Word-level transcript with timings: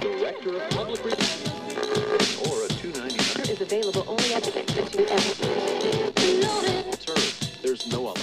Director 0.00 0.56
of 0.56 0.70
Public 0.70 1.04
Relations 1.04 2.38
or 2.48 2.64
a 2.64 2.68
299 2.68 3.50
is 3.50 3.60
available 3.60 4.04
only 4.08 4.32
at 4.32 4.42
the 4.42 4.58
Institute 4.60 5.10
of 5.10 5.20
served. 7.00 7.62
There's 7.62 7.86
no 7.92 8.06
other. 8.06 8.20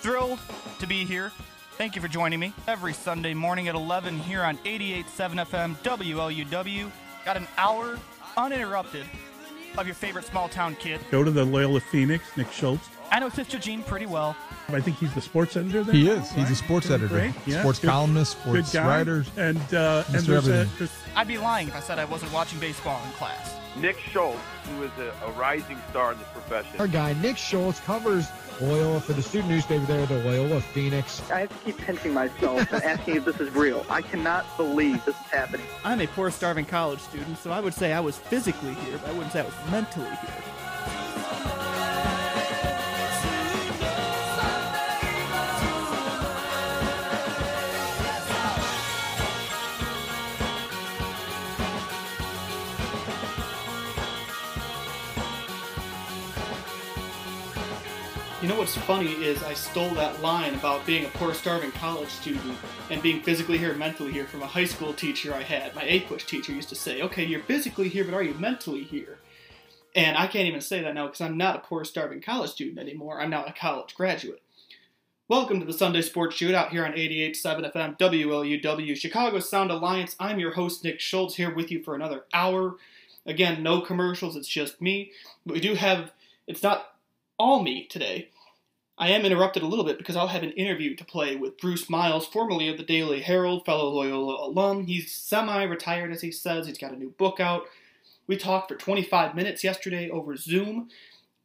Thrilled 0.00 0.38
to 0.78 0.86
be 0.86 1.04
here. 1.04 1.32
Thank 1.76 1.96
you 1.96 2.02
for 2.02 2.06
joining 2.06 2.38
me 2.38 2.52
every 2.68 2.92
Sunday 2.92 3.34
morning 3.34 3.66
at 3.66 3.74
11 3.74 4.20
here 4.20 4.42
on 4.42 4.58
88.7 4.58 5.44
FM 5.44 5.74
WLUW. 5.82 6.88
Got 7.24 7.36
an 7.36 7.48
hour 7.58 7.98
uninterrupted 8.36 9.06
of 9.78 9.86
your 9.86 9.94
favorite 9.94 10.24
small 10.24 10.48
town 10.48 10.76
kid. 10.76 11.00
Go 11.10 11.22
to 11.24 11.30
the 11.30 11.44
Loyola 11.44 11.80
Phoenix, 11.80 12.24
Nick 12.36 12.50
Schultz. 12.52 12.88
I 13.12 13.18
know 13.18 13.28
Sister 13.28 13.58
Jean 13.58 13.82
pretty 13.82 14.06
well. 14.06 14.36
I 14.68 14.80
think 14.80 14.98
he's 14.98 15.12
the 15.14 15.20
sports 15.20 15.56
editor 15.56 15.82
there. 15.82 15.94
He 15.94 16.04
now, 16.04 16.12
is. 16.12 16.30
He's 16.30 16.50
a 16.50 16.54
sports 16.54 16.86
Doing 16.86 17.00
editor, 17.00 17.14
great. 17.14 17.34
Yeah, 17.46 17.60
sports 17.60 17.80
good- 17.80 17.90
columnist, 17.90 18.36
good 18.44 18.64
sports 18.66 18.72
guy. 18.72 18.86
writer. 18.86 19.24
And, 19.36 19.58
uh, 19.74 20.04
and 20.08 20.16
Mr. 20.16 20.26
there's 20.26 20.28
a, 20.48 20.52
Everything. 20.54 20.68
there's, 20.78 20.92
I'd 21.16 21.26
be 21.26 21.38
lying 21.38 21.66
if 21.68 21.74
I 21.74 21.80
said 21.80 21.98
I 21.98 22.04
wasn't 22.04 22.32
watching 22.32 22.60
baseball 22.60 23.00
in 23.04 23.10
class. 23.12 23.56
Nick 23.76 23.98
Schultz, 23.98 24.40
who 24.68 24.82
is 24.82 24.90
a, 24.98 25.12
a 25.26 25.30
rising 25.32 25.78
star 25.90 26.12
in 26.12 26.18
this 26.18 26.28
profession. 26.28 26.80
Our 26.80 26.88
guy 26.88 27.14
Nick 27.14 27.36
Schultz 27.36 27.80
covers 27.80 28.26
Loyola 28.60 29.00
for 29.00 29.12
the 29.12 29.22
student 29.22 29.50
newspaper 29.50 29.84
there, 29.86 30.04
the 30.06 30.22
Loyola 30.24 30.60
Phoenix. 30.60 31.22
I 31.30 31.40
have 31.40 31.48
to 31.48 31.64
keep 31.64 31.78
pinching 31.78 32.12
myself 32.12 32.70
and 32.72 32.82
asking 32.82 33.16
if 33.16 33.24
this 33.24 33.40
is 33.40 33.50
real. 33.54 33.86
I 33.88 34.02
cannot 34.02 34.44
believe 34.56 35.04
this 35.04 35.14
is 35.14 35.26
happening. 35.26 35.66
I'm 35.84 36.00
a 36.00 36.06
poor, 36.06 36.30
starving 36.30 36.66
college 36.66 37.00
student, 37.00 37.38
so 37.38 37.52
I 37.52 37.60
would 37.60 37.74
say 37.74 37.92
I 37.92 38.00
was 38.00 38.18
physically 38.18 38.74
here, 38.74 38.98
but 38.98 39.10
I 39.10 39.12
wouldn't 39.12 39.32
say 39.32 39.40
I 39.40 39.44
was 39.44 39.54
mentally 39.70 40.10
here. 40.10 40.49
Know 58.50 58.58
what's 58.58 58.76
funny 58.76 59.12
is 59.12 59.44
I 59.44 59.54
stole 59.54 59.94
that 59.94 60.22
line 60.22 60.54
about 60.54 60.84
being 60.84 61.04
a 61.04 61.08
poor, 61.10 61.34
starving 61.34 61.70
college 61.70 62.08
student 62.08 62.58
and 62.90 63.00
being 63.00 63.22
physically 63.22 63.58
here, 63.58 63.74
mentally 63.74 64.10
here 64.10 64.26
from 64.26 64.42
a 64.42 64.46
high 64.46 64.64
school 64.64 64.92
teacher 64.92 65.32
I 65.32 65.42
had. 65.42 65.72
My 65.76 65.84
APUSH 65.84 66.26
teacher 66.26 66.50
used 66.50 66.68
to 66.70 66.74
say, 66.74 67.00
"Okay, 67.00 67.24
you're 67.24 67.44
physically 67.44 67.88
here, 67.88 68.02
but 68.02 68.12
are 68.12 68.24
you 68.24 68.34
mentally 68.34 68.82
here?" 68.82 69.20
And 69.94 70.16
I 70.18 70.26
can't 70.26 70.48
even 70.48 70.60
say 70.60 70.82
that 70.82 70.94
now 70.94 71.06
because 71.06 71.20
I'm 71.20 71.36
not 71.36 71.54
a 71.54 71.58
poor, 71.60 71.84
starving 71.84 72.20
college 72.20 72.50
student 72.50 72.80
anymore. 72.80 73.20
I'm 73.20 73.30
now 73.30 73.44
a 73.44 73.52
college 73.52 73.94
graduate. 73.94 74.42
Welcome 75.28 75.60
to 75.60 75.66
the 75.66 75.72
Sunday 75.72 76.02
Sports 76.02 76.36
Shootout 76.36 76.70
here 76.70 76.84
on 76.84 76.94
88.7 76.94 77.64
FM 77.64 77.96
WLUW 77.98 78.96
Chicago 78.96 79.38
Sound 79.38 79.70
Alliance. 79.70 80.16
I'm 80.18 80.40
your 80.40 80.54
host 80.54 80.82
Nick 80.82 80.98
Schultz 80.98 81.36
here 81.36 81.54
with 81.54 81.70
you 81.70 81.84
for 81.84 81.94
another 81.94 82.24
hour. 82.34 82.78
Again, 83.24 83.62
no 83.62 83.80
commercials. 83.80 84.34
It's 84.34 84.48
just 84.48 84.80
me. 84.80 85.12
But 85.46 85.54
we 85.54 85.60
do 85.60 85.74
have. 85.76 86.10
It's 86.48 86.64
not 86.64 86.96
all 87.38 87.62
me 87.62 87.86
today. 87.86 88.28
I 89.00 89.08
am 89.08 89.24
interrupted 89.24 89.62
a 89.62 89.66
little 89.66 89.86
bit 89.86 89.96
because 89.96 90.14
I'll 90.14 90.28
have 90.28 90.42
an 90.42 90.52
interview 90.52 90.94
to 90.94 91.04
play 91.06 91.34
with 91.34 91.56
Bruce 91.56 91.88
Miles, 91.88 92.26
formerly 92.26 92.68
of 92.68 92.76
the 92.76 92.84
Daily 92.84 93.22
Herald, 93.22 93.64
fellow 93.64 93.88
Loyola 93.88 94.46
alum. 94.46 94.84
He's 94.84 95.10
semi 95.10 95.62
retired, 95.62 96.12
as 96.12 96.20
he 96.20 96.30
says. 96.30 96.66
He's 96.66 96.76
got 96.76 96.92
a 96.92 96.98
new 96.98 97.08
book 97.08 97.40
out. 97.40 97.62
We 98.26 98.36
talked 98.36 98.68
for 98.68 98.76
25 98.76 99.34
minutes 99.34 99.64
yesterday 99.64 100.10
over 100.10 100.36
Zoom, 100.36 100.90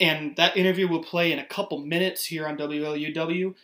and 0.02 0.36
that 0.36 0.58
interview 0.58 0.90
will 0.90 1.02
play 1.02 1.32
in 1.32 1.40
a 1.40 1.46
couple 1.46 1.78
minutes 1.78 2.26
here 2.26 2.46
on 2.46 2.58
WLUW. 2.58 3.56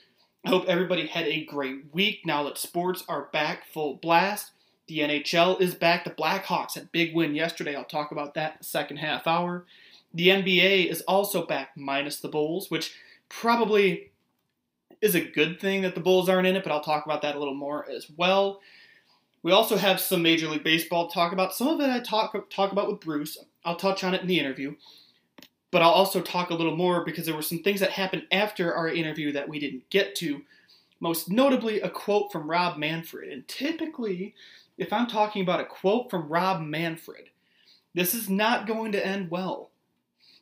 I 0.46 0.50
hope 0.50 0.64
everybody 0.70 1.08
had 1.08 1.28
a 1.28 1.44
great 1.44 1.94
week 1.94 2.22
now 2.26 2.44
that 2.44 2.58
sports 2.58 3.04
are 3.10 3.28
back 3.34 3.66
full 3.66 3.96
blast. 3.96 4.52
The 4.88 5.00
NHL 5.00 5.60
is 5.60 5.76
back. 5.76 6.06
The 6.06 6.12
Blackhawks 6.12 6.76
had 6.76 6.94
big 6.94 7.14
win 7.14 7.36
yesterday. 7.36 7.76
I'll 7.76 7.84
talk 7.84 8.14
about 8.14 8.36
that 8.36 8.64
second 8.64 8.98
half 8.98 9.28
hour. 9.28 9.66
The 10.14 10.30
NBA 10.30 10.90
is 10.90 11.02
also 11.02 11.46
back, 11.46 11.72
minus 11.76 12.22
the 12.22 12.30
Bulls, 12.30 12.72
which 12.72 12.94
probably 13.32 14.12
is 15.02 15.16
a 15.16 15.22
good 15.22 15.60
thing 15.60 15.82
that 15.82 15.96
the 15.96 16.02
Bulls 16.02 16.30
aren't 16.30 16.48
in 16.48 16.56
it, 16.56 16.64
but 16.64 16.72
I'll 16.72 16.84
talk 16.84 17.06
about 17.06 17.22
that 17.24 17.36
a 17.36 17.40
little 17.40 17.56
more 17.56 17.90
as 17.90 18.08
well. 18.16 18.62
We 19.42 19.52
also 19.52 19.78
have 19.78 20.00
some 20.00 20.22
Major 20.22 20.48
League 20.48 20.64
Baseball 20.64 21.08
to 21.08 21.14
talk 21.14 21.34
about. 21.34 21.56
Some 21.56 21.68
of 21.68 21.80
it 21.80 21.90
I 21.90 22.00
talk 22.02 22.50
talk 22.52 22.72
about 22.72 22.92
with 22.92 23.00
Bruce. 23.00 23.38
I'll 23.66 23.78
touch 23.78 24.04
on 24.04 24.14
it 24.14 24.22
in 24.22 24.28
the 24.28 24.40
interview. 24.40 24.76
But 25.72 25.82
I'll 25.82 25.90
also 25.90 26.22
talk 26.22 26.50
a 26.50 26.54
little 26.54 26.76
more 26.76 27.04
because 27.06 27.26
there 27.26 27.36
were 27.36 27.42
some 27.42 27.64
things 27.64 27.80
that 27.80 27.92
happened 27.92 28.28
after 28.32 28.76
our 28.76 28.90
interview 28.90 29.32
that 29.32 29.48
we 29.48 29.58
didn't 29.58 29.90
get 29.90 30.14
to. 30.16 30.42
Most 31.00 31.32
notably, 31.32 31.82
a 31.82 31.90
quote 31.90 32.32
from 32.32 32.52
Rob 32.52 32.78
Manfred. 32.78 33.32
And 33.32 33.48
typically, 33.48 34.36
if 34.78 34.92
I'm 34.92 35.08
talking 35.08 35.42
about 35.42 35.62
a 35.62 35.66
quote 35.66 36.12
from 36.12 36.28
Rob 36.28 36.62
Manfred, 36.62 37.30
this 37.96 38.14
is 38.14 38.30
not 38.30 38.68
going 38.68 38.92
to 38.92 39.04
end 39.06 39.32
well. 39.32 39.72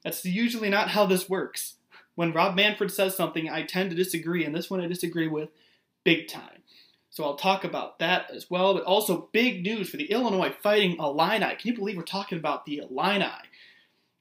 That's 0.04 0.26
usually 0.26 0.70
not 0.70 0.90
how 0.90 1.06
this 1.06 1.30
works. 1.30 1.76
When 2.20 2.34
Rob 2.34 2.54
Manfred 2.54 2.92
says 2.92 3.16
something, 3.16 3.50
I 3.50 3.64
tend 3.64 3.92
to 3.92 3.96
disagree, 3.96 4.44
and 4.44 4.54
this 4.54 4.70
one 4.70 4.82
I 4.82 4.88
disagree 4.88 5.30
with 5.30 5.52
big 6.04 6.28
time. 6.28 6.64
So 7.10 7.24
I'll 7.24 7.38
talk 7.38 7.64
about 7.64 8.00
that 8.00 8.30
as 8.30 8.50
well, 8.50 8.74
but 8.74 8.84
also 8.84 9.30
big 9.32 9.64
news 9.64 9.90
for 9.90 9.96
the 9.96 10.12
Illinois 10.12 10.54
Fighting 10.62 10.98
Illini. 11.00 11.56
Can 11.56 11.72
you 11.72 11.76
believe 11.76 11.96
we're 11.96 12.04
talking 12.04 12.38
about 12.38 12.66
the 12.66 12.80
Illini? 12.80 13.32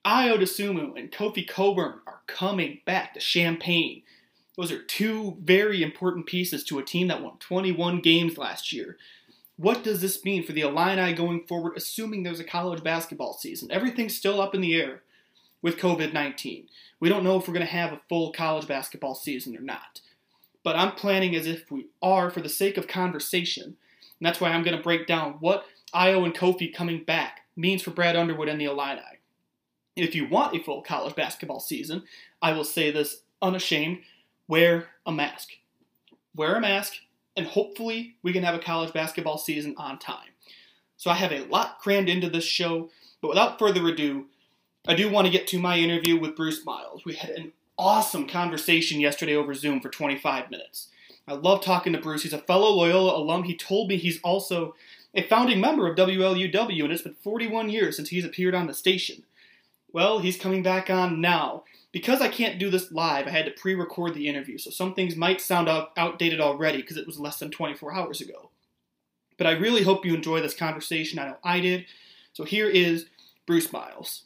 Ayo 0.06 0.38
Dosunmu 0.38 0.96
and 0.96 1.10
Kofi 1.10 1.44
Cockburn 1.44 1.98
are 2.06 2.20
coming 2.28 2.82
back 2.86 3.14
to 3.14 3.20
Champaign. 3.20 4.04
Those 4.56 4.70
are 4.70 4.80
two 4.80 5.36
very 5.42 5.82
important 5.82 6.26
pieces 6.26 6.62
to 6.66 6.78
a 6.78 6.84
team 6.84 7.08
that 7.08 7.20
won 7.20 7.38
21 7.40 7.98
games 7.98 8.38
last 8.38 8.72
year. 8.72 8.96
What 9.56 9.82
does 9.82 10.00
this 10.00 10.24
mean 10.24 10.44
for 10.44 10.52
the 10.52 10.60
Illini 10.60 11.14
going 11.14 11.48
forward, 11.48 11.72
assuming 11.76 12.22
there's 12.22 12.38
a 12.38 12.44
college 12.44 12.84
basketball 12.84 13.32
season? 13.32 13.72
Everything's 13.72 14.16
still 14.16 14.40
up 14.40 14.54
in 14.54 14.60
the 14.60 14.80
air 14.80 15.02
with 15.62 15.78
COVID 15.78 16.12
19. 16.12 16.68
We 17.00 17.08
don't 17.08 17.24
know 17.24 17.38
if 17.38 17.46
we're 17.46 17.54
going 17.54 17.66
to 17.66 17.72
have 17.72 17.92
a 17.92 18.00
full 18.08 18.32
college 18.32 18.66
basketball 18.66 19.14
season 19.14 19.56
or 19.56 19.60
not. 19.60 20.00
But 20.64 20.76
I'm 20.76 20.92
planning 20.92 21.34
as 21.36 21.46
if 21.46 21.70
we 21.70 21.86
are 22.02 22.30
for 22.30 22.40
the 22.40 22.48
sake 22.48 22.76
of 22.76 22.88
conversation. 22.88 23.64
And 23.64 24.26
that's 24.26 24.40
why 24.40 24.50
I'm 24.50 24.64
going 24.64 24.76
to 24.76 24.82
break 24.82 25.06
down 25.06 25.36
what 25.40 25.64
Ayo 25.94 26.24
and 26.24 26.34
Kofi 26.34 26.74
coming 26.74 27.04
back 27.04 27.42
means 27.56 27.82
for 27.82 27.90
Brad 27.90 28.16
Underwood 28.16 28.48
and 28.48 28.60
the 28.60 28.66
Illini. 28.66 29.00
If 29.96 30.14
you 30.14 30.28
want 30.28 30.56
a 30.56 30.62
full 30.62 30.82
college 30.82 31.14
basketball 31.14 31.60
season, 31.60 32.04
I 32.42 32.52
will 32.52 32.64
say 32.64 32.90
this 32.90 33.22
unashamed 33.40 34.00
wear 34.46 34.88
a 35.06 35.12
mask. 35.12 35.50
Wear 36.34 36.56
a 36.56 36.60
mask, 36.60 36.94
and 37.36 37.46
hopefully 37.46 38.16
we 38.22 38.32
can 38.32 38.44
have 38.44 38.54
a 38.54 38.60
college 38.60 38.92
basketball 38.92 39.38
season 39.38 39.74
on 39.76 39.98
time. 39.98 40.30
So 40.96 41.10
I 41.10 41.14
have 41.14 41.32
a 41.32 41.44
lot 41.46 41.78
crammed 41.78 42.08
into 42.08 42.28
this 42.28 42.44
show, 42.44 42.90
but 43.20 43.28
without 43.28 43.58
further 43.58 43.86
ado, 43.86 44.26
I 44.86 44.94
do 44.94 45.10
want 45.10 45.26
to 45.26 45.32
get 45.32 45.46
to 45.48 45.58
my 45.58 45.78
interview 45.78 46.18
with 46.18 46.36
Bruce 46.36 46.64
Miles. 46.64 47.04
We 47.04 47.14
had 47.14 47.30
an 47.30 47.52
awesome 47.76 48.26
conversation 48.26 49.00
yesterday 49.00 49.34
over 49.34 49.54
Zoom 49.54 49.80
for 49.80 49.88
25 49.88 50.50
minutes. 50.50 50.88
I 51.26 51.34
love 51.34 51.62
talking 51.62 51.92
to 51.92 52.00
Bruce. 52.00 52.22
He's 52.22 52.32
a 52.32 52.38
fellow 52.38 52.70
Loyola 52.70 53.18
alum. 53.18 53.44
He 53.44 53.56
told 53.56 53.88
me 53.88 53.96
he's 53.96 54.20
also 54.22 54.74
a 55.14 55.22
founding 55.22 55.60
member 55.60 55.86
of 55.86 55.96
WLUW, 55.96 56.84
and 56.84 56.92
it's 56.92 57.02
been 57.02 57.16
41 57.22 57.70
years 57.70 57.96
since 57.96 58.08
he's 58.08 58.24
appeared 58.24 58.54
on 58.54 58.66
the 58.66 58.74
station. 58.74 59.24
Well, 59.92 60.20
he's 60.20 60.38
coming 60.38 60.62
back 60.62 60.90
on 60.90 61.20
now. 61.20 61.64
Because 61.90 62.20
I 62.20 62.28
can't 62.28 62.58
do 62.58 62.68
this 62.68 62.92
live, 62.92 63.26
I 63.26 63.30
had 63.30 63.46
to 63.46 63.50
pre 63.50 63.74
record 63.74 64.14
the 64.14 64.28
interview, 64.28 64.58
so 64.58 64.70
some 64.70 64.94
things 64.94 65.16
might 65.16 65.40
sound 65.40 65.68
out- 65.68 65.92
outdated 65.96 66.40
already 66.40 66.78
because 66.78 66.98
it 66.98 67.06
was 67.06 67.18
less 67.18 67.38
than 67.38 67.50
24 67.50 67.94
hours 67.94 68.20
ago. 68.20 68.50
But 69.38 69.46
I 69.46 69.52
really 69.52 69.82
hope 69.82 70.04
you 70.04 70.14
enjoy 70.14 70.40
this 70.40 70.54
conversation. 70.54 71.18
I 71.18 71.28
know 71.28 71.38
I 71.42 71.60
did. 71.60 71.86
So 72.34 72.44
here 72.44 72.68
is 72.68 73.06
Bruce 73.46 73.72
Miles. 73.72 74.24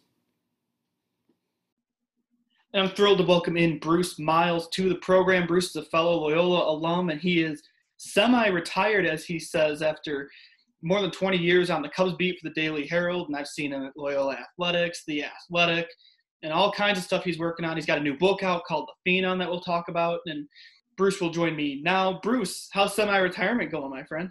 And 2.74 2.82
I'm 2.82 2.94
thrilled 2.94 3.18
to 3.18 3.24
welcome 3.24 3.58
in 3.58 3.78
Bruce 3.78 4.18
Miles 4.18 4.66
to 4.70 4.88
the 4.88 4.94
program. 4.94 5.46
Bruce 5.46 5.70
is 5.70 5.76
a 5.76 5.82
fellow 5.82 6.18
Loyola 6.18 6.70
alum, 6.70 7.10
and 7.10 7.20
he 7.20 7.42
is 7.42 7.62
semi 7.98 8.46
retired, 8.46 9.04
as 9.04 9.26
he 9.26 9.38
says, 9.38 9.82
after 9.82 10.30
more 10.80 11.02
than 11.02 11.10
20 11.10 11.36
years 11.36 11.68
on 11.68 11.82
the 11.82 11.90
Cubs 11.90 12.14
beat 12.14 12.40
for 12.40 12.48
the 12.48 12.54
Daily 12.54 12.86
Herald. 12.86 13.28
And 13.28 13.36
I've 13.36 13.46
seen 13.46 13.74
him 13.74 13.84
at 13.84 13.92
Loyola 13.94 14.36
Athletics, 14.36 15.02
The 15.06 15.24
Athletic, 15.24 15.86
and 16.42 16.50
all 16.50 16.72
kinds 16.72 16.98
of 16.98 17.04
stuff 17.04 17.24
he's 17.24 17.38
working 17.38 17.66
on. 17.66 17.76
He's 17.76 17.84
got 17.84 17.98
a 17.98 18.02
new 18.02 18.16
book 18.16 18.42
out 18.42 18.64
called 18.64 18.88
The 19.04 19.10
Phenom 19.10 19.38
that 19.40 19.50
we'll 19.50 19.60
talk 19.60 19.88
about. 19.88 20.20
And 20.24 20.48
Bruce 20.96 21.20
will 21.20 21.28
join 21.28 21.54
me 21.54 21.82
now. 21.84 22.20
Bruce, 22.22 22.70
how's 22.72 22.96
semi 22.96 23.18
retirement 23.18 23.70
going, 23.70 23.90
my 23.90 24.04
friend? 24.04 24.30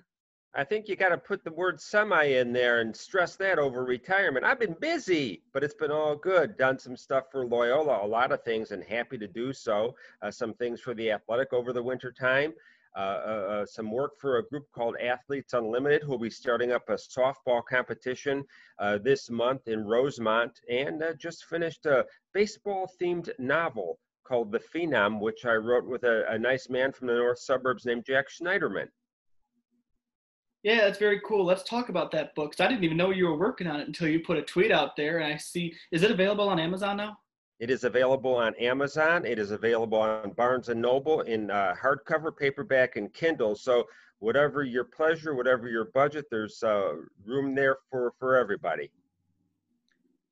I 0.54 0.66
think 0.66 0.90
you 0.90 0.98
got 0.98 1.10
to 1.10 1.18
put 1.18 1.46
the 1.46 1.52
word 1.54 1.80
semi 1.80 2.24
in 2.26 2.52
there 2.52 2.82
and 2.82 2.94
stress 2.94 3.38
that 3.38 3.58
over 3.58 3.86
retirement. 3.86 4.44
I've 4.46 4.60
been 4.60 4.76
busy, 4.82 5.44
but 5.54 5.64
it's 5.64 5.74
been 5.74 5.92
all 5.92 6.16
good. 6.16 6.58
Done 6.58 6.78
some 6.78 6.98
stuff 6.98 7.26
for 7.32 7.46
Loyola, 7.46 8.06
a 8.06 8.08
lot 8.08 8.34
of 8.34 8.44
things, 8.44 8.72
and 8.72 8.84
happy 8.84 9.18
to 9.18 9.28
do 9.28 9.54
so. 9.54 9.96
Uh, 10.22 10.30
some 10.30 10.54
things 10.54 10.82
for 10.82 10.94
the 10.94 11.10
athletic 11.12 11.54
over 11.54 11.72
the 11.72 11.82
winter 11.82 12.12
time. 12.12 12.54
uh, 12.96 13.00
uh, 13.00 13.66
some 13.66 13.92
work 13.92 14.20
for 14.20 14.38
a 14.38 14.44
group 14.48 14.66
called 14.74 14.96
Athletes 14.98 15.54
Unlimited, 15.54 16.04
who 16.04 16.12
will 16.12 16.20
be 16.20 16.30
starting 16.30 16.72
up 16.72 16.90
a 16.90 16.96
softball 16.96 17.64
competition 17.64 18.44
uh, 18.80 18.98
this 18.98 19.30
month 19.30 19.68
in 19.68 19.86
Rosemont, 19.86 20.60
and 20.70 21.02
uh, 21.02 21.14
just 21.14 21.46
finished 21.46 21.86
a 21.86 22.06
baseball 22.34 22.92
themed 23.02 23.30
novel 23.40 23.98
called 24.26 24.52
The 24.52 24.60
Phenom, 24.60 25.20
which 25.20 25.46
I 25.46 25.54
wrote 25.54 25.86
with 25.86 26.04
a, 26.04 26.26
a 26.30 26.38
nice 26.38 26.70
man 26.70 26.92
from 26.92 27.08
the 27.08 27.14
north 27.14 27.40
suburbs 27.40 27.86
named 27.86 28.06
Jack 28.06 28.28
Schneiderman. 28.30 28.88
Yeah, 30.64 30.82
that's 30.82 31.00
very 31.00 31.20
cool. 31.26 31.44
Let's 31.44 31.64
talk 31.64 31.90
about 31.90 32.12
that 32.12 32.36
book. 32.36 32.52
'cause 32.52 32.64
I 32.64 32.68
didn't 32.68 32.84
even 32.84 32.98
know 32.98 33.10
you 33.10 33.28
were 33.28 33.38
working 33.38 33.68
on 33.68 33.80
it 33.80 33.88
until 33.88 34.08
you 34.08 34.20
put 34.20 34.38
a 34.38 34.44
tweet 34.44 34.72
out 34.72 34.96
there, 34.96 35.18
and 35.18 35.34
I 35.34 35.38
see. 35.38 35.76
Is 35.92 36.04
it 36.04 36.12
available 36.12 36.48
on 36.48 36.60
Amazon 36.60 36.98
now? 36.98 37.18
It 37.60 37.70
is 37.70 37.84
available 37.84 38.36
on 38.36 38.56
Amazon. 38.56 39.26
It 39.26 39.38
is 39.38 39.52
available 39.52 40.00
on 40.00 40.32
Barnes 40.32 40.70
and 40.70 40.82
Noble 40.82 41.22
in 41.22 41.52
uh, 41.52 41.76
hardcover, 41.76 42.36
paperback, 42.36 42.96
and 42.96 43.14
Kindle. 43.14 43.56
So 43.56 43.88
whatever 44.20 44.64
your 44.64 44.84
pleasure, 44.84 45.36
whatever 45.36 45.68
your 45.68 45.86
budget, 45.86 46.26
there's 46.32 46.62
uh, 46.64 46.94
room 47.26 47.54
there 47.56 47.78
for 47.90 48.14
for 48.20 48.36
everybody. 48.36 48.92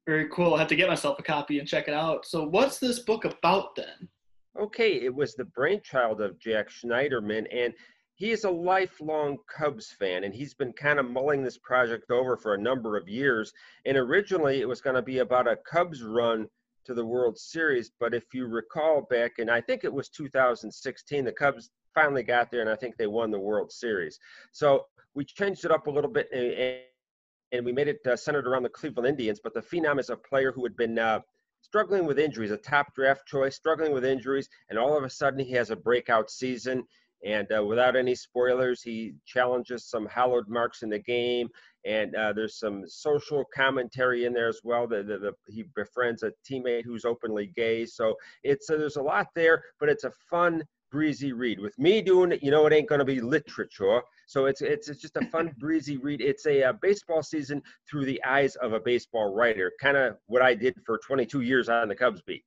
Very 0.07 0.27
cool. 0.29 0.55
I 0.55 0.59
have 0.59 0.67
to 0.69 0.75
get 0.75 0.89
myself 0.89 1.19
a 1.19 1.23
copy 1.23 1.59
and 1.59 1.67
check 1.67 1.87
it 1.87 1.93
out. 1.93 2.25
So, 2.25 2.43
what's 2.43 2.79
this 2.79 2.99
book 2.99 3.25
about 3.25 3.75
then? 3.75 4.09
Okay, 4.59 4.93
it 5.01 5.13
was 5.13 5.35
the 5.35 5.45
brainchild 5.45 6.21
of 6.21 6.39
Jack 6.39 6.69
Schneiderman, 6.69 7.45
and 7.51 7.73
he 8.19 8.31
is 8.31 8.43
a 8.43 8.51
lifelong 8.51 9.37
Cubs 9.47 9.95
fan, 9.97 10.25
and 10.25 10.35
he's 10.35 10.53
been 10.53 10.73
kind 10.73 10.99
of 10.99 11.09
mulling 11.09 11.41
this 11.41 11.57
project 11.57 12.11
over 12.11 12.35
for 12.35 12.53
a 12.53 12.61
number 12.61 12.97
of 12.97 13.07
years. 13.07 13.53
And 13.85 13.95
originally, 13.95 14.59
it 14.59 14.67
was 14.67 14.81
going 14.81 14.97
to 14.97 15.01
be 15.01 15.19
about 15.19 15.47
a 15.47 15.55
Cubs 15.55 16.03
run 16.03 16.49
to 16.83 16.93
the 16.93 17.05
World 17.05 17.37
Series, 17.37 17.91
but 17.97 18.13
if 18.13 18.25
you 18.33 18.47
recall 18.47 19.07
back, 19.09 19.39
and 19.39 19.49
I 19.49 19.61
think 19.61 19.85
it 19.85 19.93
was 19.93 20.09
2016, 20.09 21.23
the 21.23 21.31
Cubs 21.31 21.69
finally 21.95 22.23
got 22.23 22.51
there, 22.51 22.59
and 22.59 22.69
I 22.69 22.75
think 22.75 22.97
they 22.97 23.07
won 23.07 23.31
the 23.31 23.39
World 23.39 23.71
Series. 23.71 24.19
So 24.51 24.87
we 25.13 25.23
changed 25.23 25.63
it 25.63 25.71
up 25.71 25.87
a 25.87 25.91
little 25.91 26.11
bit, 26.11 26.29
and, 27.53 27.65
we 27.65 27.71
made 27.71 27.87
it 27.87 28.05
uh, 28.05 28.17
centered 28.17 28.47
around 28.47 28.63
the 28.63 28.69
Cleveland 28.69 29.07
Indians. 29.07 29.39
But 29.41 29.53
the 29.53 29.61
Phenom 29.61 29.97
is 29.97 30.09
a 30.09 30.17
player 30.17 30.51
who 30.51 30.63
had 30.63 30.75
been 30.75 30.99
uh, 30.99 31.21
struggling 31.61 32.05
with 32.05 32.19
injuries, 32.19 32.51
a 32.51 32.57
top 32.57 32.93
draft 32.95 33.25
choice, 33.25 33.55
struggling 33.55 33.93
with 33.93 34.03
injuries, 34.03 34.49
and 34.69 34.77
all 34.77 34.97
of 34.97 35.05
a 35.05 35.09
sudden 35.09 35.39
he 35.39 35.53
has 35.53 35.69
a 35.69 35.75
breakout 35.75 36.29
season. 36.29 36.83
And 37.25 37.47
uh, 37.55 37.63
without 37.63 37.95
any 37.95 38.15
spoilers, 38.15 38.81
he 38.81 39.13
challenges 39.25 39.89
some 39.89 40.05
hallowed 40.07 40.47
marks 40.47 40.83
in 40.83 40.89
the 40.89 40.99
game. 40.99 41.49
And 41.85 42.15
uh, 42.15 42.33
there's 42.33 42.59
some 42.59 42.83
social 42.87 43.43
commentary 43.53 44.25
in 44.25 44.33
there 44.33 44.47
as 44.47 44.61
well. 44.63 44.87
The, 44.87 45.03
the, 45.03 45.17
the, 45.17 45.33
he 45.47 45.65
befriends 45.75 46.23
a 46.23 46.31
teammate 46.49 46.85
who's 46.85 47.05
openly 47.05 47.51
gay. 47.55 47.85
So 47.85 48.15
it's 48.43 48.69
uh, 48.69 48.77
there's 48.77 48.97
a 48.97 49.01
lot 49.01 49.27
there, 49.35 49.63
but 49.79 49.89
it's 49.89 50.03
a 50.03 50.11
fun, 50.29 50.63
breezy 50.91 51.33
read. 51.33 51.59
With 51.59 51.77
me 51.77 52.01
doing 52.01 52.31
it, 52.31 52.43
you 52.43 52.51
know, 52.51 52.65
it 52.65 52.73
ain't 52.73 52.89
going 52.89 52.99
to 52.99 53.05
be 53.05 53.21
literature. 53.21 54.01
So 54.27 54.45
it's, 54.45 54.61
it's 54.61 54.89
it's 54.89 55.01
just 55.01 55.17
a 55.17 55.25
fun, 55.27 55.53
breezy 55.59 55.97
read. 55.97 56.21
It's 56.21 56.45
a, 56.45 56.61
a 56.61 56.73
baseball 56.73 57.23
season 57.23 57.61
through 57.89 58.05
the 58.05 58.23
eyes 58.23 58.55
of 58.57 58.73
a 58.73 58.79
baseball 58.79 59.33
writer, 59.33 59.71
kind 59.81 59.97
of 59.97 60.17
what 60.27 60.41
I 60.41 60.55
did 60.55 60.75
for 60.85 60.99
22 61.05 61.41
years 61.41 61.69
on 61.69 61.87
the 61.87 61.95
Cubs 61.95 62.21
beat. 62.21 62.43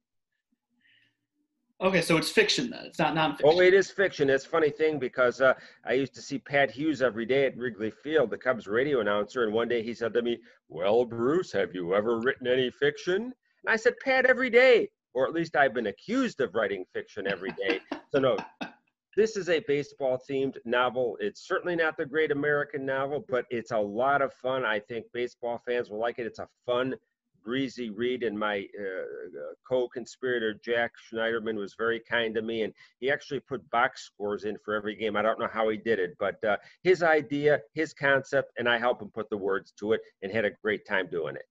Okay, 1.82 2.00
so 2.00 2.16
it's 2.16 2.30
fiction 2.30 2.70
then. 2.70 2.84
It's 2.86 3.00
not 3.00 3.16
nonfiction. 3.16 3.40
Oh, 3.44 3.60
it 3.60 3.74
is 3.74 3.90
fiction. 3.90 4.30
It's 4.30 4.46
a 4.46 4.48
funny 4.48 4.70
thing 4.70 5.00
because 5.00 5.40
uh, 5.40 5.54
I 5.84 5.94
used 5.94 6.14
to 6.14 6.22
see 6.22 6.38
Pat 6.38 6.70
Hughes 6.70 7.02
every 7.02 7.26
day 7.26 7.44
at 7.46 7.56
Wrigley 7.56 7.90
Field, 7.90 8.30
the 8.30 8.38
Cubs 8.38 8.68
radio 8.68 9.00
announcer, 9.00 9.42
and 9.42 9.52
one 9.52 9.66
day 9.66 9.82
he 9.82 9.92
said 9.92 10.14
to 10.14 10.22
me, 10.22 10.38
"Well, 10.68 11.04
Bruce, 11.04 11.50
have 11.52 11.74
you 11.74 11.92
ever 11.96 12.20
written 12.20 12.46
any 12.46 12.70
fiction?" 12.70 13.16
And 13.24 13.34
I 13.66 13.74
said, 13.74 13.94
"Pat, 13.98 14.26
every 14.26 14.48
day, 14.48 14.90
or 15.12 15.26
at 15.26 15.32
least 15.32 15.56
I've 15.56 15.74
been 15.74 15.88
accused 15.88 16.40
of 16.40 16.54
writing 16.54 16.84
fiction 16.92 17.26
every 17.26 17.50
day." 17.50 17.80
so 18.12 18.20
no, 18.20 18.36
this 19.16 19.36
is 19.36 19.48
a 19.48 19.58
baseball-themed 19.66 20.58
novel. 20.64 21.18
It's 21.20 21.48
certainly 21.48 21.74
not 21.74 21.96
the 21.96 22.06
great 22.06 22.30
American 22.30 22.86
novel, 22.86 23.24
but 23.28 23.44
it's 23.50 23.72
a 23.72 23.78
lot 23.78 24.22
of 24.22 24.32
fun. 24.34 24.64
I 24.64 24.78
think 24.78 25.06
baseball 25.12 25.60
fans 25.66 25.90
will 25.90 25.98
like 25.98 26.20
it. 26.20 26.26
It's 26.26 26.38
a 26.38 26.48
fun 26.64 26.94
breezy 27.44 27.90
read 27.90 28.22
and 28.22 28.38
my 28.38 28.66
uh, 28.78 29.52
co-conspirator 29.68 30.54
jack 30.64 30.92
schneiderman 31.12 31.56
was 31.56 31.74
very 31.76 32.00
kind 32.00 32.34
to 32.34 32.42
me 32.42 32.62
and 32.62 32.72
he 33.00 33.10
actually 33.10 33.40
put 33.40 33.68
box 33.70 34.04
scores 34.04 34.44
in 34.44 34.56
for 34.64 34.74
every 34.74 34.94
game. 34.94 35.16
I 35.16 35.22
don't 35.22 35.38
know 35.38 35.48
how 35.52 35.68
he 35.68 35.76
did 35.76 35.98
it 35.98 36.16
but 36.18 36.42
uh, 36.44 36.56
his 36.82 37.02
idea 37.02 37.60
his 37.74 37.92
concept 37.94 38.52
and 38.58 38.68
i 38.68 38.78
helped 38.78 39.02
him 39.02 39.10
put 39.14 39.30
the 39.30 39.36
words 39.36 39.72
to 39.80 39.92
it 39.92 40.00
and 40.22 40.32
had 40.32 40.44
a 40.44 40.50
great 40.62 40.86
time 40.86 41.08
doing 41.10 41.36
it. 41.36 41.46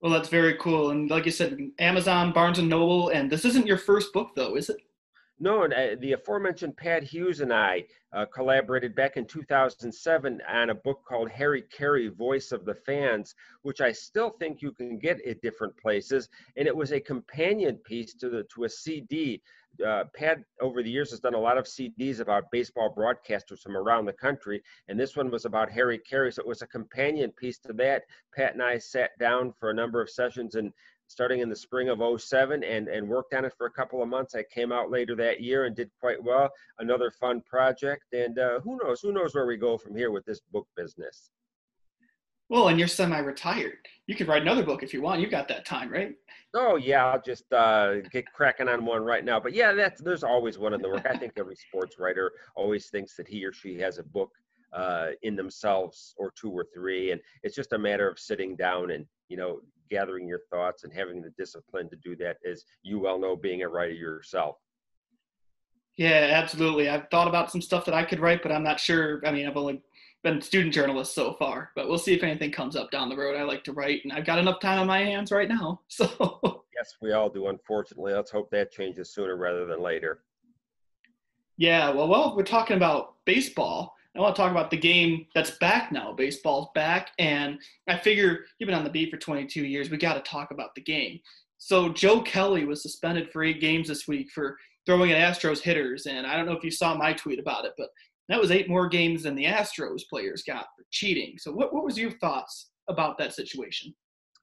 Well 0.00 0.12
that's 0.12 0.28
very 0.28 0.54
cool 0.54 0.90
and 0.90 1.10
like 1.10 1.26
you 1.26 1.32
said 1.32 1.58
amazon 1.78 2.32
barnes 2.32 2.58
and 2.58 2.68
noble 2.68 3.10
and 3.10 3.30
this 3.30 3.44
isn't 3.44 3.66
your 3.66 3.78
first 3.78 4.12
book 4.12 4.32
though 4.34 4.56
is 4.56 4.68
it 4.68 4.76
no, 5.42 5.64
uh, 5.64 5.96
the 5.98 6.12
aforementioned 6.12 6.76
Pat 6.76 7.02
Hughes 7.02 7.40
and 7.40 7.52
I 7.52 7.84
uh, 8.12 8.26
collaborated 8.26 8.94
back 8.94 9.16
in 9.16 9.26
2007 9.26 10.40
on 10.48 10.70
a 10.70 10.74
book 10.74 11.02
called 11.04 11.28
Harry 11.30 11.64
Caray, 11.76 12.06
Voice 12.06 12.52
of 12.52 12.64
the 12.64 12.76
Fans, 12.76 13.34
which 13.62 13.80
I 13.80 13.90
still 13.90 14.30
think 14.30 14.62
you 14.62 14.70
can 14.70 15.00
get 15.00 15.20
at 15.26 15.42
different 15.42 15.76
places. 15.76 16.28
And 16.56 16.68
it 16.68 16.76
was 16.76 16.92
a 16.92 17.00
companion 17.00 17.74
piece 17.78 18.14
to 18.14 18.30
the 18.30 18.44
to 18.54 18.64
a 18.64 18.68
CD. 18.68 19.42
Uh, 19.84 20.04
Pat, 20.14 20.38
over 20.60 20.80
the 20.80 20.90
years, 20.90 21.10
has 21.10 21.18
done 21.18 21.34
a 21.34 21.40
lot 21.40 21.58
of 21.58 21.64
CDs 21.64 22.20
about 22.20 22.50
baseball 22.52 22.94
broadcasters 22.94 23.60
from 23.60 23.76
around 23.76 24.04
the 24.04 24.12
country, 24.12 24.62
and 24.86 25.00
this 25.00 25.16
one 25.16 25.30
was 25.30 25.46
about 25.46 25.72
Harry 25.72 25.98
Caray. 25.98 26.30
So 26.30 26.42
it 26.42 26.46
was 26.46 26.62
a 26.62 26.66
companion 26.68 27.32
piece 27.32 27.58
to 27.60 27.72
that. 27.72 28.02
Pat 28.36 28.52
and 28.52 28.62
I 28.62 28.78
sat 28.78 29.10
down 29.18 29.52
for 29.58 29.70
a 29.70 29.74
number 29.74 30.00
of 30.00 30.10
sessions 30.10 30.54
and 30.54 30.72
starting 31.12 31.40
in 31.40 31.50
the 31.50 31.56
spring 31.56 31.90
of 31.90 32.00
07 32.20 32.64
and, 32.64 32.88
and 32.88 33.06
worked 33.06 33.34
on 33.34 33.44
it 33.44 33.52
for 33.58 33.66
a 33.66 33.70
couple 33.70 34.02
of 34.02 34.08
months. 34.08 34.34
I 34.34 34.44
came 34.44 34.72
out 34.72 34.90
later 34.90 35.14
that 35.16 35.42
year 35.42 35.66
and 35.66 35.76
did 35.76 35.90
quite 36.00 36.22
well. 36.22 36.48
Another 36.78 37.10
fun 37.10 37.42
project. 37.42 38.04
And 38.14 38.38
uh, 38.38 38.60
who 38.60 38.78
knows? 38.82 39.02
Who 39.02 39.12
knows 39.12 39.34
where 39.34 39.46
we 39.46 39.58
go 39.58 39.76
from 39.76 39.94
here 39.94 40.10
with 40.10 40.24
this 40.24 40.40
book 40.50 40.66
business? 40.74 41.30
Well, 42.48 42.68
and 42.68 42.78
you're 42.78 42.88
semi-retired. 42.88 43.78
You 44.06 44.14
could 44.14 44.28
write 44.28 44.42
another 44.42 44.62
book 44.62 44.82
if 44.82 44.92
you 44.94 45.02
want. 45.02 45.20
You 45.20 45.28
got 45.28 45.48
that 45.48 45.66
time, 45.66 45.90
right? 45.90 46.14
Oh 46.54 46.76
yeah, 46.76 47.06
I'll 47.06 47.22
just 47.22 47.50
uh, 47.52 48.00
get 48.10 48.30
cracking 48.32 48.68
on 48.68 48.84
one 48.84 49.02
right 49.02 49.24
now. 49.24 49.38
But 49.40 49.54
yeah, 49.54 49.72
that's 49.72 50.02
there's 50.02 50.24
always 50.24 50.58
one 50.58 50.74
in 50.74 50.82
the 50.82 50.88
work. 50.88 51.06
I 51.08 51.16
think 51.16 51.32
every 51.38 51.56
sports 51.56 51.96
writer 51.98 52.30
always 52.54 52.88
thinks 52.88 53.16
that 53.16 53.28
he 53.28 53.44
or 53.44 53.52
she 53.54 53.78
has 53.78 53.98
a 53.98 54.02
book 54.02 54.32
uh, 54.72 55.08
in 55.22 55.36
themselves 55.36 56.14
or 56.16 56.32
two 56.34 56.50
or 56.50 56.66
three, 56.74 57.10
and 57.12 57.20
it's 57.42 57.54
just 57.54 57.72
a 57.72 57.78
matter 57.78 58.08
of 58.08 58.18
sitting 58.18 58.56
down 58.56 58.90
and 58.90 59.06
you 59.28 59.36
know 59.36 59.60
gathering 59.92 60.26
your 60.26 60.40
thoughts 60.50 60.84
and 60.84 60.92
having 60.92 61.20
the 61.20 61.30
discipline 61.36 61.88
to 61.90 61.96
do 61.96 62.16
that 62.16 62.38
as 62.50 62.64
you 62.82 62.98
well 62.98 63.18
know 63.18 63.36
being 63.36 63.62
a 63.62 63.68
writer 63.68 63.92
yourself. 63.92 64.56
Yeah 65.96 66.30
absolutely. 66.32 66.88
I've 66.88 67.08
thought 67.10 67.28
about 67.28 67.50
some 67.50 67.60
stuff 67.60 67.84
that 67.84 67.94
i 67.94 68.02
could 68.02 68.18
write 68.20 68.42
but 68.42 68.50
i'm 68.52 68.62
not 68.62 68.80
sure. 68.80 69.20
I 69.26 69.30
mean 69.30 69.46
i've 69.46 69.56
only 69.58 69.82
been 70.24 70.40
student 70.40 70.72
journalist 70.72 71.14
so 71.14 71.34
far 71.34 71.72
but 71.76 71.88
we'll 71.88 71.98
see 71.98 72.14
if 72.14 72.22
anything 72.22 72.50
comes 72.50 72.74
up 72.74 72.90
down 72.90 73.10
the 73.10 73.16
road. 73.16 73.36
I 73.36 73.42
like 73.42 73.64
to 73.64 73.72
write 73.72 74.00
and 74.04 74.12
i've 74.12 74.24
got 74.24 74.38
enough 74.38 74.60
time 74.60 74.78
on 74.78 74.86
my 74.86 75.00
hands 75.00 75.30
right 75.30 75.48
now 75.48 75.80
so. 75.88 76.64
Yes 76.74 76.96
we 77.02 77.12
all 77.12 77.28
do 77.28 77.48
unfortunately. 77.48 78.14
Let's 78.14 78.30
hope 78.30 78.50
that 78.50 78.72
changes 78.72 79.12
sooner 79.12 79.36
rather 79.36 79.66
than 79.66 79.82
later. 79.82 80.22
Yeah 81.58 81.90
well 81.90 82.08
well 82.08 82.34
we're 82.34 82.44
talking 82.44 82.78
about 82.78 83.16
baseball 83.26 83.94
I 84.14 84.20
want 84.20 84.36
to 84.36 84.42
talk 84.42 84.50
about 84.50 84.70
the 84.70 84.76
game 84.76 85.26
that's 85.34 85.52
back 85.52 85.90
now. 85.90 86.12
Baseball's 86.12 86.68
back, 86.74 87.12
and 87.18 87.58
I 87.88 87.96
figure 87.96 88.44
you've 88.58 88.66
been 88.66 88.76
on 88.76 88.84
the 88.84 88.90
beat 88.90 89.10
for 89.10 89.16
22 89.16 89.64
years. 89.64 89.90
We 89.90 89.96
got 89.96 90.22
to 90.22 90.30
talk 90.30 90.50
about 90.50 90.74
the 90.74 90.82
game. 90.82 91.18
So 91.56 91.88
Joe 91.88 92.20
Kelly 92.20 92.64
was 92.66 92.82
suspended 92.82 93.30
for 93.30 93.42
eight 93.42 93.60
games 93.60 93.88
this 93.88 94.06
week 94.06 94.30
for 94.30 94.58
throwing 94.84 95.12
at 95.12 95.34
Astros 95.34 95.60
hitters, 95.60 96.06
and 96.06 96.26
I 96.26 96.36
don't 96.36 96.44
know 96.44 96.56
if 96.56 96.64
you 96.64 96.70
saw 96.70 96.94
my 96.94 97.12
tweet 97.12 97.38
about 97.38 97.64
it, 97.64 97.72
but 97.78 97.88
that 98.28 98.40
was 98.40 98.50
eight 98.50 98.68
more 98.68 98.88
games 98.88 99.22
than 99.22 99.34
the 99.34 99.44
Astros 99.44 100.02
players 100.08 100.42
got 100.42 100.66
for 100.76 100.84
cheating. 100.90 101.38
So 101.38 101.52
what 101.52 101.72
what 101.72 101.84
was 101.84 101.96
your 101.96 102.10
thoughts 102.10 102.70
about 102.88 103.16
that 103.18 103.32
situation? 103.32 103.94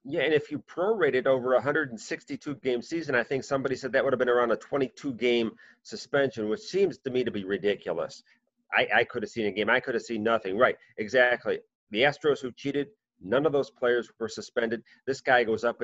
Yeah, 0.06 0.22
and 0.22 0.34
if 0.34 0.50
you 0.50 0.60
prorate 0.60 1.14
it 1.14 1.28
over 1.28 1.54
a 1.54 1.58
162 1.58 2.56
game 2.56 2.82
season, 2.82 3.16
I 3.16 3.24
think 3.24 3.44
somebody 3.44 3.76
said 3.76 3.92
that 3.92 4.04
would 4.04 4.14
have 4.14 4.20
been 4.20 4.30
around 4.30 4.52
a 4.52 4.56
22 4.56 5.14
game 5.16 5.52
suspension, 5.84 6.48
which 6.48 6.62
seems 6.62 6.98
to 7.00 7.10
me 7.10 7.24
to 7.24 7.32
be 7.32 7.44
ridiculous. 7.44 8.24
I, 8.74 8.88
I 8.96 9.04
could 9.04 9.24
have 9.24 9.30
seen 9.30 9.48
a 9.48 9.52
game. 9.52 9.70
I 9.70 9.80
could 9.80 9.96
have 9.96 10.04
seen 10.04 10.24
nothing. 10.24 10.58
Right, 10.58 10.76
exactly. 10.98 11.60
The 11.92 12.04
Astros 12.04 12.40
who 12.40 12.52
cheated, 12.52 12.88
none 13.22 13.46
of 13.46 13.52
those 13.52 13.72
players 13.72 14.10
were 14.20 14.28
suspended. 14.28 14.84
This 15.08 15.22
guy 15.22 15.44
goes 15.44 15.64
up, 15.64 15.82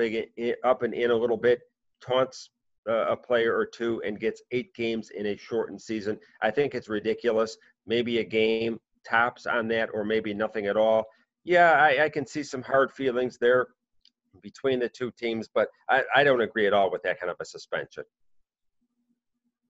up 0.64 0.82
and 0.82 0.94
in 0.94 1.10
a 1.10 1.14
little 1.14 1.36
bit, 1.36 1.60
taunts 2.00 2.50
uh, 2.88 3.06
a 3.08 3.16
player 3.16 3.56
or 3.56 3.66
two, 3.66 4.00
and 4.06 4.20
gets 4.20 4.42
eight 4.52 4.72
games 4.74 5.10
in 5.10 5.26
a 5.26 5.36
shortened 5.36 5.80
season. 5.80 6.18
I 6.42 6.50
think 6.50 6.74
it's 6.74 6.88
ridiculous. 6.88 7.56
Maybe 7.86 8.18
a 8.18 8.24
game 8.24 8.78
tops 9.08 9.46
on 9.46 9.68
that, 9.68 9.90
or 9.92 10.04
maybe 10.04 10.32
nothing 10.32 10.66
at 10.66 10.76
all. 10.76 11.04
Yeah, 11.44 11.72
I, 11.72 12.04
I 12.04 12.08
can 12.08 12.26
see 12.26 12.42
some 12.42 12.62
hard 12.62 12.92
feelings 12.92 13.38
there 13.40 13.68
between 14.42 14.78
the 14.78 14.88
two 14.88 15.10
teams, 15.12 15.48
but 15.52 15.68
I, 15.88 16.02
I 16.14 16.24
don't 16.24 16.40
agree 16.40 16.66
at 16.66 16.72
all 16.72 16.90
with 16.90 17.02
that 17.02 17.18
kind 17.18 17.30
of 17.30 17.36
a 17.40 17.44
suspension. 17.44 18.04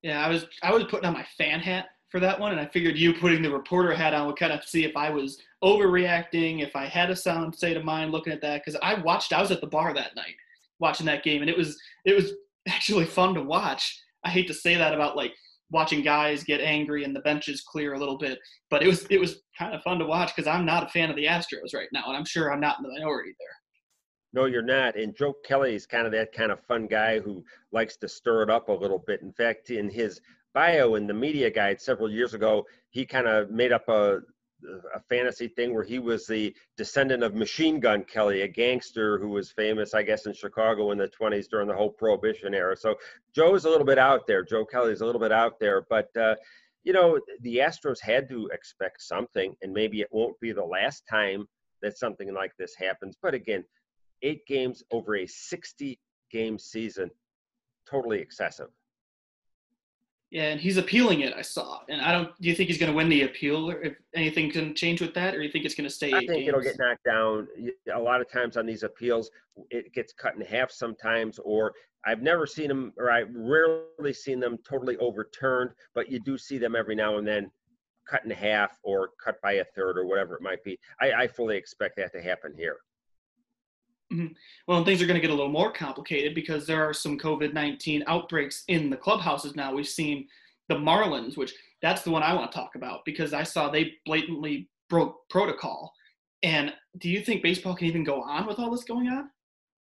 Yeah, 0.03 0.25
I 0.25 0.29
was 0.29 0.47
I 0.63 0.73
was 0.73 0.85
putting 0.85 1.07
on 1.07 1.15
my 1.15 1.27
fan 1.37 1.61
hat 1.61 1.87
for 2.17 2.21
that 2.21 2.41
one, 2.41 2.53
and 2.53 2.59
I 2.59 2.65
figured 2.65 2.97
you 2.97 3.13
putting 3.13 3.43
the 3.43 3.51
reporter 3.51 3.95
hat 3.95 4.15
on 4.15 4.27
would 4.27 4.39
kind 4.39 4.51
of 4.51 4.65
see 4.65 4.85
if 4.85 4.97
I 4.97 5.11
was 5.11 5.39
overreacting, 5.63 6.63
if 6.63 6.75
I 6.75 6.87
had 6.87 7.11
a 7.11 7.17
sound 7.17 7.55
state 7.55 7.77
of 7.77 7.85
mind 7.85 8.11
looking 8.11 8.33
at 8.33 8.41
that. 8.41 8.63
Because 8.65 8.81
I 8.83 8.95
watched, 8.95 9.35
I 9.35 9.43
was 9.43 9.51
at 9.51 9.61
the 9.61 9.67
bar 9.67 9.93
that 9.93 10.17
night 10.17 10.35
watching 10.79 11.05
that 11.05 11.23
game, 11.23 11.43
and 11.43 11.51
it 11.51 11.59
was 11.59 11.79
it 12.07 12.15
was 12.15 12.33
actually 12.69 13.05
fun 13.05 13.35
to 13.35 13.43
watch. 13.43 14.03
I 14.25 14.31
hate 14.31 14.47
to 14.47 14.55
say 14.55 14.77
that 14.77 14.95
about 14.95 15.15
like 15.15 15.35
watching 15.71 16.01
guys 16.01 16.43
get 16.43 16.63
angry 16.63 17.05
and 17.05 17.15
the 17.15 17.21
benches 17.21 17.61
clear 17.61 17.93
a 17.93 17.99
little 17.99 18.17
bit. 18.17 18.39
But 18.71 18.83
it 18.83 18.87
was 18.87 19.05
it 19.11 19.21
was 19.21 19.43
kind 19.59 19.75
of 19.75 19.83
fun 19.83 19.99
to 19.99 20.07
watch 20.07 20.35
because 20.35 20.49
I'm 20.49 20.65
not 20.65 20.85
a 20.85 20.89
fan 20.89 21.11
of 21.11 21.17
the 21.17 21.27
Astros 21.27 21.75
right 21.75 21.89
now, 21.93 22.05
and 22.07 22.17
I'm 22.17 22.25
sure 22.25 22.51
I'm 22.51 22.61
not 22.61 22.79
in 22.79 22.85
the 22.85 22.99
minority 22.99 23.35
there. 23.39 23.49
No, 24.33 24.47
you're 24.47 24.63
not. 24.63 24.97
And 24.97 25.15
Joe 25.15 25.35
Kelly 25.45 25.75
is 25.75 25.87
kind 25.87 26.07
of 26.07 26.13
that 26.13 26.33
kind 26.33 26.51
of 26.51 26.61
fun 26.61 26.87
guy 26.87 27.21
who 27.21 27.45
likes 27.73 27.99
to 27.99 28.09
stir 28.09 28.43
it 28.43 28.51
up 28.51 28.71
a 28.71 28.73
little 28.73 29.03
bit. 29.07 29.21
In 29.21 29.33
fact, 29.35 29.69
in 29.69 29.91
his 29.91 30.21
bio 30.57 30.95
in 30.95 31.07
the 31.07 31.13
media 31.13 31.51
guide 31.51 31.79
several 31.79 32.11
years 32.11 32.33
ago, 32.33 32.67
he 32.89 33.05
kind 33.05 33.29
of 33.29 33.51
made 33.51 33.73
up 33.73 33.87
a 33.89 34.21
a 34.95 35.01
fantasy 35.11 35.49
thing 35.49 35.75
where 35.75 35.85
he 35.85 35.99
was 35.99 36.27
the 36.27 36.57
descendant 36.79 37.23
of 37.23 37.35
Machine 37.35 37.79
Gun 37.79 38.03
Kelly, 38.05 38.41
a 38.41 38.49
gangster 38.49 39.19
who 39.19 39.29
was 39.29 39.53
famous, 39.53 39.93
I 39.93 40.03
guess, 40.03 40.25
in 40.25 40.33
Chicago 40.33 40.93
in 40.93 40.99
the 40.99 41.09
20s 41.21 41.47
during 41.51 41.69
the 41.69 41.75
whole 41.75 41.91
Prohibition 41.91 42.55
era. 42.55 42.75
So 42.75 42.95
Joe's 43.35 43.67
a 43.67 43.69
little 43.69 43.85
bit 43.85 43.99
out 43.99 44.27
there. 44.27 44.43
Joe 44.43 44.65
Kelly's 44.65 45.03
a 45.03 45.05
little 45.05 45.21
bit 45.21 45.31
out 45.31 45.61
there, 45.61 45.85
but 45.91 46.09
uh, 46.17 46.37
you 46.85 46.95
know 46.95 47.21
the 47.43 47.59
Astros 47.59 48.01
had 48.01 48.27
to 48.31 48.49
expect 48.49 49.03
something, 49.03 49.55
and 49.61 49.75
maybe 49.75 50.01
it 50.01 50.09
won't 50.11 50.41
be 50.41 50.53
the 50.53 50.65
last 50.65 51.03
time 51.07 51.47
that 51.83 51.99
something 51.99 52.33
like 52.33 52.53
this 52.59 52.75
happens. 52.75 53.19
But 53.21 53.35
again, 53.35 53.63
eight 54.23 54.47
games 54.47 54.83
over 54.91 55.17
a 55.17 55.27
60 55.27 56.01
game 56.31 56.59
season, 56.59 57.11
totally 57.87 58.21
excessive. 58.21 58.71
Yeah, 60.31 60.51
and 60.51 60.61
he's 60.61 60.77
appealing 60.77 61.21
it. 61.21 61.33
I 61.35 61.43
saw, 61.43 61.81
and 61.89 62.01
I 62.01 62.11
don't. 62.11 62.29
Do 62.41 62.49
you 62.49 62.55
think 62.55 62.69
he's 62.69 62.79
going 62.79 62.91
to 62.91 62.97
win 62.97 63.09
the 63.09 63.23
appeal, 63.23 63.71
or 63.71 63.81
if 63.81 63.95
anything 64.15 64.51
can 64.51 64.75
change 64.75 65.01
with 65.01 65.15
that, 65.15 65.37
or 65.37 65.43
you 65.43 65.51
think 65.51 65.65
it's 65.65 65.75
going 65.75 65.89
to 65.89 65.95
stay? 65.95 66.13
I 66.13 66.19
think 66.19 66.31
games? 66.31 66.49
it'll 66.49 66.61
get 66.63 66.79
knocked 66.79 67.05
down. 67.05 67.47
A 67.95 67.99
lot 67.99 68.21
of 68.21 68.31
times 68.31 68.57
on 68.57 68.67
these 68.67 68.83
appeals, 68.83 69.31
it 69.71 69.93
gets 69.93 70.13
cut 70.13 70.35
in 70.35 70.41
half 70.41 70.73
sometimes, 70.73 71.39
or 71.39 71.73
I've 72.05 72.23
never 72.23 72.45
seen 72.45 72.67
them, 72.67 72.93
or 72.99 73.11
I've 73.11 73.33
rarely 73.33 74.13
seen 74.13 74.41
them 74.41 74.59
totally 74.69 74.97
overturned, 74.97 75.71
but 75.95 76.11
you 76.11 76.19
do 76.19 76.37
see 76.37 76.59
them 76.59 76.75
every 76.75 76.97
now 76.97 77.19
and 77.19 77.27
then 77.27 77.51
cut 78.09 78.25
in 78.25 78.31
half 78.31 78.79
or 78.83 79.11
cut 79.23 79.41
by 79.43 79.55
a 79.55 79.65
third 79.77 79.97
or 79.97 80.07
whatever 80.07 80.35
it 80.35 80.43
might 80.43 80.63
be. 80.65 80.79
I, 81.01 81.13
I 81.13 81.29
fully 81.29 81.57
expect 81.57 81.97
that 81.97 82.13
to 82.13 82.23
happen 82.23 82.55
here. 82.57 82.79
Mm-hmm. 84.17 84.33
Well, 84.67 84.85
things 84.85 85.03
are 85.03 85.07
going 85.07 85.21
to 85.21 85.21
get 85.21 85.31
a 85.31 85.35
little 85.35 85.51
more 85.53 85.71
complicated 85.71 86.35
because 86.35 86.67
there 86.67 86.83
are 86.83 86.95
some 86.95 87.19
COVID 87.19 87.53
19 87.53 88.05
outbreaks 88.07 88.65
in 88.69 88.89
the 88.89 88.97
clubhouses 88.97 89.55
now. 89.55 89.75
We've 89.75 89.87
seen 89.87 90.27
the 90.69 90.77
Marlins, 90.77 91.37
which 91.37 91.53
that's 91.83 92.03
the 92.03 92.11
one 92.11 92.23
I 92.23 92.35
want 92.35 92.51
to 92.51 92.57
talk 92.57 92.75
about 92.77 93.05
because 93.05 93.35
I 93.35 93.43
saw 93.43 93.69
they 93.69 93.93
blatantly 94.07 94.69
broke 94.89 95.29
protocol. 95.29 95.93
And 96.43 96.73
do 96.99 97.11
you 97.11 97.21
think 97.21 97.43
baseball 97.43 97.75
can 97.75 97.89
even 97.89 98.05
go 98.05 98.23
on 98.23 98.47
with 98.47 98.59
all 98.59 98.71
this 98.71 98.85
going 98.85 99.09
on? 99.09 99.31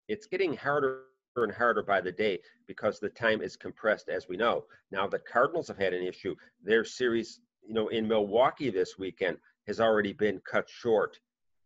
It's 0.08 0.26
getting 0.26 0.54
harder 0.56 1.02
and 1.36 1.52
harder 1.52 1.82
by 1.82 2.00
the 2.00 2.12
day 2.12 2.40
because 2.66 2.98
the 2.98 3.10
time 3.10 3.40
is 3.40 3.56
compressed, 3.56 4.08
as 4.08 4.28
we 4.28 4.36
know. 4.36 4.64
Now, 4.90 5.06
the 5.06 5.20
Cardinals 5.20 5.68
have 5.68 5.78
had 5.78 5.94
an 5.94 6.02
issue. 6.02 6.34
Their 6.62 6.84
series, 6.84 7.40
you 7.66 7.74
know, 7.74 7.88
in 7.88 8.08
Milwaukee 8.08 8.70
this 8.70 8.98
weekend 8.98 9.38
has 9.66 9.80
already 9.80 10.12
been 10.12 10.40
cut 10.50 10.68
short 10.68 11.18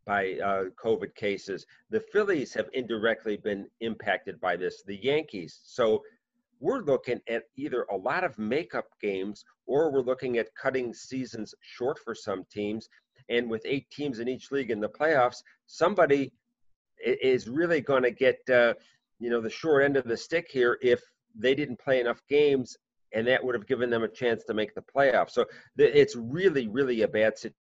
by 0.05 0.33
uh, 0.45 0.65
COVID 0.83 1.15
cases. 1.15 1.67
The 1.91 2.01
Phillies 2.01 2.53
have 2.55 2.69
indirectly 2.73 3.37
been 3.37 3.69
impacted 3.81 4.41
by 4.41 4.57
this, 4.57 4.83
the 4.83 4.97
Yankees. 4.97 5.61
So 5.65 6.03
we're 6.61 6.83
looking 6.83 7.21
at 7.29 7.45
either 7.57 7.83
a 7.91 7.97
lot 7.97 8.25
of 8.25 8.39
makeup 8.39 8.87
games 9.01 9.45
or 9.67 9.93
we're 9.93 10.01
looking 10.01 10.39
at 10.39 10.55
cutting 10.55 10.93
seasons 10.95 11.55
short 11.61 11.99
for 11.99 12.15
some 12.15 12.45
teams. 12.51 12.89
And 13.29 13.49
with 13.49 13.63
eight 13.65 13.91
teams 13.91 14.19
in 14.19 14.29
each 14.29 14.51
league 14.51 14.71
in 14.71 14.81
the 14.81 14.89
playoffs, 14.89 15.43
somebody 15.67 16.33
is 17.05 17.49
really 17.49 17.81
going 17.81 18.03
to 18.03 18.11
get, 18.11 18.39
uh, 18.53 18.75
you 19.19 19.31
know, 19.31 19.41
the 19.41 19.51
short 19.51 19.85
end 19.85 19.97
of 19.97 20.05
the 20.05 20.17
stick 20.17 20.49
here 20.51 20.79
if 20.83 21.01
they 21.35 21.55
didn't 21.55 21.79
play 21.79 22.01
enough 22.01 22.21
games 22.29 22.77
and 23.15 23.27
that 23.27 23.43
would 23.45 23.55
have 23.55 23.67
given 23.67 23.91
them 23.91 24.03
a 24.03 24.09
chance 24.09 24.45
to 24.45 24.55
make 24.55 24.75
the 24.75 24.83
playoffs. 24.83 25.31
So 25.31 25.45
it's 25.77 26.17
really, 26.17 26.69
really 26.69 27.03
a 27.03 27.09
bad 27.09 27.37
situation. 27.37 27.57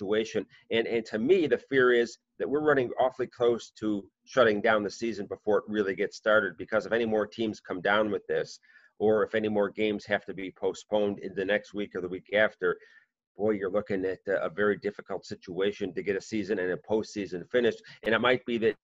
And 0.00 0.86
and 0.86 1.04
to 1.06 1.18
me, 1.18 1.46
the 1.46 1.58
fear 1.58 1.92
is 1.92 2.18
that 2.38 2.48
we're 2.48 2.60
running 2.60 2.90
awfully 3.00 3.26
close 3.26 3.70
to 3.80 4.04
shutting 4.24 4.60
down 4.60 4.82
the 4.82 4.90
season 4.90 5.26
before 5.26 5.58
it 5.58 5.64
really 5.68 5.94
gets 5.94 6.16
started. 6.16 6.56
Because 6.56 6.86
if 6.86 6.92
any 6.92 7.06
more 7.06 7.26
teams 7.26 7.60
come 7.60 7.80
down 7.80 8.10
with 8.10 8.26
this, 8.26 8.58
or 8.98 9.22
if 9.22 9.34
any 9.34 9.48
more 9.48 9.70
games 9.70 10.04
have 10.06 10.24
to 10.26 10.34
be 10.34 10.50
postponed 10.50 11.18
in 11.20 11.34
the 11.34 11.44
next 11.44 11.74
week 11.74 11.94
or 11.94 12.00
the 12.00 12.08
week 12.08 12.30
after, 12.34 12.76
boy, 13.36 13.50
you're 13.50 13.70
looking 13.70 14.04
at 14.04 14.18
a 14.26 14.48
very 14.48 14.78
difficult 14.78 15.24
situation 15.24 15.92
to 15.94 16.02
get 16.02 16.16
a 16.16 16.20
season 16.20 16.58
and 16.58 16.72
a 16.72 16.76
postseason 16.76 17.48
finished. 17.50 17.82
And 18.02 18.14
it 18.14 18.20
might 18.20 18.44
be 18.46 18.58
that 18.58 18.76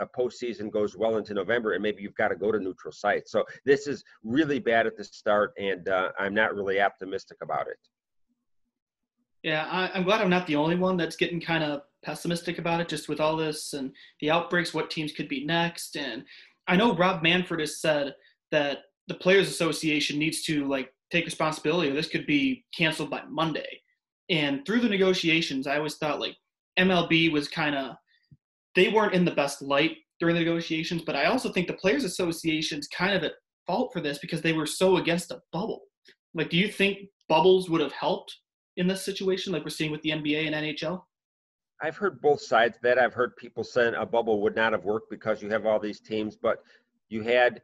a 0.00 0.06
postseason 0.06 0.70
goes 0.70 0.96
well 0.96 1.16
into 1.16 1.34
November, 1.34 1.72
and 1.72 1.82
maybe 1.82 2.02
you've 2.02 2.14
got 2.14 2.28
to 2.28 2.36
go 2.36 2.52
to 2.52 2.60
neutral 2.60 2.92
sites. 2.92 3.32
So 3.32 3.44
this 3.64 3.86
is 3.86 4.04
really 4.22 4.58
bad 4.58 4.86
at 4.86 4.96
the 4.96 5.04
start, 5.04 5.52
and 5.58 5.88
uh, 5.88 6.10
I'm 6.18 6.34
not 6.34 6.54
really 6.54 6.80
optimistic 6.80 7.38
about 7.42 7.66
it. 7.68 7.78
Yeah, 9.48 9.66
I, 9.70 9.96
am 9.96 10.04
glad 10.04 10.20
I'm 10.20 10.28
not 10.28 10.46
the 10.46 10.56
only 10.56 10.76
one 10.76 10.98
that's 10.98 11.16
getting 11.16 11.40
kind 11.40 11.64
of 11.64 11.80
pessimistic 12.04 12.58
about 12.58 12.82
it, 12.82 12.88
just 12.88 13.08
with 13.08 13.18
all 13.18 13.34
this 13.34 13.72
and 13.72 13.92
the 14.20 14.30
outbreaks, 14.30 14.74
what 14.74 14.90
teams 14.90 15.10
could 15.10 15.26
be 15.26 15.46
next. 15.46 15.96
And 15.96 16.22
I 16.66 16.76
know 16.76 16.94
Rob 16.94 17.22
Manfred 17.22 17.60
has 17.60 17.80
said 17.80 18.14
that 18.50 18.80
the 19.06 19.14
Players 19.14 19.48
Association 19.48 20.18
needs 20.18 20.42
to 20.42 20.68
like 20.68 20.92
take 21.10 21.24
responsibility, 21.24 21.88
or 21.88 21.94
this 21.94 22.10
could 22.10 22.26
be 22.26 22.66
canceled 22.76 23.08
by 23.08 23.22
Monday. 23.26 23.80
And 24.28 24.66
through 24.66 24.80
the 24.80 24.88
negotiations, 24.90 25.66
I 25.66 25.78
always 25.78 25.96
thought 25.96 26.20
like 26.20 26.36
MLB 26.78 27.32
was 27.32 27.48
kind 27.48 27.74
of 27.74 27.96
they 28.74 28.90
weren't 28.90 29.14
in 29.14 29.24
the 29.24 29.30
best 29.30 29.62
light 29.62 29.96
during 30.20 30.34
the 30.34 30.42
negotiations, 30.42 31.00
but 31.06 31.16
I 31.16 31.24
also 31.24 31.50
think 31.50 31.68
the 31.68 31.72
Players 31.72 32.04
Association's 32.04 32.86
kind 32.88 33.16
of 33.16 33.24
at 33.24 33.32
fault 33.66 33.94
for 33.94 34.02
this 34.02 34.18
because 34.18 34.42
they 34.42 34.52
were 34.52 34.66
so 34.66 34.98
against 34.98 35.30
a 35.30 35.40
bubble. 35.54 35.84
Like, 36.34 36.50
do 36.50 36.58
you 36.58 36.68
think 36.68 37.08
bubbles 37.30 37.70
would 37.70 37.80
have 37.80 37.92
helped 37.92 38.36
in 38.78 38.86
this 38.86 39.02
situation, 39.02 39.52
like 39.52 39.64
we're 39.64 39.70
seeing 39.70 39.90
with 39.90 40.02
the 40.02 40.10
NBA 40.10 40.46
and 40.46 40.54
NHL? 40.54 41.02
I've 41.82 41.96
heard 41.96 42.20
both 42.20 42.40
sides 42.40 42.76
of 42.76 42.82
that. 42.82 42.98
I've 42.98 43.12
heard 43.12 43.36
people 43.36 43.64
saying 43.64 43.94
a 43.94 44.06
bubble 44.06 44.40
would 44.42 44.56
not 44.56 44.72
have 44.72 44.84
worked 44.84 45.10
because 45.10 45.42
you 45.42 45.50
have 45.50 45.66
all 45.66 45.78
these 45.78 46.00
teams, 46.00 46.36
but 46.36 46.62
you 47.08 47.22
had 47.22 47.60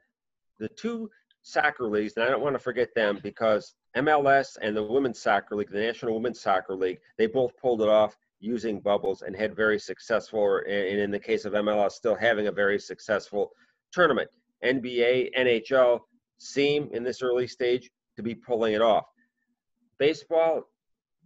the 0.58 0.68
two 0.68 1.08
soccer 1.42 1.84
leagues, 1.84 2.14
and 2.16 2.24
I 2.24 2.28
don't 2.28 2.42
want 2.42 2.54
to 2.54 2.60
forget 2.60 2.94
them 2.94 3.20
because 3.22 3.74
MLS 3.96 4.56
and 4.60 4.76
the 4.76 4.82
Women's 4.82 5.20
Soccer 5.20 5.56
League, 5.56 5.70
the 5.70 5.80
National 5.80 6.14
Women's 6.14 6.40
Soccer 6.40 6.74
League, 6.74 6.98
they 7.16 7.26
both 7.26 7.56
pulled 7.60 7.82
it 7.82 7.88
off 7.88 8.16
using 8.40 8.80
bubbles 8.80 9.22
and 9.22 9.36
had 9.36 9.54
very 9.54 9.78
successful, 9.78 10.60
and 10.66 10.98
in 10.98 11.10
the 11.10 11.18
case 11.18 11.44
of 11.44 11.52
MLS, 11.52 11.92
still 11.92 12.14
having 12.14 12.48
a 12.48 12.52
very 12.52 12.78
successful 12.78 13.52
tournament. 13.92 14.28
NBA, 14.64 15.30
NHL 15.38 16.00
seem 16.38 16.88
in 16.92 17.04
this 17.04 17.22
early 17.22 17.46
stage 17.46 17.90
to 18.16 18.22
be 18.22 18.34
pulling 18.34 18.74
it 18.74 18.82
off. 18.82 19.04
Baseball, 19.98 20.64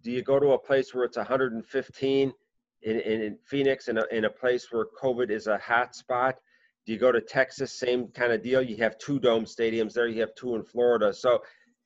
do 0.03 0.11
you 0.11 0.23
go 0.23 0.39
to 0.39 0.53
a 0.53 0.59
place 0.59 0.95
where 0.95 1.05
it's 1.05 1.17
115 1.17 2.33
in, 2.83 3.01
in 3.01 3.39
Phoenix 3.45 3.89
in 3.89 3.99
in 4.11 4.25
a 4.25 4.31
place 4.31 4.69
where 4.71 4.87
COVID 5.01 5.31
is 5.31 5.47
a 5.47 5.59
hot 5.59 5.95
spot? 5.95 6.37
Do 6.87 6.93
you 6.93 6.99
go 6.99 7.13
to 7.13 7.21
Texas? 7.21 7.79
Same 7.79 8.09
kind 8.09 8.33
of 8.33 8.43
deal. 8.43 8.63
You 8.63 8.77
have 8.79 8.99
two 8.99 9.19
dome 9.19 9.45
stadiums 9.45 9.93
there. 9.93 10.09
You 10.09 10.21
have 10.21 10.35
two 10.37 10.55
in 10.55 10.63
Florida. 10.63 11.13
So 11.13 11.43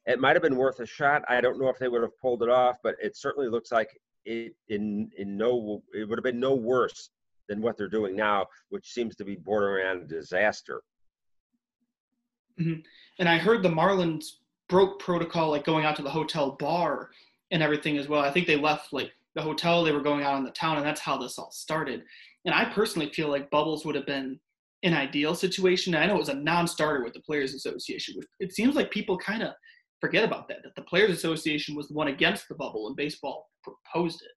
it 0.07 0.21
might 0.21 0.37
have 0.37 0.43
been 0.43 0.57
worth 0.57 0.81
a 0.81 0.87
shot. 0.87 1.23
I 1.29 1.41
don't 1.41 1.59
know 1.59 1.69
if 1.69 1.79
they 1.79 1.89
would 1.89 2.03
have 2.03 2.17
pulled 2.21 2.43
it 2.43 2.49
off, 2.49 2.77
but 2.83 2.97
it 3.03 3.17
certainly 3.17 3.49
looks 3.49 3.73
like 3.73 3.89
it 4.25 4.55
in 4.69 5.11
in 5.17 5.37
no 5.37 5.83
it 5.93 6.09
would 6.09 6.19
have 6.19 6.25
been 6.25 6.41
no 6.41 6.55
worse 6.55 7.11
than 7.49 7.61
what 7.61 7.77
they're 7.77 7.89
doing 7.89 8.15
now, 8.15 8.47
which 8.69 8.93
seems 8.93 9.17
to 9.17 9.25
be 9.25 9.37
bordering 9.37 9.87
on 9.87 9.97
a 9.99 10.07
disaster. 10.07 10.83
Mm-hmm. 12.61 12.81
And 13.19 13.29
I 13.29 13.39
heard 13.39 13.63
the 13.63 13.69
Marlins 13.69 14.25
broke 14.69 15.01
protocol, 15.01 15.51
like 15.51 15.65
going 15.65 15.85
out 15.85 15.97
to 15.97 16.03
the 16.03 16.11
hotel 16.11 16.53
bar 16.53 17.11
and 17.53 17.63
everything 17.63 17.99
as 17.99 18.09
well. 18.09 18.23
I 18.23 18.33
think 18.33 18.49
they 18.49 18.57
left 18.57 18.93
like 18.93 19.13
the 19.35 19.43
hotel, 19.43 19.85
they 19.85 19.93
were 19.93 20.03
going 20.03 20.25
out 20.25 20.39
in 20.39 20.45
the 20.45 20.51
town, 20.51 20.79
and 20.79 20.85
that's 20.85 21.01
how 21.01 21.17
this 21.17 21.39
all 21.39 21.53
started. 21.53 22.03
And 22.45 22.55
I 22.55 22.65
personally 22.65 23.11
feel 23.11 23.29
like 23.29 23.51
bubbles 23.51 23.85
would 23.85 23.95
have 23.95 24.07
been 24.07 24.41
an 24.83 24.95
ideal 24.95 25.35
situation. 25.35 25.95
I 25.95 26.07
know 26.07 26.17
it 26.17 26.19
was 26.19 26.29
a 26.29 26.35
non-starter 26.35 27.05
with 27.05 27.13
the 27.13 27.21
Players 27.21 27.55
Association. 27.55 28.17
It 28.41 28.53
seems 28.53 28.75
like 28.75 28.91
people 28.91 29.17
kind 29.17 29.43
of 29.43 29.53
forget 30.01 30.25
about 30.25 30.49
that. 30.49 30.65
That 30.65 30.75
the 30.75 30.83
Players 30.83 31.13
Association 31.13 31.77
was 31.77 31.89
the 31.89 31.95
one 31.95 32.09
against 32.09 32.49
the 32.49 32.57
bubble, 32.57 32.89
and 32.89 32.97
baseball 32.97 33.49
proposed 33.63 34.23
it. 34.23 34.33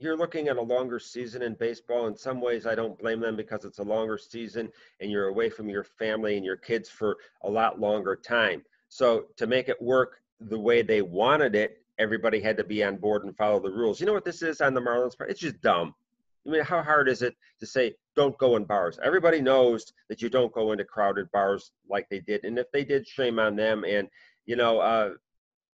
You're 0.00 0.16
looking 0.16 0.46
at 0.46 0.56
a 0.56 0.62
longer 0.62 1.00
season 1.00 1.42
in 1.42 1.54
baseball. 1.54 2.06
In 2.06 2.16
some 2.16 2.40
ways, 2.40 2.66
I 2.66 2.76
don't 2.76 2.98
blame 2.98 3.20
them 3.20 3.34
because 3.34 3.64
it's 3.64 3.80
a 3.80 3.84
longer 3.84 4.16
season, 4.16 4.70
and 5.00 5.10
you're 5.10 5.26
away 5.26 5.50
from 5.50 5.68
your 5.68 5.84
family 5.84 6.36
and 6.36 6.44
your 6.44 6.56
kids 6.56 6.88
for 6.88 7.16
a 7.42 7.50
lot 7.50 7.80
longer 7.80 8.14
time. 8.14 8.62
So 8.88 9.26
to 9.36 9.46
make 9.46 9.68
it 9.68 9.82
work 9.82 10.20
the 10.40 10.58
way 10.58 10.82
they 10.82 11.02
wanted 11.02 11.56
it, 11.56 11.82
everybody 11.98 12.40
had 12.40 12.56
to 12.56 12.64
be 12.64 12.82
on 12.84 12.96
board 12.96 13.24
and 13.24 13.36
follow 13.36 13.60
the 13.60 13.70
rules. 13.70 14.00
You 14.00 14.06
know 14.06 14.12
what 14.12 14.24
this 14.24 14.42
is 14.42 14.60
on 14.60 14.74
the 14.74 14.80
Marlins 14.80 15.16
part? 15.16 15.30
It's 15.30 15.40
just 15.40 15.60
dumb. 15.60 15.94
I 16.46 16.50
mean, 16.50 16.62
how 16.62 16.82
hard 16.82 17.08
is 17.08 17.22
it 17.22 17.34
to 17.60 17.66
say 17.66 17.94
don't 18.16 18.38
go 18.38 18.56
in 18.56 18.64
bars? 18.64 18.98
Everybody 19.02 19.40
knows 19.40 19.92
that 20.08 20.22
you 20.22 20.30
don't 20.30 20.52
go 20.52 20.72
into 20.72 20.84
crowded 20.84 21.30
bars 21.32 21.72
like 21.88 22.08
they 22.08 22.20
did, 22.20 22.44
and 22.44 22.58
if 22.58 22.70
they 22.72 22.84
did, 22.84 23.06
shame 23.06 23.38
on 23.38 23.56
them. 23.56 23.84
And 23.84 24.08
you 24.46 24.56
know, 24.56 24.78
uh, 24.78 25.10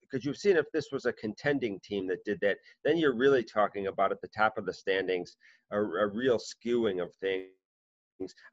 because 0.00 0.24
you've 0.24 0.36
seen 0.36 0.56
if 0.56 0.70
this 0.72 0.88
was 0.92 1.06
a 1.06 1.12
contending 1.12 1.80
team 1.80 2.06
that 2.08 2.24
did 2.24 2.38
that, 2.40 2.58
then 2.84 2.96
you're 2.96 3.14
really 3.14 3.44
talking 3.44 3.86
about 3.86 4.12
at 4.12 4.20
the 4.20 4.28
top 4.28 4.58
of 4.58 4.66
the 4.66 4.72
standings 4.72 5.36
a, 5.70 5.80
a 5.80 6.06
real 6.06 6.38
skewing 6.38 7.02
of 7.02 7.14
things 7.16 7.48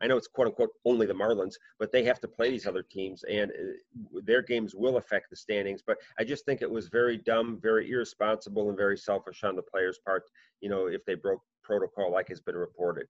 I 0.01 0.07
know 0.07 0.17
it's 0.17 0.27
quote 0.27 0.47
unquote 0.47 0.71
only 0.85 1.05
the 1.05 1.13
Marlins, 1.13 1.55
but 1.79 1.91
they 1.91 2.03
have 2.03 2.19
to 2.21 2.27
play 2.27 2.49
these 2.49 2.65
other 2.65 2.83
teams, 2.83 3.23
and 3.23 3.51
uh, 3.51 4.19
their 4.23 4.41
games 4.41 4.73
will 4.75 4.97
affect 4.97 5.29
the 5.29 5.35
standings. 5.35 5.81
But 5.85 5.97
I 6.19 6.23
just 6.23 6.45
think 6.45 6.61
it 6.61 6.69
was 6.69 6.87
very 6.87 7.17
dumb, 7.17 7.59
very 7.61 7.89
irresponsible, 7.89 8.69
and 8.69 8.77
very 8.77 8.97
selfish 8.97 9.43
on 9.43 9.55
the 9.55 9.61
players' 9.61 9.99
part. 10.03 10.23
You 10.61 10.69
know, 10.69 10.87
if 10.87 11.05
they 11.05 11.15
broke 11.15 11.41
protocol, 11.63 12.11
like 12.11 12.29
has 12.29 12.41
been 12.41 12.55
reported. 12.55 13.07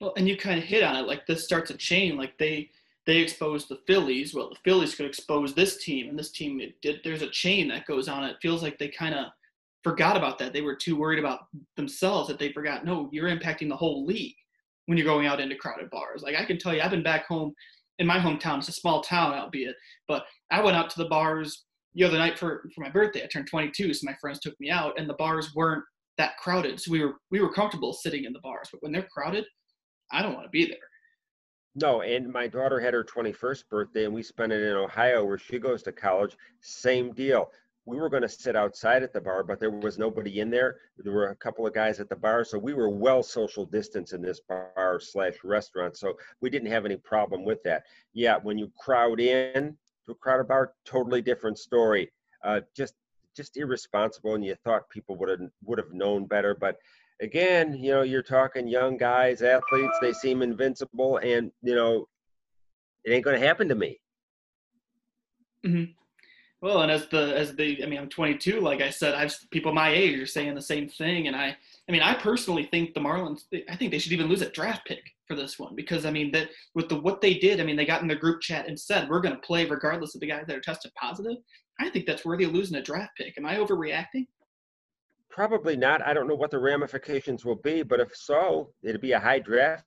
Well, 0.00 0.12
and 0.16 0.28
you 0.28 0.36
kind 0.36 0.58
of 0.58 0.64
hit 0.64 0.82
on 0.82 0.96
it. 0.96 1.06
Like 1.06 1.26
this 1.26 1.44
starts 1.44 1.70
a 1.70 1.76
chain. 1.76 2.16
Like 2.16 2.36
they 2.38 2.70
they 3.06 3.18
exposed 3.18 3.68
the 3.68 3.80
Phillies. 3.86 4.34
Well, 4.34 4.50
the 4.50 4.58
Phillies 4.64 4.94
could 4.94 5.06
expose 5.06 5.54
this 5.54 5.82
team, 5.82 6.08
and 6.08 6.18
this 6.18 6.30
team 6.30 6.60
it. 6.60 7.02
There's 7.02 7.22
a 7.22 7.30
chain 7.30 7.68
that 7.68 7.86
goes 7.86 8.08
on. 8.08 8.24
It 8.24 8.36
feels 8.42 8.62
like 8.62 8.78
they 8.78 8.88
kind 8.88 9.14
of 9.14 9.26
forgot 9.82 10.16
about 10.16 10.38
that. 10.38 10.52
They 10.52 10.62
were 10.62 10.74
too 10.74 10.96
worried 10.96 11.20
about 11.20 11.46
themselves 11.76 12.28
that 12.28 12.38
they 12.38 12.52
forgot. 12.52 12.84
No, 12.84 13.08
you're 13.12 13.30
impacting 13.30 13.68
the 13.68 13.76
whole 13.76 14.04
league 14.04 14.34
when 14.86 14.96
you're 14.96 15.06
going 15.06 15.26
out 15.26 15.40
into 15.40 15.56
crowded 15.56 15.90
bars. 15.90 16.22
Like 16.22 16.36
I 16.36 16.44
can 16.44 16.58
tell 16.58 16.74
you, 16.74 16.80
I've 16.80 16.90
been 16.90 17.02
back 17.02 17.26
home 17.26 17.52
in 17.98 18.06
my 18.06 18.18
hometown. 18.18 18.58
It's 18.58 18.68
a 18.68 18.72
small 18.72 19.02
town, 19.02 19.34
albeit, 19.34 19.76
but 20.08 20.24
I 20.50 20.62
went 20.62 20.76
out 20.76 20.90
to 20.90 20.98
the 20.98 21.08
bars 21.08 21.64
the 21.94 22.04
other 22.04 22.18
night 22.18 22.38
for 22.38 22.68
for 22.74 22.82
my 22.82 22.90
birthday. 22.90 23.22
I 23.22 23.26
turned 23.26 23.48
22, 23.48 23.94
so 23.94 24.04
my 24.04 24.16
friends 24.20 24.40
took 24.40 24.58
me 24.60 24.70
out, 24.70 24.98
and 24.98 25.08
the 25.08 25.14
bars 25.14 25.54
weren't 25.54 25.84
that 26.18 26.36
crowded. 26.38 26.80
So 26.80 26.90
we 26.90 27.04
were 27.04 27.14
we 27.30 27.40
were 27.40 27.52
comfortable 27.52 27.92
sitting 27.92 28.24
in 28.24 28.32
the 28.32 28.40
bars. 28.40 28.68
But 28.70 28.82
when 28.82 28.92
they're 28.92 29.08
crowded, 29.12 29.44
I 30.12 30.22
don't 30.22 30.34
want 30.34 30.46
to 30.46 30.50
be 30.50 30.66
there. 30.66 30.78
No, 31.78 32.00
and 32.00 32.32
my 32.32 32.46
daughter 32.46 32.80
had 32.80 32.94
her 32.94 33.04
21st 33.04 33.68
birthday, 33.68 34.06
and 34.06 34.14
we 34.14 34.22
spent 34.22 34.50
it 34.50 34.62
in 34.62 34.76
Ohio, 34.76 35.26
where 35.26 35.36
she 35.36 35.58
goes 35.58 35.82
to 35.82 35.92
college. 35.92 36.34
Same 36.62 37.12
deal. 37.12 37.50
We 37.86 37.98
were 37.98 38.10
going 38.10 38.22
to 38.22 38.28
sit 38.28 38.56
outside 38.56 39.02
at 39.02 39.12
the 39.12 39.20
bar, 39.20 39.44
but 39.44 39.60
there 39.60 39.70
was 39.70 39.96
nobody 39.96 40.40
in 40.40 40.50
there. 40.50 40.76
There 40.98 41.12
were 41.12 41.28
a 41.28 41.36
couple 41.36 41.66
of 41.66 41.72
guys 41.72 42.00
at 42.00 42.08
the 42.08 42.16
bar, 42.16 42.44
so 42.44 42.58
we 42.58 42.74
were 42.74 42.90
well 42.90 43.22
social 43.22 43.64
distance 43.64 44.12
in 44.12 44.20
this 44.20 44.40
bar 44.40 45.00
slash 45.00 45.34
restaurant. 45.44 45.96
So 45.96 46.14
we 46.40 46.50
didn't 46.50 46.70
have 46.70 46.84
any 46.84 46.96
problem 46.96 47.44
with 47.44 47.62
that. 47.62 47.84
Yeah, 48.12 48.36
when 48.42 48.58
you 48.58 48.70
crowd 48.78 49.20
in 49.20 49.76
to 50.06 50.12
a 50.12 50.14
crowded 50.16 50.48
bar, 50.48 50.72
totally 50.84 51.22
different 51.22 51.58
story. 51.58 52.12
Uh, 52.44 52.60
just 52.76 52.94
just 53.36 53.56
irresponsible, 53.56 54.34
and 54.34 54.44
you 54.44 54.56
thought 54.64 54.88
people 54.90 55.16
would 55.16 55.28
have 55.28 55.40
would 55.64 55.78
have 55.78 55.92
known 55.92 56.26
better, 56.26 56.54
but 56.54 56.76
again, 57.20 57.74
you 57.74 57.92
know, 57.92 58.02
you're 58.02 58.22
talking 58.22 58.68
young 58.68 58.96
guys, 58.96 59.42
athletes, 59.42 59.98
they 60.00 60.12
seem 60.12 60.42
invincible, 60.42 61.18
and, 61.18 61.50
you 61.62 61.74
know, 61.74 62.06
it 63.04 63.12
ain't 63.12 63.24
going 63.24 63.40
to 63.40 63.46
happen 63.46 63.68
to 63.68 63.74
me. 63.74 64.00
Mm-hmm. 65.64 65.92
Well, 66.62 66.80
and 66.82 66.90
as 66.90 67.06
the 67.08 67.36
as 67.36 67.54
the 67.54 67.82
I 67.82 67.86
mean, 67.86 67.98
I'm 67.98 68.08
22. 68.08 68.60
Like 68.60 68.80
I 68.80 68.88
said, 68.88 69.14
I've 69.14 69.36
people 69.50 69.72
my 69.72 69.90
age 69.90 70.18
are 70.18 70.26
saying 70.26 70.54
the 70.54 70.62
same 70.62 70.88
thing, 70.88 71.26
and 71.26 71.36
I 71.36 71.56
I 71.88 71.92
mean, 71.92 72.02
I 72.02 72.14
personally 72.14 72.68
think 72.70 72.94
the 72.94 73.00
Marlins. 73.00 73.42
I 73.68 73.76
think 73.76 73.90
they 73.90 73.98
should 73.98 74.12
even 74.12 74.28
lose 74.28 74.42
a 74.42 74.50
draft 74.50 74.86
pick 74.86 75.02
for 75.28 75.36
this 75.36 75.58
one 75.58 75.74
because 75.74 76.06
I 76.06 76.10
mean 76.10 76.32
that 76.32 76.48
with 76.74 76.88
the 76.88 76.98
what 76.98 77.20
they 77.20 77.34
did, 77.34 77.60
I 77.60 77.64
mean, 77.64 77.76
they 77.76 77.84
got 77.84 78.02
in 78.02 78.08
the 78.08 78.16
group 78.16 78.40
chat 78.40 78.68
and 78.68 78.78
said 78.78 79.08
we're 79.08 79.20
going 79.20 79.34
to 79.34 79.40
play 79.42 79.66
regardless 79.66 80.14
of 80.14 80.20
the 80.20 80.26
guys 80.26 80.44
that 80.46 80.56
are 80.56 80.60
tested 80.60 80.92
positive. 80.94 81.36
I 81.78 81.90
think 81.90 82.06
that's 82.06 82.24
worthy 82.24 82.44
of 82.44 82.54
losing 82.54 82.78
a 82.78 82.82
draft 82.82 83.12
pick. 83.18 83.36
Am 83.36 83.44
I 83.44 83.56
overreacting? 83.56 84.26
Probably 85.30 85.76
not. 85.76 86.00
I 86.00 86.14
don't 86.14 86.26
know 86.26 86.34
what 86.34 86.50
the 86.50 86.58
ramifications 86.58 87.44
will 87.44 87.56
be, 87.56 87.82
but 87.82 88.00
if 88.00 88.16
so, 88.16 88.72
it'd 88.82 89.02
be 89.02 89.12
a 89.12 89.20
high 89.20 89.40
draft 89.40 89.84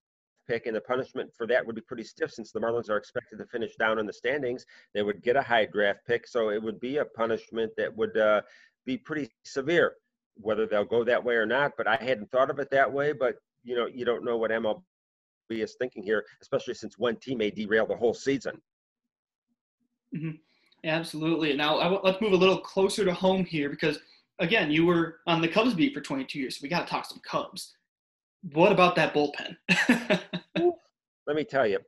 pick, 0.50 0.65
and 0.65 0.75
the 0.75 0.82
punishment 0.82 1.29
for 1.38 1.46
that 1.48 1.65
would 1.65 1.75
be 1.75 1.82
pretty 1.82 2.03
stiff 2.03 2.32
since 2.32 2.51
the 2.51 2.60
Marlins 2.60 2.89
are 2.89 2.98
expected 2.98 3.38
to 3.38 3.46
finish 3.46 3.75
down 3.75 4.00
in 4.00 4.06
the 4.06 4.13
standings. 4.13 4.65
They 4.94 5.03
would 5.03 5.22
get 5.22 5.36
a 5.36 5.41
high 5.41 5.65
draft 5.65 6.00
pick, 6.08 6.27
so 6.27 6.50
it 6.50 6.62
would 6.62 6.79
be 6.79 6.98
a 6.98 7.06
punishment 7.06 7.72
that 7.77 7.96
would 7.96 8.18
uh, 8.18 8.41
be 8.86 8.98
pretty 8.98 9.29
severe. 9.44 9.94
Whether 10.36 10.65
they'll 10.65 10.86
go 10.86 11.03
that 11.03 11.24
way 11.24 11.36
or 11.36 11.46
not, 11.46 11.74
but 11.77 11.88
I 11.88 11.98
hadn't 11.98 12.32
thought 12.32 12.50
of 12.50 12.60
it 12.60 12.72
that 12.72 12.91
way. 12.91 13.12
But 13.12 13.36
you 13.63 13.75
know, 13.75 13.88
you 13.88 14.06
don't 14.06 14.24
know 14.24 14.38
what 14.38 14.51
MLB 14.51 14.82
is 15.50 15.75
thinking 15.77 16.01
here, 16.01 16.25
especially 16.41 16.74
since 16.74 16.98
one 16.98 17.18
team 17.18 17.39
may 17.39 17.51
derail 17.51 17.86
the 17.86 17.96
whole 17.96 18.13
season. 18.13 18.60
Mm-hmm. 20.15 20.32
Absolutely. 20.86 21.56
Now 21.56 22.00
let's 22.03 22.22
move 22.22 22.32
a 22.32 22.38
little 22.38 22.58
closer 22.58 23.03
to 23.03 23.13
home 23.13 23.44
here 23.44 23.70
because 23.70 24.00
again, 24.39 24.72
you 24.72 24.86
were 24.86 25.18
on 25.27 25.41
the 25.41 25.48
Cubs 25.48 25.74
beat 25.74 25.94
for 25.94 26.01
22 26.01 26.39
years, 26.39 26.56
so 26.58 26.63
we 26.63 26.70
got 26.70 26.88
to 26.88 26.91
talk 26.91 27.06
some 27.06 27.20
Cubs. 27.29 27.75
What 28.41 28.72
about 28.72 28.96
that 28.96 29.13
bullpen? 29.13 29.58
Let 31.27 31.36
me 31.36 31.43
tell 31.43 31.67
you, 31.67 31.79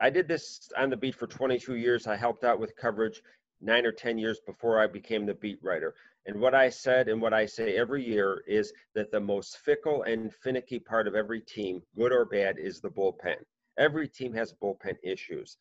I 0.00 0.10
did 0.10 0.28
this 0.28 0.70
on 0.76 0.90
the 0.90 0.96
beat 0.96 1.14
for 1.14 1.26
22 1.26 1.76
years. 1.76 2.06
I 2.06 2.14
helped 2.14 2.44
out 2.44 2.60
with 2.60 2.76
coverage 2.76 3.22
nine 3.60 3.86
or 3.86 3.92
10 3.92 4.18
years 4.18 4.40
before 4.46 4.80
I 4.80 4.86
became 4.86 5.26
the 5.26 5.34
beat 5.34 5.58
writer. 5.62 5.94
And 6.26 6.40
what 6.40 6.54
I 6.54 6.68
said 6.68 7.08
and 7.08 7.20
what 7.20 7.32
I 7.32 7.46
say 7.46 7.76
every 7.76 8.06
year 8.06 8.44
is 8.46 8.72
that 8.94 9.10
the 9.10 9.20
most 9.20 9.58
fickle 9.58 10.02
and 10.02 10.32
finicky 10.32 10.78
part 10.78 11.08
of 11.08 11.14
every 11.14 11.40
team, 11.40 11.82
good 11.96 12.12
or 12.12 12.26
bad, 12.26 12.58
is 12.58 12.80
the 12.80 12.90
bullpen. 12.90 13.36
Every 13.78 14.06
team 14.08 14.34
has 14.34 14.52
bullpen 14.52 14.96
issues. 15.02 15.56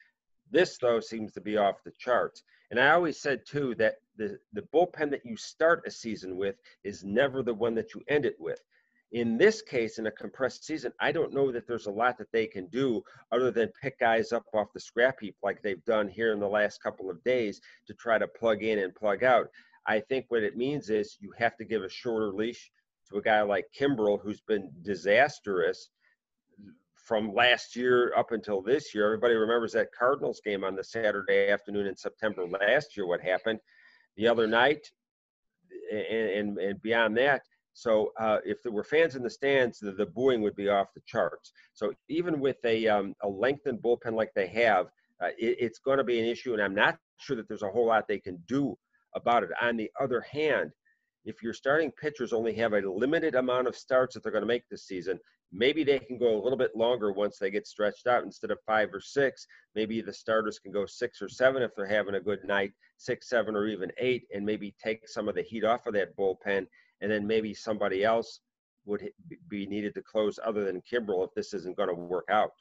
This, 0.52 0.78
though, 0.78 1.00
seems 1.00 1.32
to 1.34 1.42
be 1.42 1.58
off 1.58 1.84
the 1.84 1.92
charts. 1.98 2.44
And 2.70 2.80
I 2.80 2.92
always 2.92 3.20
said, 3.20 3.46
too, 3.48 3.76
that 3.76 3.96
the, 4.18 4.38
the 4.54 4.68
bullpen 4.74 5.10
that 5.12 5.26
you 5.26 5.38
start 5.38 5.84
a 5.88 5.92
season 5.92 6.38
with 6.38 6.56
is 6.84 7.04
never 7.04 7.44
the 7.44 7.54
one 7.54 7.76
that 7.76 7.94
you 7.94 8.02
end 8.10 8.26
it 8.26 8.36
with. 8.40 8.62
In 9.14 9.38
this 9.38 9.62
case, 9.62 10.00
in 10.00 10.08
a 10.08 10.12
compressed 10.12 10.66
season, 10.66 10.92
I 11.00 11.14
don't 11.14 11.34
know 11.34 11.52
that 11.52 11.66
there's 11.66 11.86
a 11.86 11.92
lot 11.92 12.18
that 12.18 12.32
they 12.34 12.46
can 12.46 12.68
do 12.68 13.02
other 13.32 13.52
than 13.52 13.72
pick 13.82 14.00
guys 14.00 14.34
up 14.34 14.44
off 14.54 14.74
the 14.74 14.82
scrap 14.82 15.22
heap 15.22 15.38
like 15.42 15.62
they've 15.62 15.84
done 15.86 16.10
here 16.10 16.34
in 16.34 16.40
the 16.40 16.48
last 16.48 16.84
couple 16.84 17.10
of 17.10 17.24
days 17.24 17.62
to 17.88 17.94
try 17.94 18.18
to 18.18 18.28
plug 18.28 18.64
in 18.64 18.80
and 18.80 18.94
plug 18.94 19.24
out. 19.24 19.48
I 19.86 20.02
think 20.02 20.26
what 20.28 20.44
it 20.44 20.58
means 20.58 20.90
is 20.90 21.18
you 21.22 21.32
have 21.38 21.56
to 21.58 21.66
give 21.66 21.84
a 21.84 21.90
shorter 21.90 22.34
leash 22.34 22.70
to 23.10 23.18
a 23.18 23.22
guy 23.22 23.42
like 23.42 23.66
Kimbrel, 23.78 24.20
who's 24.22 24.42
been 24.42 24.70
disastrous 24.82 25.90
from 26.96 27.34
last 27.34 27.78
year 27.78 28.14
up 28.18 28.34
until 28.34 28.62
this 28.62 28.94
year. 28.94 29.06
Everybody 29.06 29.36
remembers 29.36 29.72
that 29.72 29.94
Cardinals 29.98 30.42
game 30.44 30.66
on 30.66 30.76
the 30.76 30.84
Saturday 30.84 31.50
afternoon 31.50 31.88
in 31.88 31.96
September 31.96 32.46
last 32.46 32.98
year, 32.98 33.08
what 33.08 33.22
happened 33.22 33.60
the 34.18 34.28
other 34.28 34.48
night, 34.48 34.92
and, 35.90 36.02
and, 36.02 36.58
and 36.58 36.82
beyond 36.82 37.16
that. 37.18 37.44
So 37.78 38.12
uh, 38.20 38.40
if 38.44 38.64
there 38.64 38.72
were 38.72 38.84
fans 38.84 39.16
in 39.16 39.22
the 39.22 39.30
stands, 39.30 39.78
the, 39.78 39.92
the, 39.92 40.08
booing 40.08 40.42
would 40.42 40.56
be 40.56 40.68
off 40.68 40.96
the 40.96 41.02
charts. 41.06 41.52
So 41.76 41.94
even 42.10 42.40
with 42.40 42.58
a, 42.66 42.88
um, 42.88 43.14
a 43.22 43.28
lengthened 43.28 43.84
bullpen 43.84 44.14
like 44.14 44.32
they 44.34 44.48
have, 44.48 44.88
uh, 45.22 45.28
it, 45.38 45.58
it's 45.60 45.78
going 45.78 46.00
to 46.00 46.04
be 46.04 46.20
an 46.20 46.26
issue, 46.26 46.54
and 46.54 46.62
I'm 46.62 46.74
not 46.74 46.98
sure 47.20 47.36
that 47.36 47.48
there's 47.48 47.62
a 47.62 47.70
whole 47.70 47.86
lot 47.86 48.08
they 48.08 48.18
can 48.18 48.42
do 48.48 48.76
about 49.16 49.44
it. 49.44 49.52
On 49.62 49.78
the 49.78 49.92
other 50.02 50.22
hand, 50.22 50.72
if 51.24 51.44
your 51.44 51.54
starting 51.54 51.92
pitchers 51.92 52.34
only 52.34 52.56
have 52.56 52.74
a 52.74 52.80
limited 52.80 53.36
amount 53.36 53.68
of 53.68 53.76
starts 53.76 54.16
that 54.16 54.24
they're 54.24 54.32
going 54.32 54.42
to 54.42 54.48
make 54.48 54.68
this 54.72 54.88
season, 54.88 55.20
maybe 55.52 55.84
they 55.84 56.00
can 56.00 56.18
go 56.18 56.36
a 56.36 56.42
little 56.42 56.58
bit 56.58 56.76
longer 56.76 57.12
once 57.12 57.38
they 57.38 57.52
get 57.52 57.68
stretched 57.68 58.08
out 58.08 58.24
instead 58.24 58.50
of 58.50 58.58
five 58.66 58.92
or 58.92 59.02
six. 59.02 59.46
Maybe 59.76 60.02
the 60.02 60.14
starters 60.14 60.58
can 60.58 60.72
go 60.72 60.88
six 60.88 61.22
or 61.22 61.30
seven 61.30 61.62
if 61.62 61.76
they're 61.76 61.86
having 61.86 62.16
a 62.16 62.20
good 62.20 62.44
night, 62.44 62.72
six, 62.98 63.30
seven, 63.30 63.56
or 63.56 63.68
even 63.68 63.92
eight, 64.00 64.24
and 64.34 64.44
maybe 64.44 64.74
take 64.84 65.08
some 65.08 65.28
of 65.28 65.36
the 65.36 65.44
heat 65.44 65.64
off 65.64 65.86
of 65.86 65.94
that 65.94 66.18
bullpen. 66.18 66.66
And 67.02 67.12
then 67.12 67.28
maybe 67.28 67.54
somebody 67.54 68.04
else 68.04 68.40
would 68.86 69.10
be 69.50 69.66
needed 69.66 69.94
to 69.96 70.02
close 70.02 70.40
other 70.44 70.66
than 70.66 70.82
Kimbrel 70.82 71.26
if 71.26 71.34
this 71.36 71.54
isn't 71.54 71.78
going 71.78 71.90
to 71.90 71.96
work 71.96 72.28
out. 72.30 72.52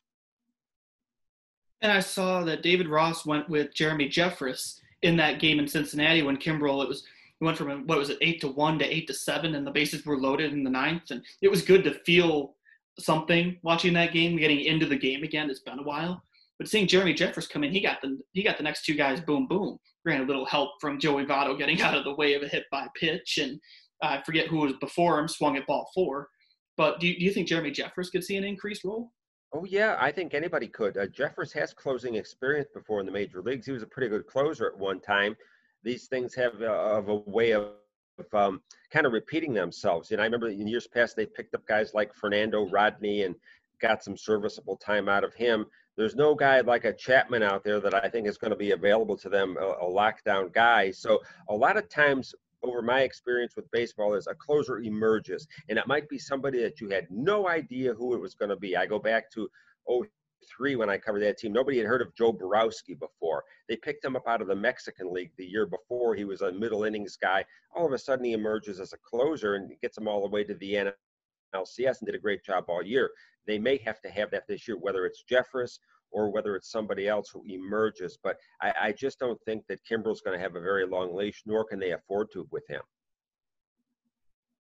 And 1.81 1.93
I 1.93 2.01
saw 2.01 2.43
that 2.45 2.63
David 2.63 2.89
Ross 2.89 3.25
went 3.25 3.49
with 3.49 3.75
Jeremy 3.75 4.09
Jeffress 4.09 4.81
in 5.03 5.17
that 5.17 5.41
game 5.41 5.59
in 5.59 5.69
Cincinnati 5.69 6.23
when 6.23 6.37
Kimbrel 6.37 6.83
it 6.83 6.89
was 6.89 7.05
he 7.39 7.45
went 7.45 7.59
from 7.59 7.87
what 7.87 7.99
was 7.99 8.09
it 8.09 8.19
eight 8.23 8.41
to 8.41 8.49
one 8.49 8.79
to 8.79 8.85
eight 8.85 9.07
to 9.09 9.15
seven, 9.15 9.55
and 9.55 9.67
the 9.67 9.71
bases 9.71 10.07
were 10.07 10.17
loaded 10.17 10.53
in 10.53 10.65
the 10.65 10.71
ninth, 10.71 11.11
and 11.11 11.23
it 11.43 11.51
was 11.51 11.63
good 11.63 11.85
to 11.85 11.93
feel 12.01 12.55
something 12.99 13.59
watching 13.63 13.93
that 13.93 14.15
game, 14.15 14.39
getting 14.39 14.61
into 14.61 14.87
the 14.87 14.97
game 14.97 15.23
again. 15.23 15.51
It's 15.51 15.61
been 15.61 15.79
a 15.79 15.83
while, 15.83 16.23
but 16.59 16.69
seeing 16.69 16.87
Jeremy 16.87 17.13
Jeffress 17.13 17.49
come 17.49 17.63
in, 17.63 17.73
he 17.73 17.81
got 17.81 18.01
the 18.01 18.19
he 18.33 18.43
got 18.43 18.57
the 18.57 18.63
next 18.63 18.87
two 18.87 18.95
guys 18.95 19.21
boom 19.21 19.47
boom. 19.47 19.79
Granted, 20.03 20.25
a 20.25 20.29
little 20.29 20.47
help 20.47 20.81
from 20.81 20.99
Joey 20.99 21.27
Votto 21.27 21.59
getting 21.59 21.83
out 21.83 21.95
of 21.95 22.05
the 22.05 22.15
way 22.15 22.33
of 22.35 22.43
a 22.43 22.49
hit 22.49 22.65
by 22.71 22.87
pitch, 22.95 23.39
and 23.39 23.61
I 24.03 24.23
forget 24.23 24.49
who 24.49 24.59
was 24.59 24.75
before 24.81 25.19
him 25.19 25.29
swung 25.29 25.57
at 25.57 25.67
ball 25.67 25.91
four. 25.95 26.29
But 26.77 27.01
do 27.01 27.07
you, 27.07 27.19
do 27.19 27.25
you 27.25 27.33
think 27.33 27.49
Jeremy 27.49 27.71
Jeffress 27.71 28.11
could 28.13 28.25
see 28.25 28.37
an 28.37 28.45
increased 28.45 28.85
role? 28.85 29.11
Oh 29.55 29.65
yeah, 29.65 29.97
I 29.99 30.13
think 30.13 30.35
anybody 30.35 30.69
could. 30.69 30.97
Uh, 30.97 31.07
Jeffress 31.07 31.53
has 31.53 31.73
closing 31.73 32.17
experience 32.17 32.69
before 32.75 33.01
in 33.01 33.07
the 33.07 33.13
major 33.13 33.41
leagues. 33.41 33.67
He 33.67 33.73
was 33.73 33.83
a 33.83 33.87
pretty 33.87 34.09
good 34.09 34.27
closer 34.27 34.67
at 34.67 34.77
one 34.77 35.01
time 35.01 35.37
these 35.87 36.09
things 36.09 36.35
have 36.35 36.61
a, 36.61 36.71
of 36.71 37.09
a 37.09 37.15
way 37.15 37.53
of 37.53 37.69
um, 38.35 38.61
kind 38.91 39.07
of 39.07 39.13
repeating 39.13 39.55
themselves. 39.55 40.11
And 40.11 40.21
I 40.21 40.25
remember 40.25 40.49
in 40.49 40.67
years 40.67 40.89
past 40.89 41.15
they 41.15 41.27
picked 41.27 41.55
up 41.55 41.65
guys 41.67 41.95
like 41.95 42.13
Fernando 42.13 42.69
Rodney 42.69 43.23
and 43.23 43.37
got 43.81 44.03
some 44.03 44.17
serviceable 44.17 44.77
time 44.77 45.09
out 45.09 45.23
of 45.23 45.33
him. 45.35 45.65
There's 45.97 46.17
no 46.17 46.35
guy 46.35 46.61
like 46.61 46.85
a 46.85 46.93
Chapman 46.93 47.43
out 47.43 47.63
there 47.63 47.79
that 47.81 47.95
I 47.95 48.09
think 48.09 48.27
is 48.27 48.37
going 48.37 48.51
to 48.51 48.57
be 48.57 48.73
available 48.73 49.17
to 49.19 49.29
them, 49.29 49.57
a, 49.61 49.65
a 49.65 49.89
lockdown 49.89 50.53
guy. 50.53 50.91
So 50.91 51.21
a 51.49 51.55
lot 51.55 51.77
of 51.77 51.89
times 51.89 52.35
over 52.63 52.83
my 52.83 53.01
experience 53.03 53.55
with 53.57 53.71
baseball 53.71 54.15
is 54.15 54.27
a 54.27 54.35
closer 54.35 54.79
emerges 54.79 55.47
and 55.69 55.79
it 55.79 55.87
might 55.87 56.09
be 56.09 56.19
somebody 56.19 56.63
that 56.63 56.81
you 56.81 56.89
had 56.89 57.07
no 57.11 57.49
idea 57.49 57.95
who 57.95 58.15
it 58.15 58.21
was 58.21 58.35
going 58.35 58.49
to 58.49 58.57
be. 58.57 58.77
I 58.77 58.87
go 58.87 58.99
back 58.99 59.31
to 59.33 59.49
oh 59.89 60.05
three 60.47 60.77
when 60.77 60.91
I 60.91 60.99
covered 60.99 61.23
that 61.23 61.39
team. 61.39 61.53
Nobody 61.53 61.79
had 61.79 61.87
heard 61.87 62.03
of 62.03 62.15
Joe 62.15 62.33
Borowski 62.33 62.95
before. 62.95 63.45
They 63.69 63.77
picked 63.77 64.05
him 64.05 64.17
up 64.17 64.27
out 64.29 64.41
of 64.41 64.49
the 64.49 64.57
Mexican 64.57 65.13
League 65.13 65.33
the 65.37 65.45
year 65.45 65.67
before. 65.67 66.15
He 66.15 66.25
was 66.25 66.43
a 66.43 66.53
middle 66.53 66.85
innings 66.85 67.17
guy. 67.17 67.45
All 67.75 67.87
of 67.87 67.93
a 67.93 67.99
sudden, 67.99 68.25
he 68.25 68.33
emerges 68.33 68.81
as 68.81 68.93
a 68.93 68.99
closer 68.99 69.55
and 69.55 69.73
gets 69.83 69.97
them 69.97 70.09
all 70.09 70.23
the 70.23 70.29
way 70.29 70.45
to 70.45 70.55
the 70.55 70.93
NLCS 71.55 72.01
and 72.01 72.07
did 72.07 72.15
a 72.15 72.21
great 72.21 72.45
job 72.45 72.65
all 72.69 72.83
year. 72.83 73.11
They 73.47 73.59
may 73.59 73.79
have 73.79 74.01
to 74.03 74.11
have 74.11 74.31
that 74.33 74.45
this 74.49 74.67
year, 74.67 74.77
whether 74.77 75.07
it's 75.07 75.25
Jeffress 75.31 75.79
or 76.17 76.31
whether 76.31 76.57
it's 76.57 76.73
somebody 76.73 77.07
else 77.07 77.29
who 77.29 77.45
emerges. 77.47 78.19
But 78.23 78.39
I, 78.63 78.73
I 78.85 78.93
just 78.93 79.19
don't 79.19 79.39
think 79.45 79.65
that 79.69 79.81
Kimbrel's 79.85 80.23
going 80.23 80.37
to 80.37 80.43
have 80.43 80.57
a 80.57 80.61
very 80.61 80.87
long 80.87 81.15
leash, 81.15 81.43
nor 81.45 81.63
can 81.63 81.79
they 81.79 81.93
afford 81.93 82.29
to 82.33 82.49
with 82.51 82.67
him. 82.69 82.81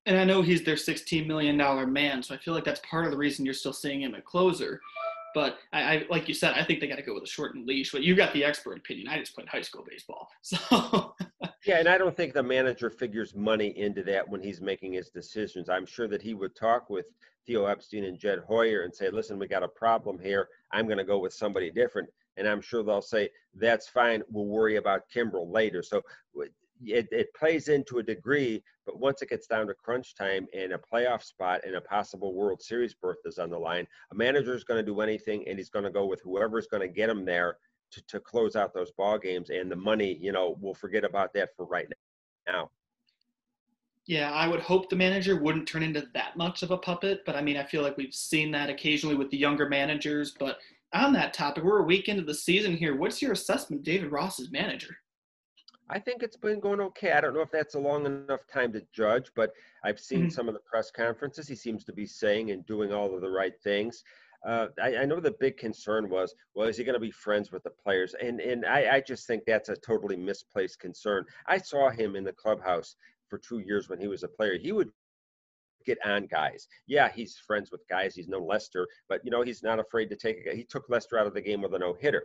And 0.04 0.18
I 0.18 0.24
know 0.24 0.42
he's 0.42 0.62
their 0.62 0.76
$16 0.76 1.26
million 1.26 1.56
man, 1.90 2.22
so 2.22 2.34
I 2.34 2.38
feel 2.38 2.52
like 2.52 2.64
that's 2.64 2.82
part 2.88 3.06
of 3.06 3.10
the 3.10 3.16
reason 3.16 3.46
you're 3.46 3.54
still 3.54 3.72
seeing 3.72 4.02
him 4.02 4.14
at 4.14 4.26
closer. 4.26 4.82
But 5.34 5.56
I, 5.72 5.80
I 5.80 6.06
like 6.10 6.28
you 6.28 6.34
said, 6.34 6.52
I 6.54 6.62
think 6.62 6.80
they 6.80 6.86
got 6.86 6.96
to 6.96 7.02
go 7.02 7.14
with 7.14 7.24
a 7.24 7.26
shortened 7.26 7.66
leash. 7.66 7.90
But 7.90 8.02
you 8.02 8.14
got 8.14 8.34
the 8.34 8.44
expert 8.44 8.76
opinion. 8.76 9.08
I 9.08 9.18
just 9.18 9.34
played 9.34 9.48
high 9.48 9.62
school 9.62 9.84
baseball, 9.88 10.28
so. 10.42 11.14
Yeah, 11.66 11.78
and 11.78 11.88
I 11.88 11.98
don't 11.98 12.16
think 12.16 12.32
the 12.32 12.42
manager 12.42 12.90
figures 12.90 13.34
money 13.34 13.76
into 13.76 14.02
that 14.04 14.28
when 14.28 14.40
he's 14.40 14.60
making 14.60 14.92
his 14.92 15.10
decisions. 15.10 15.68
I'm 15.68 15.86
sure 15.86 16.06
that 16.06 16.22
he 16.22 16.32
would 16.32 16.54
talk 16.54 16.88
with 16.88 17.06
Theo 17.44 17.66
Epstein 17.66 18.04
and 18.04 18.18
Jed 18.18 18.38
Hoyer 18.46 18.82
and 18.82 18.94
say, 18.94 19.10
"Listen, 19.10 19.38
we 19.38 19.48
got 19.48 19.62
a 19.62 19.68
problem 19.68 20.18
here. 20.18 20.48
I'm 20.72 20.86
going 20.86 20.98
to 20.98 21.04
go 21.04 21.18
with 21.18 21.32
somebody 21.32 21.70
different." 21.70 22.08
And 22.36 22.46
I'm 22.46 22.60
sure 22.60 22.84
they'll 22.84 23.02
say, 23.02 23.30
"That's 23.54 23.88
fine. 23.88 24.22
We'll 24.30 24.46
worry 24.46 24.76
about 24.76 25.08
Kimbrel 25.12 25.52
later." 25.52 25.82
So 25.82 26.02
it, 26.84 27.08
it 27.10 27.34
plays 27.34 27.68
into 27.68 27.98
a 27.98 28.02
degree, 28.02 28.62
but 28.84 29.00
once 29.00 29.22
it 29.22 29.30
gets 29.30 29.46
down 29.46 29.66
to 29.66 29.74
crunch 29.74 30.14
time 30.14 30.46
and 30.54 30.72
a 30.72 30.78
playoff 30.78 31.22
spot 31.24 31.62
and 31.64 31.74
a 31.74 31.80
possible 31.80 32.34
World 32.34 32.62
Series 32.62 32.94
berth 32.94 33.18
is 33.24 33.38
on 33.38 33.50
the 33.50 33.58
line, 33.58 33.86
a 34.12 34.14
manager 34.14 34.54
is 34.54 34.64
going 34.64 34.78
to 34.78 34.86
do 34.86 35.00
anything 35.00 35.46
and 35.48 35.58
he's 35.58 35.70
going 35.70 35.84
to 35.84 35.90
go 35.90 36.06
with 36.06 36.20
whoever's 36.20 36.66
going 36.66 36.86
to 36.86 36.94
get 36.94 37.08
him 37.08 37.24
there 37.24 37.56
to, 37.90 38.02
to 38.06 38.20
close 38.20 38.56
out 38.56 38.74
those 38.74 38.90
ball 38.92 39.18
games. 39.18 39.50
And 39.50 39.70
the 39.70 39.76
money, 39.76 40.18
you 40.20 40.32
know, 40.32 40.56
we'll 40.60 40.74
forget 40.74 41.04
about 41.04 41.32
that 41.34 41.50
for 41.56 41.66
right 41.66 41.86
now. 42.46 42.70
Yeah, 44.06 44.30
I 44.30 44.46
would 44.46 44.60
hope 44.60 44.88
the 44.88 44.96
manager 44.96 45.36
wouldn't 45.36 45.66
turn 45.66 45.82
into 45.82 46.06
that 46.14 46.36
much 46.36 46.62
of 46.62 46.70
a 46.70 46.78
puppet, 46.78 47.22
but 47.26 47.34
I 47.34 47.42
mean, 47.42 47.56
I 47.56 47.64
feel 47.64 47.82
like 47.82 47.96
we've 47.96 48.14
seen 48.14 48.52
that 48.52 48.70
occasionally 48.70 49.16
with 49.16 49.30
the 49.30 49.36
younger 49.36 49.68
managers. 49.68 50.36
But 50.38 50.58
on 50.92 51.12
that 51.14 51.34
topic, 51.34 51.64
we're 51.64 51.80
a 51.80 51.86
week 51.86 52.08
into 52.08 52.22
the 52.22 52.34
season 52.34 52.76
here. 52.76 52.94
What's 52.94 53.20
your 53.20 53.32
assessment, 53.32 53.82
David 53.82 54.12
Ross's 54.12 54.52
manager? 54.52 54.96
I 55.88 55.98
think 55.98 56.22
it's 56.22 56.36
been 56.36 56.60
going 56.60 56.80
okay. 56.80 57.12
I 57.12 57.20
don't 57.20 57.34
know 57.34 57.42
if 57.42 57.50
that's 57.50 57.74
a 57.74 57.80
long 57.80 58.06
enough 58.06 58.46
time 58.52 58.72
to 58.72 58.82
judge, 58.92 59.30
but 59.36 59.52
I've 59.84 60.00
seen 60.00 60.22
mm-hmm. 60.22 60.28
some 60.30 60.48
of 60.48 60.54
the 60.54 60.60
press 60.60 60.90
conferences. 60.90 61.46
He 61.46 61.54
seems 61.54 61.84
to 61.84 61.92
be 61.92 62.06
saying 62.06 62.50
and 62.50 62.66
doing 62.66 62.92
all 62.92 63.14
of 63.14 63.20
the 63.20 63.30
right 63.30 63.54
things. 63.62 64.02
Uh, 64.46 64.68
I, 64.80 64.98
I, 64.98 65.04
know 65.04 65.18
the 65.18 65.34
big 65.40 65.56
concern 65.56 66.08
was, 66.08 66.32
well, 66.54 66.68
is 66.68 66.76
he 66.76 66.84
going 66.84 66.94
to 66.94 67.00
be 67.00 67.10
friends 67.10 67.50
with 67.50 67.64
the 67.64 67.70
players? 67.70 68.14
And 68.22 68.40
and 68.40 68.64
I, 68.64 68.96
I 68.96 69.00
just 69.00 69.26
think 69.26 69.42
that's 69.44 69.68
a 69.68 69.76
totally 69.76 70.16
misplaced 70.16 70.78
concern. 70.78 71.24
I 71.46 71.58
saw 71.58 71.90
him 71.90 72.14
in 72.14 72.22
the 72.22 72.32
clubhouse 72.32 72.94
for 73.28 73.38
two 73.38 73.58
years 73.58 73.88
when 73.88 73.98
he 73.98 74.06
was 74.06 74.22
a 74.22 74.28
player. 74.28 74.56
He 74.56 74.70
would 74.70 74.90
get 75.84 75.98
on 76.04 76.26
guys. 76.26 76.68
Yeah, 76.86 77.10
he's 77.12 77.36
friends 77.44 77.72
with 77.72 77.80
guys. 77.88 78.14
He's 78.14 78.28
known 78.28 78.46
Lester, 78.46 78.86
but 79.08 79.20
you 79.24 79.32
know 79.32 79.42
he's 79.42 79.64
not 79.64 79.80
afraid 79.80 80.10
to 80.10 80.16
take 80.16 80.46
a. 80.46 80.54
He 80.54 80.64
took 80.64 80.88
Lester 80.88 81.18
out 81.18 81.26
of 81.26 81.34
the 81.34 81.40
game 81.40 81.60
with 81.60 81.74
a 81.74 81.78
no 81.78 81.94
hitter 81.94 82.22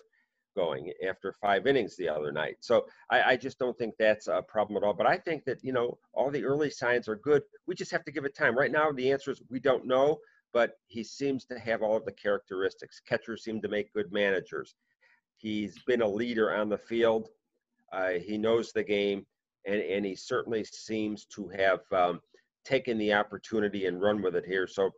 going 0.55 0.91
after 1.07 1.33
five 1.41 1.65
innings 1.65 1.95
the 1.95 2.09
other 2.09 2.31
night. 2.31 2.57
So 2.59 2.85
I, 3.09 3.21
I, 3.21 3.37
just 3.37 3.57
don't 3.57 3.77
think 3.77 3.95
that's 3.97 4.27
a 4.27 4.41
problem 4.41 4.77
at 4.77 4.83
all. 4.85 4.93
But 4.93 5.07
I 5.07 5.17
think 5.17 5.45
that, 5.45 5.63
you 5.63 5.71
know, 5.71 5.97
all 6.13 6.29
the 6.29 6.43
early 6.43 6.69
signs 6.69 7.07
are 7.07 7.15
good. 7.15 7.43
We 7.67 7.75
just 7.75 7.91
have 7.91 8.03
to 8.05 8.11
give 8.11 8.25
it 8.25 8.35
time. 8.35 8.57
Right 8.57 8.71
now, 8.71 8.91
the 8.91 9.11
answer 9.11 9.31
is 9.31 9.41
we 9.49 9.59
don't 9.59 9.85
know, 9.85 10.17
but 10.53 10.73
he 10.87 11.03
seems 11.03 11.45
to 11.45 11.59
have 11.59 11.81
all 11.81 11.97
of 11.97 12.05
the 12.05 12.11
characteristics. 12.11 13.01
Catchers 13.07 13.43
seem 13.43 13.61
to 13.61 13.67
make 13.67 13.93
good 13.93 14.11
managers. 14.11 14.75
He's 15.37 15.77
been 15.87 16.01
a 16.01 16.07
leader 16.07 16.53
on 16.55 16.69
the 16.69 16.77
field. 16.77 17.29
Uh, 17.91 18.11
he 18.11 18.37
knows 18.37 18.71
the 18.71 18.83
game, 18.83 19.25
and, 19.65 19.81
and 19.81 20.05
he 20.05 20.15
certainly 20.15 20.63
seems 20.63 21.25
to 21.25 21.49
have 21.49 21.79
um, 21.91 22.19
taken 22.63 22.97
the 22.97 23.13
opportunity 23.13 23.85
and 23.85 24.01
run 24.01 24.21
with 24.21 24.35
it 24.35 24.45
here. 24.45 24.67
So 24.67 24.91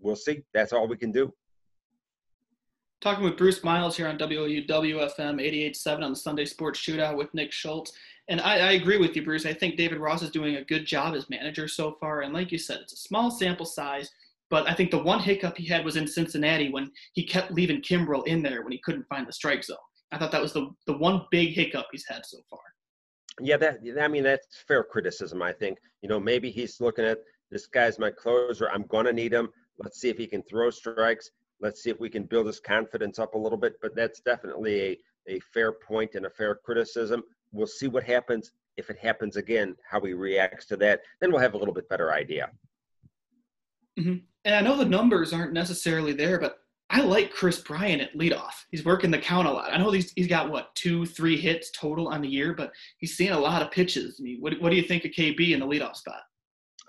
we'll 0.00 0.16
see. 0.16 0.42
That's 0.54 0.72
all 0.72 0.88
we 0.88 0.96
can 0.96 1.12
do. 1.12 1.32
Talking 3.02 3.24
with 3.24 3.36
Bruce 3.36 3.62
Miles 3.62 3.96
here 3.96 4.08
on 4.08 4.16
WLUW 4.16 4.66
FM 4.66 5.38
88.7 5.38 6.02
on 6.02 6.10
the 6.10 6.16
Sunday 6.16 6.46
Sports 6.46 6.80
Shootout 6.80 7.16
with 7.16 7.32
Nick 7.34 7.52
Schultz. 7.52 7.92
And 8.28 8.40
I, 8.40 8.54
I, 8.54 8.72
agree 8.72 8.96
with 8.96 9.14
you, 9.14 9.22
Bruce. 9.22 9.46
I 9.46 9.52
think 9.52 9.76
David 9.76 9.98
Ross 9.98 10.22
is 10.22 10.30
doing 10.30 10.56
a 10.56 10.64
good 10.64 10.86
job 10.86 11.14
as 11.14 11.30
manager 11.30 11.68
so 11.68 11.92
far. 12.00 12.22
And 12.22 12.32
like 12.32 12.50
you 12.50 12.58
said, 12.58 12.78
it's 12.80 12.94
a 12.94 12.96
small 12.96 13.30
sample 13.30 13.66
size. 13.66 14.10
But 14.48 14.68
I 14.68 14.74
think 14.74 14.90
the 14.90 15.02
one 15.02 15.20
hiccup 15.20 15.56
he 15.56 15.66
had 15.66 15.84
was 15.84 15.96
in 15.96 16.06
Cincinnati 16.06 16.70
when 16.70 16.90
he 17.14 17.24
kept 17.24 17.52
leaving 17.52 17.82
Kimbrel 17.82 18.26
in 18.26 18.42
there 18.42 18.62
when 18.62 18.72
he 18.72 18.78
couldn't 18.78 19.08
find 19.08 19.26
the 19.26 19.32
strike 19.32 19.64
zone. 19.64 19.76
I 20.12 20.18
thought 20.18 20.30
that 20.32 20.42
was 20.42 20.52
the, 20.52 20.70
the 20.86 20.96
one 20.96 21.22
big 21.30 21.54
hiccup 21.54 21.86
he's 21.90 22.04
had 22.08 22.24
so 22.24 22.38
far. 22.48 22.60
Yeah, 23.40 23.56
that 23.58 23.80
I 24.00 24.08
mean 24.08 24.22
that's 24.22 24.46
fair 24.66 24.82
criticism. 24.82 25.42
I 25.42 25.52
think 25.52 25.78
you 26.00 26.08
know 26.08 26.18
maybe 26.18 26.50
he's 26.50 26.80
looking 26.80 27.04
at 27.04 27.18
this 27.50 27.66
guy's 27.66 27.98
my 27.98 28.10
closer. 28.10 28.70
I'm 28.70 28.86
gonna 28.86 29.12
need 29.12 29.32
him. 29.32 29.48
Let's 29.78 30.00
see 30.00 30.08
if 30.08 30.16
he 30.16 30.26
can 30.26 30.42
throw 30.42 30.70
strikes. 30.70 31.30
Let's 31.60 31.82
see 31.82 31.90
if 31.90 32.00
we 32.00 32.08
can 32.08 32.24
build 32.24 32.46
his 32.46 32.60
confidence 32.60 33.18
up 33.18 33.34
a 33.34 33.38
little 33.38 33.58
bit. 33.58 33.74
But 33.82 33.94
that's 33.94 34.20
definitely 34.20 34.80
a, 35.28 35.34
a 35.34 35.40
fair 35.52 35.72
point 35.72 36.14
and 36.14 36.26
a 36.26 36.30
fair 36.30 36.54
criticism. 36.54 37.22
We'll 37.52 37.66
see 37.66 37.88
what 37.88 38.04
happens. 38.04 38.52
If 38.76 38.90
it 38.90 38.98
happens 38.98 39.36
again, 39.36 39.74
how 39.88 40.00
he 40.00 40.12
reacts 40.12 40.66
to 40.66 40.76
that, 40.78 41.00
then 41.20 41.30
we'll 41.30 41.40
have 41.40 41.54
a 41.54 41.58
little 41.58 41.74
bit 41.74 41.88
better 41.88 42.12
idea. 42.12 42.50
Mm-hmm. 43.98 44.16
And 44.44 44.54
I 44.54 44.60
know 44.60 44.76
the 44.76 44.84
numbers 44.84 45.32
aren't 45.32 45.52
necessarily 45.52 46.12
there, 46.12 46.38
but 46.38 46.58
I 46.88 47.00
like 47.00 47.32
Kris 47.32 47.58
Bryant 47.58 48.02
at 48.02 48.14
leadoff. 48.14 48.52
He's 48.70 48.84
working 48.84 49.10
the 49.10 49.18
count 49.18 49.48
a 49.48 49.50
lot. 49.50 49.72
I 49.72 49.78
know 49.78 49.90
he's, 49.90 50.12
he's 50.12 50.28
got 50.28 50.50
what 50.50 50.74
two, 50.76 51.04
three 51.04 51.36
hits 51.36 51.70
total 51.72 52.08
on 52.08 52.22
the 52.22 52.28
year, 52.28 52.54
but 52.54 52.72
he's 52.98 53.16
seeing 53.16 53.32
a 53.32 53.38
lot 53.38 53.62
of 53.62 53.72
pitches. 53.72 54.18
I 54.20 54.22
mean, 54.22 54.40
what, 54.40 54.60
what 54.60 54.70
do 54.70 54.76
you 54.76 54.82
think 54.82 55.04
of 55.04 55.10
KB 55.10 55.52
in 55.52 55.60
the 55.60 55.66
leadoff 55.66 55.96
spot? 55.96 56.20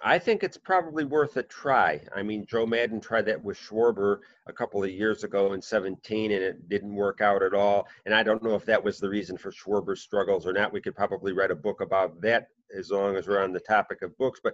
I 0.03 0.19
think 0.19 0.43
it's 0.43 0.57
probably 0.57 1.05
worth 1.05 1.37
a 1.37 1.43
try. 1.43 1.99
I 2.15 2.21
mean, 2.21 2.45
Joe 2.47 2.67
Maddon 2.67 3.01
tried 3.01 3.25
that 3.25 3.43
with 3.43 3.57
Schwarber 3.57 4.19
a 4.47 4.53
couple 4.53 4.83
of 4.83 4.91
years 4.91 5.23
ago 5.23 5.53
in 5.53 5.61
17, 5.61 6.31
and 6.31 6.43
it 6.43 6.69
didn't 6.69 6.93
work 6.93 7.19
out 7.21 7.41
at 7.41 7.55
all. 7.55 7.87
And 8.05 8.13
I 8.13 8.21
don't 8.21 8.43
know 8.43 8.53
if 8.53 8.65
that 8.65 8.83
was 8.83 8.99
the 8.99 9.09
reason 9.09 9.37
for 9.37 9.51
Schwarber's 9.51 10.01
struggles 10.01 10.45
or 10.45 10.53
not. 10.53 10.71
We 10.71 10.81
could 10.81 10.95
probably 10.95 11.33
write 11.33 11.49
a 11.49 11.55
book 11.55 11.81
about 11.81 12.21
that 12.21 12.49
as 12.77 12.91
long 12.91 13.15
as 13.15 13.27
we're 13.27 13.43
on 13.43 13.53
the 13.53 13.59
topic 13.59 14.03
of 14.03 14.15
books. 14.19 14.39
But 14.43 14.53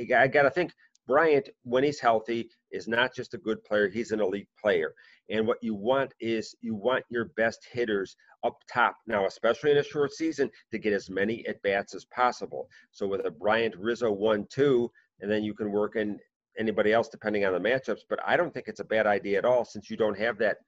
I 0.00 0.26
got 0.28 0.42
to 0.42 0.50
think 0.50 0.72
Bryant, 1.10 1.48
when 1.64 1.82
he's 1.82 1.98
healthy, 1.98 2.48
is 2.70 2.86
not 2.86 3.12
just 3.12 3.34
a 3.34 3.38
good 3.38 3.64
player, 3.64 3.88
he's 3.88 4.12
an 4.12 4.20
elite 4.20 4.46
player. 4.62 4.94
And 5.28 5.44
what 5.44 5.58
you 5.60 5.74
want 5.74 6.14
is 6.20 6.54
you 6.60 6.76
want 6.76 7.04
your 7.10 7.26
best 7.36 7.66
hitters 7.72 8.14
up 8.44 8.56
top 8.72 8.94
now, 9.08 9.26
especially 9.26 9.72
in 9.72 9.78
a 9.78 9.82
short 9.82 10.12
season, 10.12 10.48
to 10.70 10.78
get 10.78 10.92
as 10.92 11.10
many 11.10 11.44
at 11.48 11.60
bats 11.62 11.96
as 11.96 12.04
possible. 12.04 12.68
So 12.92 13.08
with 13.08 13.26
a 13.26 13.30
Bryant 13.32 13.74
Rizzo 13.76 14.12
one 14.12 14.46
two, 14.50 14.88
and 15.20 15.28
then 15.28 15.42
you 15.42 15.52
can 15.52 15.72
work 15.72 15.96
in 15.96 16.16
anybody 16.56 16.92
else 16.92 17.08
depending 17.08 17.44
on 17.44 17.54
the 17.54 17.68
matchups. 17.68 18.02
But 18.08 18.20
I 18.24 18.36
don't 18.36 18.54
think 18.54 18.68
it's 18.68 18.78
a 18.78 18.84
bad 18.84 19.08
idea 19.08 19.38
at 19.38 19.44
all 19.44 19.64
since 19.64 19.90
you 19.90 19.96
don't 19.96 20.18
have 20.18 20.38
that 20.38 20.58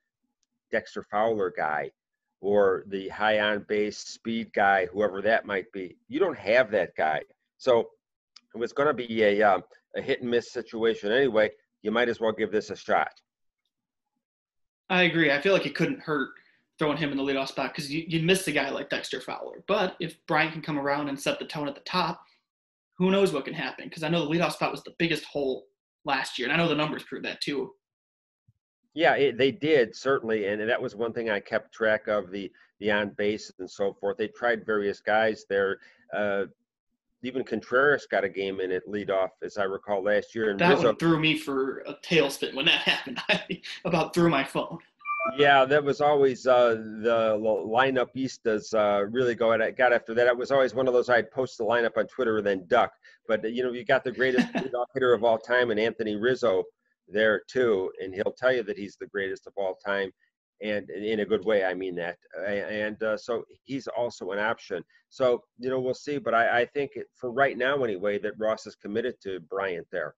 Dexter 0.72 1.04
Fowler 1.08 1.52
guy 1.56 1.92
or 2.40 2.82
the 2.88 3.08
high 3.10 3.38
on 3.38 3.64
base 3.68 3.98
speed 3.98 4.52
guy, 4.52 4.86
whoever 4.86 5.22
that 5.22 5.46
might 5.46 5.70
be. 5.70 5.96
You 6.08 6.18
don't 6.18 6.38
have 6.38 6.72
that 6.72 6.96
guy. 6.96 7.20
So 7.58 7.90
it 8.54 8.58
was 8.58 8.72
going 8.72 8.88
to 8.88 8.94
be 8.94 9.22
a, 9.22 9.40
uh, 9.40 9.60
a 9.96 10.02
hit 10.02 10.22
and 10.22 10.30
miss 10.30 10.52
situation 10.52 11.12
anyway. 11.12 11.50
You 11.82 11.90
might 11.90 12.08
as 12.08 12.20
well 12.20 12.32
give 12.32 12.52
this 12.52 12.70
a 12.70 12.76
shot. 12.76 13.12
I 14.88 15.02
agree. 15.02 15.30
I 15.30 15.40
feel 15.40 15.52
like 15.52 15.66
it 15.66 15.74
couldn't 15.74 16.00
hurt 16.00 16.30
throwing 16.78 16.96
him 16.96 17.12
in 17.12 17.16
the 17.16 17.22
leadoff 17.22 17.48
spot 17.48 17.72
because 17.72 17.90
you, 17.90 18.04
you 18.06 18.22
miss 18.22 18.46
a 18.48 18.52
guy 18.52 18.68
like 18.70 18.90
Dexter 18.90 19.20
Fowler. 19.20 19.62
But 19.66 19.96
if 20.00 20.16
Brian 20.26 20.52
can 20.52 20.62
come 20.62 20.78
around 20.78 21.08
and 21.08 21.20
set 21.20 21.38
the 21.38 21.44
tone 21.44 21.68
at 21.68 21.74
the 21.74 21.80
top, 21.82 22.22
who 22.98 23.10
knows 23.10 23.32
what 23.32 23.44
can 23.44 23.54
happen? 23.54 23.86
Because 23.88 24.02
I 24.02 24.08
know 24.08 24.24
the 24.24 24.30
leadoff 24.30 24.52
spot 24.52 24.70
was 24.70 24.82
the 24.82 24.94
biggest 24.98 25.24
hole 25.24 25.66
last 26.04 26.38
year, 26.38 26.48
and 26.48 26.52
I 26.54 26.62
know 26.62 26.68
the 26.68 26.74
numbers 26.74 27.04
prove 27.04 27.22
that 27.22 27.40
too. 27.40 27.72
Yeah, 28.94 29.14
it, 29.14 29.38
they 29.38 29.50
did 29.50 29.96
certainly, 29.96 30.46
and 30.46 30.68
that 30.68 30.80
was 30.80 30.94
one 30.94 31.12
thing 31.12 31.30
I 31.30 31.40
kept 31.40 31.72
track 31.72 32.08
of 32.08 32.30
the 32.30 32.50
the 32.80 32.90
on 32.90 33.10
base 33.16 33.50
and 33.58 33.70
so 33.70 33.94
forth. 33.94 34.18
They 34.18 34.28
tried 34.28 34.66
various 34.66 35.00
guys 35.00 35.44
there. 35.48 35.78
Uh, 36.14 36.44
even 37.22 37.44
Contreras 37.44 38.06
got 38.10 38.24
a 38.24 38.28
game 38.28 38.60
in 38.60 38.70
it 38.70 38.82
leadoff, 38.88 39.30
as 39.42 39.56
I 39.56 39.64
recall 39.64 40.02
last 40.02 40.34
year. 40.34 40.50
And 40.50 40.58
that 40.58 40.70
Rizzo, 40.70 40.86
one 40.86 40.96
threw 40.96 41.20
me 41.20 41.38
for 41.38 41.80
a 41.80 41.94
tailspin 41.94 42.54
when 42.54 42.66
that 42.66 42.82
happened. 42.82 43.20
I 43.28 43.60
about 43.84 44.14
threw 44.14 44.28
my 44.28 44.44
phone. 44.44 44.78
Yeah, 45.38 45.64
that 45.64 45.84
was 45.84 46.00
always 46.00 46.48
uh, 46.48 46.74
the 46.74 47.38
lineup 47.40 48.08
Eastas 48.16 48.74
uh, 48.74 49.04
really 49.04 49.36
go 49.36 49.52
at 49.52 49.60
it. 49.60 49.76
Got 49.76 49.92
after 49.92 50.14
that. 50.14 50.26
It 50.26 50.36
was 50.36 50.50
always 50.50 50.74
one 50.74 50.88
of 50.88 50.94
those 50.94 51.08
I'd 51.08 51.30
post 51.30 51.58
the 51.58 51.64
lineup 51.64 51.96
on 51.96 52.08
Twitter 52.08 52.38
and 52.38 52.46
then 52.46 52.64
duck. 52.66 52.92
But 53.28 53.48
you 53.52 53.62
know, 53.62 53.72
you 53.72 53.84
got 53.84 54.02
the 54.02 54.10
greatest 54.10 54.48
hitter 54.94 55.12
of 55.12 55.22
all 55.22 55.38
time, 55.38 55.70
and 55.70 55.78
Anthony 55.78 56.16
Rizzo 56.16 56.64
there 57.08 57.42
too, 57.48 57.92
and 58.02 58.12
he'll 58.12 58.34
tell 58.36 58.52
you 58.52 58.64
that 58.64 58.76
he's 58.76 58.96
the 58.96 59.06
greatest 59.06 59.46
of 59.46 59.52
all 59.56 59.76
time 59.76 60.10
and 60.62 60.88
in 60.90 61.20
a 61.20 61.24
good 61.24 61.44
way, 61.44 61.64
I 61.64 61.74
mean 61.74 61.94
that. 61.96 62.16
And 62.46 63.02
uh, 63.02 63.16
so 63.16 63.44
he's 63.64 63.86
also 63.88 64.30
an 64.30 64.38
option. 64.38 64.82
So 65.10 65.42
you 65.58 65.70
know, 65.70 65.80
we'll 65.80 65.94
see. 65.94 66.18
But 66.18 66.34
I, 66.34 66.60
I 66.60 66.66
think 66.66 66.92
for 67.16 67.30
right 67.32 67.58
now, 67.58 67.82
anyway, 67.82 68.18
that 68.20 68.38
Ross 68.38 68.66
is 68.66 68.76
committed 68.76 69.16
to 69.22 69.40
Bryant 69.40 69.86
there. 69.90 70.14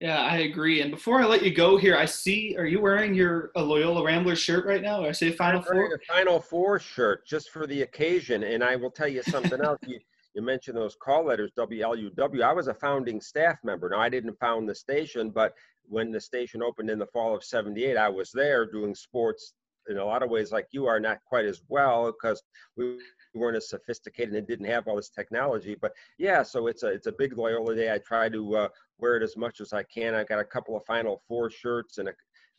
Yeah, 0.00 0.22
I 0.22 0.38
agree. 0.38 0.82
And 0.82 0.90
before 0.90 1.22
I 1.22 1.26
let 1.26 1.42
you 1.42 1.54
go 1.54 1.76
here, 1.76 1.96
I 1.96 2.04
see, 2.04 2.56
are 2.58 2.66
you 2.66 2.80
wearing 2.80 3.14
your 3.14 3.52
a 3.54 3.62
Loyola 3.62 4.04
Ramblers 4.04 4.38
shirt 4.38 4.66
right 4.66 4.82
now? 4.82 5.02
Or 5.02 5.08
I 5.08 5.12
say 5.12 5.30
Final 5.30 5.62
Four? 5.62 5.94
A 5.94 5.98
Final 6.12 6.40
Four 6.40 6.78
shirt 6.78 7.26
just 7.26 7.50
for 7.50 7.66
the 7.66 7.82
occasion. 7.82 8.42
And 8.42 8.62
I 8.62 8.76
will 8.76 8.90
tell 8.90 9.08
you 9.08 9.22
something 9.22 9.60
else. 9.62 9.78
You, 9.86 9.98
you 10.34 10.42
mentioned 10.42 10.76
those 10.76 10.96
call 11.00 11.24
letters, 11.24 11.52
WLUW. 11.56 12.42
I 12.42 12.52
was 12.52 12.66
a 12.66 12.74
founding 12.74 13.20
staff 13.20 13.56
member. 13.62 13.88
Now, 13.88 14.00
I 14.00 14.08
didn't 14.08 14.38
found 14.40 14.68
the 14.68 14.74
station, 14.74 15.30
but 15.30 15.54
when 15.88 16.10
the 16.10 16.20
station 16.20 16.62
opened 16.62 16.90
in 16.90 16.98
the 16.98 17.06
fall 17.06 17.34
of 17.34 17.44
78, 17.44 17.96
I 17.96 18.08
was 18.08 18.30
there 18.32 18.66
doing 18.66 18.94
sports 18.94 19.54
in 19.88 19.98
a 19.98 20.04
lot 20.04 20.22
of 20.22 20.30
ways 20.30 20.50
like 20.52 20.66
you 20.70 20.86
are, 20.86 20.98
not 20.98 21.18
quite 21.26 21.44
as 21.44 21.62
well 21.68 22.10
because 22.10 22.42
we 22.76 22.98
weren't 23.34 23.56
as 23.56 23.68
sophisticated 23.68 24.34
and 24.34 24.46
didn't 24.46 24.66
have 24.66 24.88
all 24.88 24.96
this 24.96 25.10
technology. 25.10 25.76
But 25.80 25.92
yeah, 26.18 26.42
so 26.42 26.66
it's 26.66 26.82
a 26.82 26.88
it's 26.88 27.06
a 27.06 27.12
big 27.12 27.36
Loyola 27.36 27.74
day. 27.74 27.92
I 27.92 27.98
try 27.98 28.28
to 28.28 28.56
uh, 28.56 28.68
wear 28.98 29.16
it 29.16 29.22
as 29.22 29.36
much 29.36 29.60
as 29.60 29.72
I 29.72 29.82
can. 29.82 30.14
I've 30.14 30.28
got 30.28 30.38
a 30.38 30.44
couple 30.44 30.76
of 30.76 30.84
Final 30.86 31.22
Four 31.28 31.50
shirts 31.50 31.98
and 31.98 32.08
a 32.08 32.14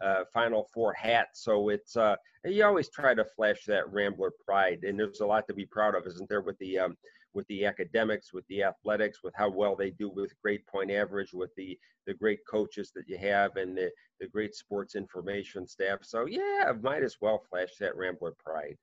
uh, 0.06 0.24
Final 0.34 0.68
Four 0.74 0.94
hat. 0.94 1.30
So 1.34 1.70
it's 1.70 1.96
uh, 1.96 2.16
you 2.44 2.64
always 2.64 2.90
try 2.90 3.14
to 3.14 3.26
flash 3.26 3.66
that 3.66 3.92
Rambler 3.92 4.32
pride, 4.46 4.84
and 4.84 5.00
there's 5.00 5.22
a 5.22 5.26
lot 5.26 5.48
to 5.48 5.54
be 5.54 5.66
proud 5.66 5.96
of, 5.96 6.06
isn't 6.06 6.30
there? 6.30 6.42
With 6.42 6.58
the 6.60 6.80
um, 6.80 6.98
with 7.36 7.48
the 7.48 7.66
academics, 7.66 8.34
with 8.34 8.48
the 8.48 8.64
athletics, 8.64 9.20
with 9.24 9.34
how 9.36 9.50
well 9.50 9.76
they 9.76 9.92
do 9.92 10.10
with 10.10 10.34
grade 10.42 10.66
point 10.66 10.92
average, 10.92 11.34
with 11.34 11.54
the 11.56 11.78
the 12.08 12.14
great 12.14 12.40
coaches 12.50 12.92
that 12.96 13.08
you 13.08 13.18
have, 13.18 13.56
and 13.58 13.78
the 13.78 13.92
the 14.20 14.28
great 14.28 14.56
sports 14.56 14.96
information 14.96 15.68
staff. 15.68 16.00
So 16.04 16.26
yeah, 16.26 16.72
might 16.82 17.04
as 17.04 17.18
well 17.22 17.44
flash 17.50 17.76
that 17.80 17.96
Rambler 17.96 18.34
pride. 18.44 18.78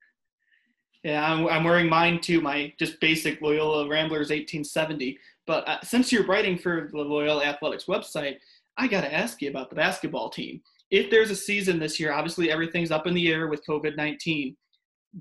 Yeah, 1.03 1.29
I'm, 1.29 1.47
I'm 1.47 1.65
wearing 1.65 1.89
mine 1.89 2.21
too, 2.21 2.39
my 2.39 2.71
just 2.79 3.01
basic 3.01 3.41
Loyola 3.41 3.89
Ramblers 3.89 4.29
1870. 4.29 5.19
But 5.45 5.67
uh, 5.67 5.81
since 5.83 6.13
you're 6.13 6.25
writing 6.25 6.57
for 6.57 6.87
the 6.89 6.97
Loyola 6.97 7.43
Athletics 7.43 7.85
website, 7.85 8.37
I 8.77 8.87
got 8.87 9.01
to 9.01 9.13
ask 9.13 9.41
you 9.41 9.49
about 9.49 9.69
the 9.69 9.75
basketball 9.75 10.29
team 10.29 10.61
if 10.93 11.09
there's 11.09 11.31
a 11.31 11.35
season 11.35 11.79
this 11.79 11.99
year, 11.99 12.13
obviously 12.13 12.51
everything's 12.51 12.91
up 12.91 13.07
in 13.07 13.15
the 13.15 13.27
air 13.31 13.47
with 13.47 13.65
COVID 13.65 13.97
19. 13.97 14.55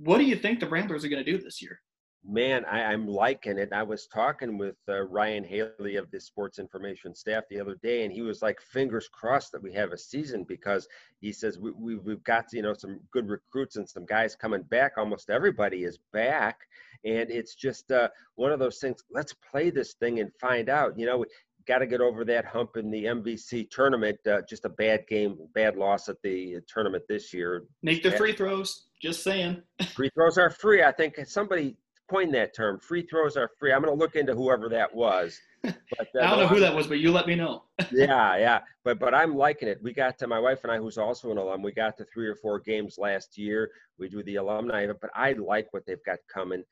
What 0.03 0.19
do 0.19 0.25
you 0.25 0.37
think 0.37 0.61
the 0.61 0.69
Ramblers 0.69 1.03
are 1.03 1.09
going 1.09 1.25
to 1.25 1.33
do 1.33 1.39
this 1.39 1.63
year? 1.63 1.81
Man, 2.25 2.65
I, 2.67 2.93
am 2.93 3.09
liking 3.09 3.59
it. 3.59 3.73
I 3.73 3.83
was 3.83 4.07
talking 4.07 4.57
with 4.57 4.77
uh, 4.89 5.01
Ryan 5.03 5.43
Haley 5.43 5.97
of 5.97 6.09
the 6.13 6.21
sports 6.21 6.61
information 6.61 7.17
staff 7.17 7.43
the 7.51 7.61
other 7.61 7.75
day, 7.83 8.05
and 8.05 8.13
he 8.13 8.23
was 8.23 8.43
like, 8.43 8.61
"Fingers 8.61 9.09
crossed 9.09 9.51
that 9.53 9.63
we 9.63 9.73
have 9.73 9.91
a 9.91 9.99
season," 9.99 10.45
because 10.45 10.87
he 11.21 11.33
says 11.33 11.59
we, 11.59 11.73
we 11.73 11.97
we've 11.97 12.23
got 12.23 12.45
you 12.53 12.63
know 12.63 12.75
some 12.75 13.01
good 13.11 13.29
recruits 13.29 13.75
and 13.75 13.89
some 13.89 14.07
guys 14.07 14.37
coming 14.37 14.63
back. 14.63 14.93
Almost 14.97 15.31
everybody 15.31 15.83
is 15.83 15.99
back, 16.13 16.61
and 17.05 17.29
it's 17.29 17.57
just 17.57 17.91
uh, 17.91 18.09
one 18.37 18.53
of 18.53 18.61
those 18.61 18.79
things. 18.79 19.03
Let's 19.11 19.35
play 19.51 19.71
this 19.71 19.95
thing 19.95 20.21
and 20.21 20.31
find 20.41 20.69
out. 20.69 20.97
You 20.97 21.07
know, 21.07 21.19
we 21.19 21.27
got 21.67 21.79
to 21.79 21.87
get 21.87 22.01
over 22.01 22.25
that 22.25 22.45
hump 22.45 22.77
in 22.77 22.91
the 22.91 23.05
MVC 23.05 23.69
tournament. 23.71 24.19
Uh, 24.27 24.43
just 24.49 24.65
a 24.65 24.69
bad 24.69 25.07
game, 25.09 25.37
bad 25.55 25.77
loss 25.77 26.09
at 26.09 26.17
the 26.23 26.59
tournament 26.69 27.05
this 27.09 27.33
year. 27.35 27.65
Make 27.83 28.03
the 28.03 28.13
free 28.13 28.33
throws. 28.33 28.87
Just 29.01 29.25
saying. 29.25 29.63
free 29.95 30.11
throws 30.15 30.39
are 30.39 30.51
free. 30.51 30.85
I 30.85 30.93
think 30.93 31.17
somebody 31.27 31.77
coined 32.13 32.35
that 32.35 32.55
term. 32.55 32.79
Free 32.79 33.03
throws 33.03 33.37
are 33.37 33.51
free. 33.59 33.73
I'm 33.73 33.83
going 33.83 33.97
to 33.97 33.99
look 33.99 34.17
into 34.17 34.35
whoever 34.35 34.69
that 34.69 34.95
was. 34.95 35.39
But, 35.63 35.75
uh, 36.15 36.21
I 36.23 36.31
don't 36.31 36.39
know 36.41 36.47
who 36.47 36.61
that 36.61 36.75
was, 36.75 36.87
but 36.87 36.99
you 36.99 37.11
let 37.11 37.27
me 37.27 37.35
know. 37.35 37.65
yeah, 37.91 38.37
yeah. 38.37 38.61
But 38.85 38.99
but 38.99 39.15
I'm 39.15 39.35
liking 39.35 39.69
it. 39.69 39.79
We 39.83 39.93
got 39.93 40.19
to 40.19 40.27
my 40.27 40.39
wife 40.39 40.61
and 40.65 40.73
I, 40.73 40.79
who's 40.79 40.99
also 40.99 41.31
an 41.31 41.39
alum. 41.39 41.63
We 41.63 41.73
got 41.73 41.97
to 41.99 42.07
three 42.13 42.29
or 42.29 42.37
four 42.37 42.61
games 42.61 42.97
last 42.99 43.39
year. 43.39 43.71
We 43.99 44.09
do 44.09 44.23
the 44.25 44.37
alumni 44.37 44.83
event, 44.83 44.99
but 45.01 45.11
I 45.15 45.33
like 45.33 45.69
what 45.73 45.85
they've 45.87 46.05
got 46.05 46.19
coming. 46.33 46.63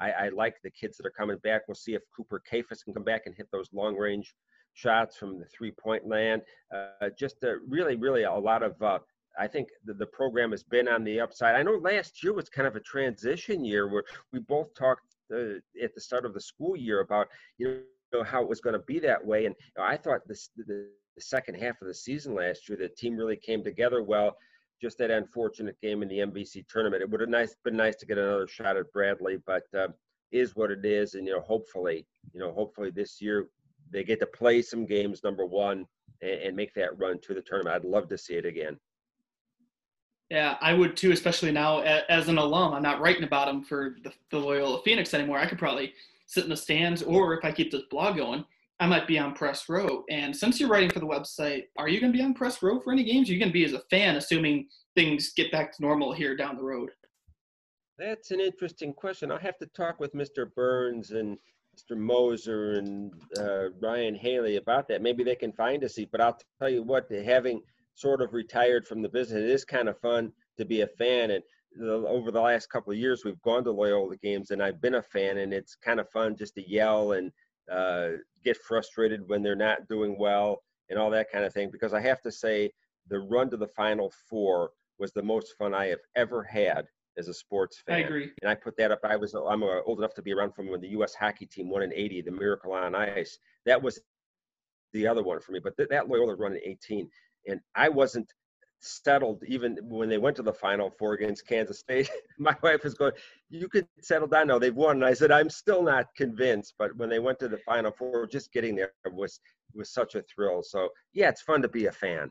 I, 0.00 0.10
I, 0.10 0.28
like 0.30 0.56
the 0.64 0.70
kids 0.70 0.96
that 0.96 1.06
are 1.06 1.12
coming 1.16 1.38
back. 1.44 1.62
We'll 1.68 1.76
see 1.76 1.94
if 1.94 2.02
Cooper 2.14 2.42
Kaifes 2.50 2.82
can 2.84 2.94
come 2.94 3.04
back 3.04 3.22
and 3.26 3.34
hit 3.34 3.46
those 3.52 3.68
long 3.72 3.96
range 3.96 4.34
shots 4.74 5.16
from 5.16 5.38
the 5.38 5.46
three 5.46 5.70
point 5.70 6.06
land. 6.06 6.42
Uh, 6.74 7.10
just 7.16 7.44
a, 7.44 7.58
really, 7.68 7.96
really 7.96 8.24
a 8.24 8.32
lot 8.32 8.62
of. 8.62 8.80
Uh, 8.82 8.98
I 9.38 9.46
think 9.46 9.68
the, 9.84 9.94
the 9.94 10.06
program 10.06 10.50
has 10.52 10.62
been 10.62 10.88
on 10.88 11.04
the 11.04 11.20
upside. 11.20 11.54
I 11.54 11.62
know 11.62 11.72
last 11.72 12.22
year 12.22 12.32
was 12.32 12.48
kind 12.48 12.68
of 12.68 12.76
a 12.76 12.80
transition 12.80 13.64
year 13.64 13.88
where 13.88 14.04
we 14.32 14.38
both 14.40 14.74
talked 14.74 15.02
uh, 15.32 15.58
at 15.82 15.94
the 15.94 16.00
start 16.00 16.24
of 16.24 16.34
the 16.34 16.40
school 16.40 16.76
year 16.76 17.00
about 17.00 17.28
you 17.58 17.82
know 18.12 18.22
how 18.22 18.42
it 18.42 18.48
was 18.48 18.60
going 18.60 18.74
to 18.74 18.84
be 18.86 18.98
that 19.00 19.24
way, 19.24 19.46
and 19.46 19.54
you 19.58 19.82
know, 19.82 19.84
I 19.84 19.96
thought 19.96 20.20
this 20.26 20.50
the, 20.56 20.64
the 21.16 21.22
second 21.22 21.56
half 21.56 21.80
of 21.80 21.88
the 21.88 21.94
season 21.94 22.34
last 22.34 22.68
year 22.68 22.76
the 22.76 22.88
team 22.88 23.16
really 23.16 23.36
came 23.36 23.62
together 23.62 24.02
well 24.02 24.36
just 24.82 24.98
that 24.98 25.10
unfortunate 25.10 25.80
game 25.80 26.02
in 26.02 26.08
the 26.08 26.18
MVC 26.18 26.66
tournament. 26.68 27.02
It 27.02 27.08
would 27.08 27.20
have 27.20 27.30
nice 27.30 27.56
been 27.64 27.76
nice 27.76 27.96
to 27.96 28.06
get 28.06 28.18
another 28.18 28.46
shot 28.46 28.76
at 28.76 28.92
Bradley, 28.92 29.38
but 29.46 29.62
uh, 29.76 29.88
is 30.32 30.56
what 30.56 30.70
it 30.70 30.84
is. 30.84 31.14
And 31.14 31.26
you 31.26 31.32
know, 31.32 31.40
hopefully, 31.40 32.06
you 32.32 32.40
know, 32.40 32.52
hopefully 32.52 32.90
this 32.90 33.20
year 33.20 33.48
they 33.90 34.04
get 34.04 34.20
to 34.20 34.26
play 34.26 34.60
some 34.62 34.84
games. 34.84 35.22
Number 35.22 35.46
one, 35.46 35.86
and, 36.22 36.40
and 36.42 36.56
make 36.56 36.74
that 36.74 36.98
run 36.98 37.18
to 37.22 37.34
the 37.34 37.42
tournament. 37.42 37.76
I'd 37.76 37.88
love 37.88 38.08
to 38.08 38.18
see 38.18 38.34
it 38.34 38.44
again. 38.44 38.78
Yeah, 40.30 40.56
I 40.60 40.72
would 40.74 40.96
too, 40.96 41.12
especially 41.12 41.52
now 41.52 41.80
as 41.80 42.28
an 42.28 42.38
alum. 42.38 42.72
I'm 42.72 42.82
not 42.82 43.00
writing 43.00 43.24
about 43.24 43.46
them 43.46 43.62
for 43.62 43.96
the, 44.02 44.12
the 44.30 44.38
Loyola 44.38 44.82
Phoenix 44.82 45.12
anymore. 45.14 45.38
I 45.38 45.46
could 45.46 45.58
probably 45.58 45.92
sit 46.26 46.44
in 46.44 46.50
the 46.50 46.56
stands, 46.56 47.02
or 47.02 47.34
if 47.34 47.44
I 47.44 47.52
keep 47.52 47.70
this 47.70 47.82
blog 47.90 48.16
going, 48.16 48.44
I 48.80 48.86
might 48.86 49.06
be 49.06 49.18
on 49.18 49.34
press 49.34 49.68
row. 49.68 50.04
And 50.10 50.34
since 50.34 50.58
you're 50.58 50.68
writing 50.68 50.90
for 50.90 50.98
the 50.98 51.06
website, 51.06 51.64
are 51.76 51.88
you 51.88 52.00
going 52.00 52.12
to 52.12 52.18
be 52.18 52.24
on 52.24 52.34
press 52.34 52.62
row 52.62 52.80
for 52.80 52.92
any 52.92 53.04
games? 53.04 53.28
You're 53.28 53.34
you 53.34 53.40
going 53.40 53.50
to 53.50 53.52
be 53.52 53.64
as 53.64 53.72
a 53.72 53.82
fan, 53.90 54.16
assuming 54.16 54.66
things 54.94 55.32
get 55.34 55.52
back 55.52 55.76
to 55.76 55.82
normal 55.82 56.12
here 56.12 56.36
down 56.36 56.56
the 56.56 56.62
road? 56.62 56.90
That's 57.98 58.32
an 58.32 58.40
interesting 58.40 58.92
question. 58.92 59.30
I'll 59.30 59.38
have 59.38 59.58
to 59.58 59.66
talk 59.66 60.00
with 60.00 60.14
Mr. 60.14 60.52
Burns 60.54 61.12
and 61.12 61.38
Mr. 61.76 61.96
Moser 61.96 62.74
and 62.74 63.12
uh, 63.38 63.70
Ryan 63.80 64.14
Haley 64.14 64.56
about 64.56 64.88
that. 64.88 65.02
Maybe 65.02 65.22
they 65.22 65.36
can 65.36 65.52
find 65.52 65.82
a 65.84 65.88
seat. 65.88 66.08
But 66.10 66.20
I'll 66.20 66.38
tell 66.58 66.68
you 66.68 66.82
what, 66.82 67.10
having 67.10 67.62
sort 67.94 68.20
of 68.20 68.32
retired 68.32 68.86
from 68.86 69.02
the 69.02 69.08
business, 69.08 69.42
it 69.42 69.50
is 69.50 69.64
kind 69.64 69.88
of 69.88 69.98
fun 69.98 70.32
to 70.58 70.64
be 70.64 70.82
a 70.82 70.86
fan. 70.86 71.30
And 71.30 71.42
the, 71.76 71.92
over 71.92 72.30
the 72.30 72.40
last 72.40 72.70
couple 72.70 72.92
of 72.92 72.98
years, 72.98 73.22
we've 73.24 73.40
gone 73.42 73.64
to 73.64 73.70
Loyola 73.70 74.16
games, 74.16 74.50
and 74.50 74.62
I've 74.62 74.80
been 74.80 74.96
a 74.96 75.02
fan, 75.02 75.38
and 75.38 75.52
it's 75.52 75.76
kind 75.76 76.00
of 76.00 76.08
fun 76.10 76.36
just 76.36 76.54
to 76.54 76.68
yell 76.68 77.12
and 77.12 77.32
uh, 77.70 78.10
get 78.44 78.56
frustrated 78.56 79.28
when 79.28 79.42
they're 79.42 79.56
not 79.56 79.88
doing 79.88 80.16
well 80.18 80.62
and 80.90 80.98
all 80.98 81.10
that 81.10 81.30
kind 81.32 81.44
of 81.44 81.52
thing. 81.52 81.70
Because 81.70 81.94
I 81.94 82.00
have 82.00 82.20
to 82.22 82.32
say, 82.32 82.70
the 83.08 83.18
run 83.18 83.50
to 83.50 83.56
the 83.56 83.68
Final 83.68 84.12
Four 84.28 84.70
was 84.98 85.12
the 85.12 85.22
most 85.22 85.54
fun 85.58 85.74
I 85.74 85.86
have 85.86 86.00
ever 86.16 86.42
had 86.42 86.86
as 87.16 87.28
a 87.28 87.34
sports 87.34 87.82
fan. 87.86 87.96
I 87.96 87.98
agree. 88.00 88.30
And 88.42 88.50
I 88.50 88.54
put 88.54 88.76
that 88.76 88.90
up. 88.90 89.00
I 89.04 89.16
was 89.16 89.34
I'm 89.34 89.62
uh, 89.62 89.80
old 89.86 89.98
enough 89.98 90.14
to 90.14 90.22
be 90.22 90.32
around 90.32 90.54
from 90.54 90.70
when 90.70 90.80
the 90.80 90.88
U.S. 90.88 91.14
hockey 91.14 91.46
team 91.46 91.68
won 91.70 91.82
in 91.82 91.92
'80, 91.92 92.22
the 92.22 92.30
Miracle 92.30 92.72
on 92.72 92.94
Ice. 92.94 93.38
That 93.66 93.82
was 93.82 94.00
the 94.92 95.06
other 95.06 95.22
one 95.22 95.40
for 95.40 95.52
me. 95.52 95.60
But 95.62 95.76
th- 95.76 95.88
that 95.90 96.08
Loyola 96.08 96.34
run 96.34 96.52
in 96.52 96.60
'18, 96.64 97.08
and 97.46 97.60
I 97.74 97.88
wasn't 97.88 98.32
settled 98.80 99.42
even 99.46 99.78
when 99.82 100.08
they 100.08 100.18
went 100.18 100.36
to 100.36 100.42
the 100.42 100.52
final 100.52 100.90
four 100.98 101.14
against 101.14 101.46
Kansas 101.46 101.78
State. 101.78 102.10
My 102.38 102.54
wife 102.62 102.84
was 102.84 102.94
going, 102.94 103.12
"You 103.48 103.68
could 103.68 103.86
settle 104.00 104.28
down 104.28 104.48
now. 104.48 104.58
They've 104.58 104.74
won." 104.74 104.96
And 104.96 105.04
I 105.04 105.14
said, 105.14 105.30
"I'm 105.30 105.50
still 105.50 105.82
not 105.82 106.06
convinced." 106.16 106.74
But 106.78 106.96
when 106.96 107.08
they 107.08 107.18
went 107.18 107.38
to 107.40 107.48
the 107.48 107.58
final 107.58 107.92
four, 107.92 108.26
just 108.26 108.52
getting 108.52 108.76
there 108.76 108.92
was 109.10 109.40
was 109.74 109.90
such 109.90 110.14
a 110.14 110.22
thrill. 110.22 110.62
So 110.62 110.88
yeah, 111.12 111.28
it's 111.28 111.42
fun 111.42 111.62
to 111.62 111.68
be 111.68 111.86
a 111.86 111.92
fan. 111.92 112.30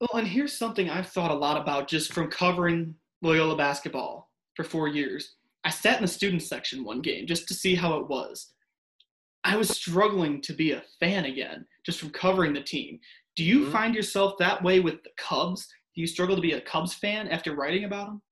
Well, 0.00 0.20
and 0.20 0.28
here's 0.28 0.56
something 0.56 0.88
I've 0.88 1.08
thought 1.08 1.32
a 1.32 1.34
lot 1.34 1.60
about 1.60 1.88
just 1.88 2.12
from 2.12 2.30
covering 2.30 2.94
Loyola 3.20 3.56
basketball 3.56 4.30
for 4.54 4.62
four 4.62 4.86
years. 4.86 5.34
I 5.64 5.70
sat 5.70 5.96
in 5.96 6.02
the 6.02 6.08
student 6.08 6.42
section 6.42 6.84
one 6.84 7.00
game 7.00 7.26
just 7.26 7.48
to 7.48 7.54
see 7.54 7.74
how 7.74 7.98
it 7.98 8.08
was. 8.08 8.52
I 9.44 9.56
was 9.56 9.70
struggling 9.70 10.40
to 10.42 10.52
be 10.52 10.72
a 10.72 10.82
fan 11.00 11.24
again 11.24 11.64
just 11.84 12.00
from 12.00 12.10
covering 12.10 12.52
the 12.52 12.60
team. 12.60 13.00
Do 13.38 13.44
you 13.44 13.60
mm-hmm. 13.60 13.70
find 13.70 13.94
yourself 13.94 14.36
that 14.38 14.60
way 14.64 14.80
with 14.80 15.00
the 15.04 15.10
Cubs? 15.16 15.68
Do 15.94 16.00
you 16.00 16.08
struggle 16.08 16.34
to 16.34 16.42
be 16.42 16.54
a 16.54 16.60
Cubs 16.60 16.92
fan 16.92 17.28
after 17.28 17.54
writing 17.54 17.84
about 17.84 18.06
them? 18.06 18.22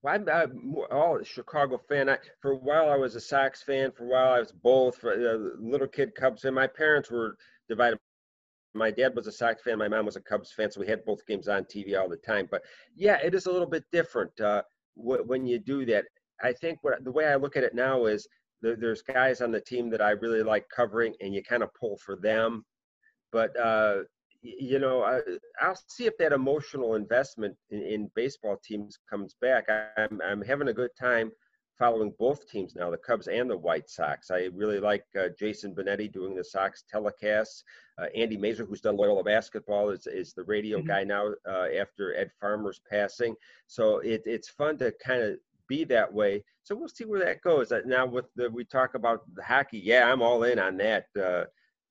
Well, 0.00 0.14
I'm, 0.14 0.28
I'm 0.28 0.76
all 0.92 1.18
a 1.18 1.24
Chicago 1.24 1.76
fan. 1.88 2.08
I, 2.08 2.18
for 2.40 2.52
a 2.52 2.56
while, 2.58 2.88
I 2.88 2.94
was 2.94 3.16
a 3.16 3.20
Sox 3.20 3.64
fan. 3.64 3.90
For 3.90 4.04
a 4.04 4.06
while, 4.06 4.32
I 4.32 4.38
was 4.38 4.52
both. 4.52 4.98
For 4.98 5.12
a 5.12 5.34
uh, 5.34 5.48
little 5.58 5.88
kid 5.88 6.14
Cubs 6.14 6.42
fan. 6.42 6.54
My 6.54 6.68
parents 6.68 7.10
were 7.10 7.36
divided. 7.68 7.98
My 8.74 8.92
dad 8.92 9.16
was 9.16 9.26
a 9.26 9.32
Sox 9.32 9.60
fan. 9.60 9.76
My 9.76 9.88
mom 9.88 10.06
was 10.06 10.14
a 10.14 10.20
Cubs 10.20 10.52
fan. 10.52 10.70
So 10.70 10.80
we 10.80 10.86
had 10.86 11.04
both 11.04 11.26
games 11.26 11.48
on 11.48 11.64
TV 11.64 12.00
all 12.00 12.08
the 12.08 12.16
time. 12.18 12.46
But 12.48 12.62
yeah, 12.94 13.18
it 13.24 13.34
is 13.34 13.46
a 13.46 13.50
little 13.50 13.66
bit 13.66 13.82
different 13.90 14.40
uh, 14.40 14.62
w- 14.96 15.24
when 15.24 15.48
you 15.48 15.58
do 15.58 15.84
that. 15.86 16.04
I 16.44 16.52
think 16.52 16.78
what 16.82 17.02
the 17.02 17.10
way 17.10 17.26
I 17.26 17.34
look 17.34 17.56
at 17.56 17.64
it 17.64 17.74
now 17.74 18.06
is 18.06 18.28
there, 18.62 18.76
there's 18.76 19.02
guys 19.02 19.40
on 19.40 19.50
the 19.50 19.60
team 19.60 19.90
that 19.90 20.00
I 20.00 20.10
really 20.10 20.44
like 20.44 20.68
covering, 20.68 21.12
and 21.20 21.34
you 21.34 21.42
kind 21.42 21.64
of 21.64 21.74
pull 21.74 21.96
for 21.96 22.14
them. 22.14 22.64
But 23.32 23.58
uh, 23.58 24.02
you 24.44 24.78
know, 24.78 25.02
I, 25.02 25.20
will 25.66 25.76
see 25.88 26.04
if 26.04 26.16
that 26.18 26.32
emotional 26.32 26.94
investment 26.94 27.56
in, 27.70 27.82
in, 27.82 28.10
baseball 28.14 28.58
teams 28.62 28.98
comes 29.08 29.34
back. 29.40 29.66
I'm, 29.96 30.20
I'm 30.22 30.42
having 30.42 30.68
a 30.68 30.72
good 30.72 30.90
time 31.00 31.32
following 31.78 32.12
both 32.18 32.46
teams 32.48 32.74
now, 32.76 32.90
the 32.90 32.98
Cubs 32.98 33.26
and 33.26 33.50
the 33.50 33.56
White 33.56 33.88
Sox. 33.88 34.30
I 34.30 34.50
really 34.54 34.78
like 34.78 35.04
uh, 35.18 35.28
Jason 35.38 35.74
Benetti 35.74 36.12
doing 36.12 36.36
the 36.36 36.44
Sox 36.44 36.84
telecasts. 36.94 37.62
Uh, 37.98 38.06
Andy 38.14 38.36
Masur, 38.36 38.68
who's 38.68 38.82
done 38.82 38.96
Loyola 38.96 39.24
basketball, 39.24 39.90
is, 39.90 40.06
is 40.06 40.34
the 40.34 40.44
radio 40.44 40.78
mm-hmm. 40.78 40.88
guy 40.88 41.04
now 41.04 41.30
uh, 41.48 41.66
after 41.76 42.14
Ed 42.14 42.30
Farmer's 42.38 42.80
passing. 42.88 43.34
So 43.66 43.98
it, 43.98 44.22
it's 44.26 44.50
fun 44.50 44.76
to 44.78 44.92
kind 45.04 45.22
of 45.22 45.36
be 45.68 45.84
that 45.84 46.12
way. 46.12 46.44
So 46.64 46.74
we'll 46.74 46.88
see 46.88 47.06
where 47.06 47.24
that 47.24 47.40
goes. 47.40 47.72
Uh, 47.72 47.80
now 47.86 48.06
with 48.06 48.26
the, 48.36 48.50
we 48.50 48.64
talk 48.64 48.94
about 48.94 49.22
the 49.34 49.42
hockey, 49.42 49.78
yeah, 49.78 50.10
I'm 50.10 50.22
all 50.22 50.44
in 50.44 50.58
on 50.58 50.76
that. 50.76 51.06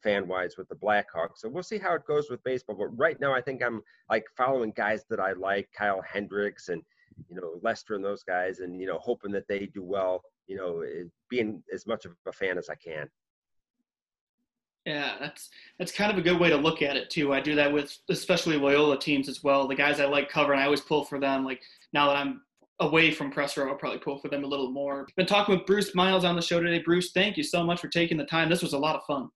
Fan 0.04 0.28
wise 0.28 0.58
with 0.58 0.70
the 0.70 0.76
Blackhawks. 0.76 1.38
So 1.38 1.50
we'll 1.50 1.64
see 1.64 1.78
how 1.78 1.94
it 1.96 2.06
goes 2.06 2.30
with 2.30 2.44
baseball. 2.44 2.76
But 2.76 2.98
right 2.98 3.20
now, 3.20 3.34
I 3.34 3.42
think 3.42 3.64
I'm 3.64 3.82
like 4.10 4.26
following 4.36 4.72
guys 4.76 5.06
that 5.10 5.20
I 5.20 5.34
like, 5.34 5.70
Kyle 5.78 6.02
Hendricks 6.02 6.70
and 6.70 6.82
you 7.30 7.36
know 7.36 7.60
Lester 7.62 7.96
and 7.96 8.04
those 8.04 8.24
guys, 8.24 8.60
and 8.60 8.80
you 8.82 8.88
know 8.88 9.00
hoping 9.00 9.32
that 9.32 9.48
they 9.48 9.68
do 9.68 9.84
well. 9.84 10.24
You 10.48 10.58
know, 10.58 10.82
eh, 10.82 11.06
being 11.30 11.64
as 11.74 11.88
much 11.88 12.06
of 12.06 12.14
a 12.28 12.34
fan 12.34 12.58
as 12.58 12.70
I 12.70 12.76
can. 12.76 13.10
Yeah, 14.86 15.16
that's 15.20 15.50
that's 15.80 15.92
kind 15.94 16.12
of 16.12 16.18
a 16.18 16.22
good 16.22 16.40
way 16.40 16.50
to 16.50 16.58
look 16.58 16.82
at 16.82 16.98
it 16.98 17.10
too. 17.10 17.34
I 17.34 17.40
do 17.40 17.56
that 17.56 17.72
with 17.72 17.98
especially 18.10 18.58
Loyola 18.58 19.00
teams 19.00 19.30
as 19.30 19.42
well. 19.42 19.68
The 19.68 19.76
guys 19.76 20.00
I 20.00 20.06
like 20.06 20.30
covering, 20.30 20.60
I 20.60 20.66
always 20.66 20.82
pull 20.82 21.06
for 21.06 21.20
them. 21.20 21.46
Like 21.46 21.62
now 21.94 22.08
that 22.08 22.18
I'm 22.18 22.42
away 22.80 23.12
from 23.12 23.32
press 23.32 23.56
row, 23.56 23.70
I'll 23.70 23.76
probably 23.76 24.00
pull 24.00 24.20
for 24.20 24.28
them 24.28 24.44
a 24.44 24.48
little 24.48 24.72
more. 24.72 25.08
Been 25.16 25.26
talking 25.26 25.56
with 25.56 25.66
Bruce 25.66 25.96
Miles 25.96 26.26
on 26.26 26.36
the 26.36 26.42
show 26.42 26.60
today. 26.60 26.80
Bruce, 26.80 27.12
thank 27.12 27.38
you 27.38 27.44
so 27.44 27.64
much 27.64 27.80
for 27.80 27.88
taking 27.88 28.18
the 28.18 28.26
time. 28.26 28.50
This 28.50 28.62
was 28.62 28.74
a 28.74 28.78
lot 28.78 28.98
of 28.98 29.04
fun. 29.06 29.30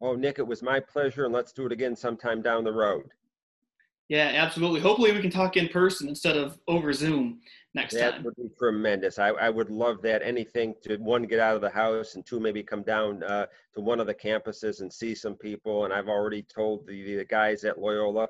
Oh, 0.00 0.14
Nick, 0.14 0.38
it 0.38 0.46
was 0.46 0.62
my 0.62 0.80
pleasure, 0.80 1.24
and 1.26 1.34
let's 1.34 1.52
do 1.52 1.66
it 1.66 1.72
again 1.72 1.94
sometime 1.94 2.40
down 2.40 2.64
the 2.64 2.72
road. 2.72 3.10
Yeah, 4.08 4.32
absolutely. 4.34 4.80
Hopefully, 4.80 5.12
we 5.12 5.20
can 5.20 5.30
talk 5.30 5.56
in 5.56 5.68
person 5.68 6.08
instead 6.08 6.36
of 6.36 6.58
over 6.66 6.92
Zoom 6.92 7.40
next 7.74 7.94
that 7.94 8.14
time. 8.14 8.22
That 8.22 8.24
would 8.24 8.36
be 8.36 8.50
tremendous. 8.58 9.20
I, 9.20 9.28
I 9.28 9.50
would 9.50 9.70
love 9.70 10.02
that. 10.02 10.22
Anything 10.24 10.74
to 10.82 10.96
one 10.96 11.22
get 11.24 11.38
out 11.38 11.54
of 11.54 11.60
the 11.60 11.70
house, 11.70 12.16
and 12.16 12.26
two 12.26 12.40
maybe 12.40 12.62
come 12.62 12.82
down 12.82 13.22
uh, 13.22 13.46
to 13.74 13.80
one 13.80 14.00
of 14.00 14.08
the 14.08 14.14
campuses 14.14 14.80
and 14.80 14.92
see 14.92 15.14
some 15.14 15.36
people. 15.36 15.84
And 15.84 15.94
I've 15.94 16.08
already 16.08 16.42
told 16.42 16.86
the, 16.88 17.16
the 17.16 17.24
guys 17.24 17.62
at 17.64 17.78
Loyola 17.78 18.26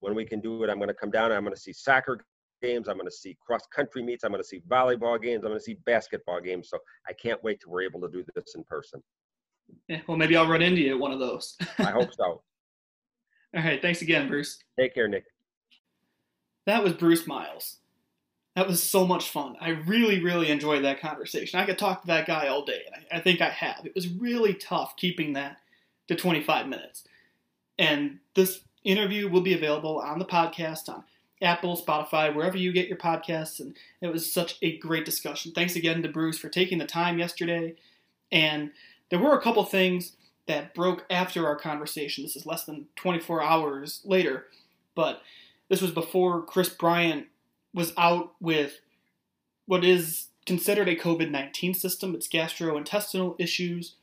when 0.00 0.16
we 0.16 0.24
can 0.24 0.40
do 0.40 0.64
it, 0.64 0.70
I'm 0.70 0.78
going 0.78 0.88
to 0.88 0.94
come 0.94 1.12
down. 1.12 1.30
I'm 1.30 1.44
going 1.44 1.54
to 1.54 1.60
see 1.60 1.72
soccer 1.72 2.18
games. 2.60 2.88
I'm 2.88 2.96
going 2.96 3.06
to 3.06 3.14
see 3.14 3.36
cross 3.46 3.66
country 3.72 4.02
meets. 4.02 4.24
I'm 4.24 4.32
going 4.32 4.42
to 4.42 4.48
see 4.48 4.60
volleyball 4.68 5.22
games. 5.22 5.44
I'm 5.44 5.50
going 5.50 5.60
to 5.60 5.64
see 5.64 5.76
basketball 5.86 6.40
games. 6.40 6.68
So 6.68 6.78
I 7.08 7.12
can't 7.12 7.42
wait 7.44 7.60
till 7.60 7.70
we're 7.70 7.82
able 7.82 8.00
to 8.00 8.08
do 8.08 8.24
this 8.34 8.56
in 8.56 8.64
person. 8.64 9.00
Yeah, 9.88 10.00
well, 10.06 10.16
maybe 10.16 10.36
I'll 10.36 10.48
run 10.48 10.62
into 10.62 10.80
you 10.80 10.94
at 10.94 11.00
one 11.00 11.12
of 11.12 11.18
those. 11.18 11.56
I 11.78 11.90
hope 11.90 12.14
so. 12.14 12.24
All 13.54 13.62
right. 13.62 13.82
Thanks 13.82 14.02
again, 14.02 14.28
Bruce. 14.28 14.58
Take 14.78 14.94
care, 14.94 15.08
Nick. 15.08 15.24
That 16.66 16.82
was 16.82 16.94
Bruce 16.94 17.26
Miles. 17.26 17.78
That 18.56 18.68
was 18.68 18.82
so 18.82 19.06
much 19.06 19.30
fun. 19.30 19.56
I 19.60 19.70
really, 19.70 20.22
really 20.22 20.50
enjoyed 20.50 20.84
that 20.84 21.00
conversation. 21.00 21.58
I 21.58 21.64
could 21.64 21.78
talk 21.78 22.02
to 22.02 22.06
that 22.08 22.26
guy 22.26 22.48
all 22.48 22.64
day, 22.64 22.82
and 22.86 23.04
I, 23.10 23.18
I 23.18 23.20
think 23.20 23.40
I 23.40 23.48
have. 23.48 23.84
It 23.84 23.94
was 23.94 24.08
really 24.08 24.54
tough 24.54 24.96
keeping 24.96 25.32
that 25.32 25.58
to 26.08 26.14
25 26.14 26.68
minutes. 26.68 27.04
And 27.78 28.18
this 28.34 28.60
interview 28.84 29.28
will 29.28 29.40
be 29.40 29.54
available 29.54 29.98
on 29.98 30.18
the 30.18 30.24
podcast 30.24 30.88
on 30.88 31.04
Apple, 31.40 31.76
Spotify, 31.76 32.34
wherever 32.34 32.56
you 32.56 32.72
get 32.72 32.88
your 32.88 32.98
podcasts. 32.98 33.58
And 33.60 33.76
it 34.00 34.12
was 34.12 34.32
such 34.32 34.58
a 34.62 34.78
great 34.78 35.04
discussion. 35.04 35.52
Thanks 35.52 35.76
again 35.76 36.02
to 36.02 36.08
Bruce 36.08 36.38
for 36.38 36.48
taking 36.48 36.78
the 36.78 36.86
time 36.86 37.18
yesterday. 37.18 37.74
And 38.30 38.70
there 39.12 39.20
were 39.20 39.36
a 39.36 39.42
couple 39.42 39.62
things 39.66 40.16
that 40.46 40.74
broke 40.74 41.04
after 41.10 41.46
our 41.46 41.54
conversation. 41.54 42.24
This 42.24 42.34
is 42.34 42.46
less 42.46 42.64
than 42.64 42.86
24 42.96 43.42
hours 43.42 44.00
later, 44.06 44.46
but 44.94 45.20
this 45.68 45.82
was 45.82 45.90
before 45.90 46.40
Kris 46.40 46.70
Bryant 46.70 47.26
was 47.74 47.92
out 47.98 48.32
with 48.40 48.80
what 49.66 49.84
is 49.84 50.28
considered 50.46 50.88
a 50.88 50.96
COVID 50.96 51.30
19 51.30 51.74
system. 51.74 52.14
It's 52.14 52.26
gastrointestinal 52.26 53.36
issues, 53.38 53.96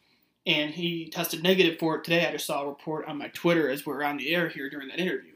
and 0.45 0.76
he 0.76 1.10
tested 1.10 1.41
negative 1.41 1.80
for 1.80 1.95
it 1.95 2.04
today. 2.04 2.28
I 2.28 2.34
just 2.34 2.45
saw 2.45 2.62
a 2.62 2.69
report 2.69 3.08
on 3.08 3.17
my 3.17 3.30
Twitter 3.30 3.67
as 3.67 3.88
we're 3.88 4.04
on 4.04 4.17
the 4.17 4.30
air 4.36 4.48
here 4.48 4.69
during 4.69 4.89
that 4.89 5.00
interview. 5.00 5.34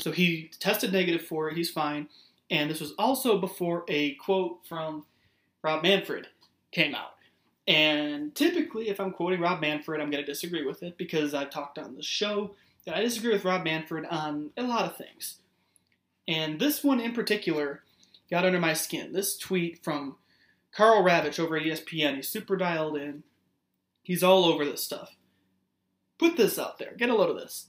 So 0.00 0.10
he 0.10 0.50
tested 0.58 0.92
negative 0.92 1.22
for 1.22 1.48
it, 1.48 1.56
he's 1.56 1.70
fine. 1.70 2.08
And 2.50 2.68
this 2.68 2.80
was 2.80 2.92
also 2.98 3.38
before 3.38 3.84
a 3.86 4.14
quote 4.14 4.66
from 4.68 5.04
Rob 5.62 5.84
Manfred 5.84 6.26
came 6.72 6.96
out. 6.96 7.14
And 7.70 8.34
typically, 8.34 8.88
if 8.88 8.98
I'm 8.98 9.12
quoting 9.12 9.40
Rob 9.40 9.60
Manfred, 9.60 10.00
I'm 10.00 10.10
going 10.10 10.24
to 10.24 10.28
disagree 10.30 10.66
with 10.66 10.82
it 10.82 10.98
because 10.98 11.34
I've 11.34 11.50
talked 11.50 11.78
on 11.78 11.94
the 11.94 12.02
show 12.02 12.56
that 12.84 12.96
I 12.96 13.00
disagree 13.00 13.32
with 13.32 13.44
Rob 13.44 13.62
Manfred 13.62 14.06
on 14.06 14.50
a 14.56 14.64
lot 14.64 14.86
of 14.86 14.96
things. 14.96 15.36
And 16.26 16.58
this 16.58 16.82
one 16.82 16.98
in 16.98 17.12
particular 17.12 17.84
got 18.28 18.44
under 18.44 18.58
my 18.58 18.72
skin. 18.72 19.12
This 19.12 19.38
tweet 19.38 19.84
from 19.84 20.16
Karl 20.72 21.04
Ravech 21.04 21.38
over 21.38 21.56
at 21.56 21.62
ESPN. 21.62 22.16
He's 22.16 22.28
super 22.28 22.56
dialed 22.56 22.96
in. 22.96 23.22
He's 24.02 24.24
all 24.24 24.46
over 24.46 24.64
this 24.64 24.82
stuff. 24.82 25.14
Put 26.18 26.36
this 26.36 26.58
out 26.58 26.80
there. 26.80 26.94
Get 26.96 27.08
a 27.08 27.14
load 27.14 27.30
of 27.30 27.36
this. 27.36 27.68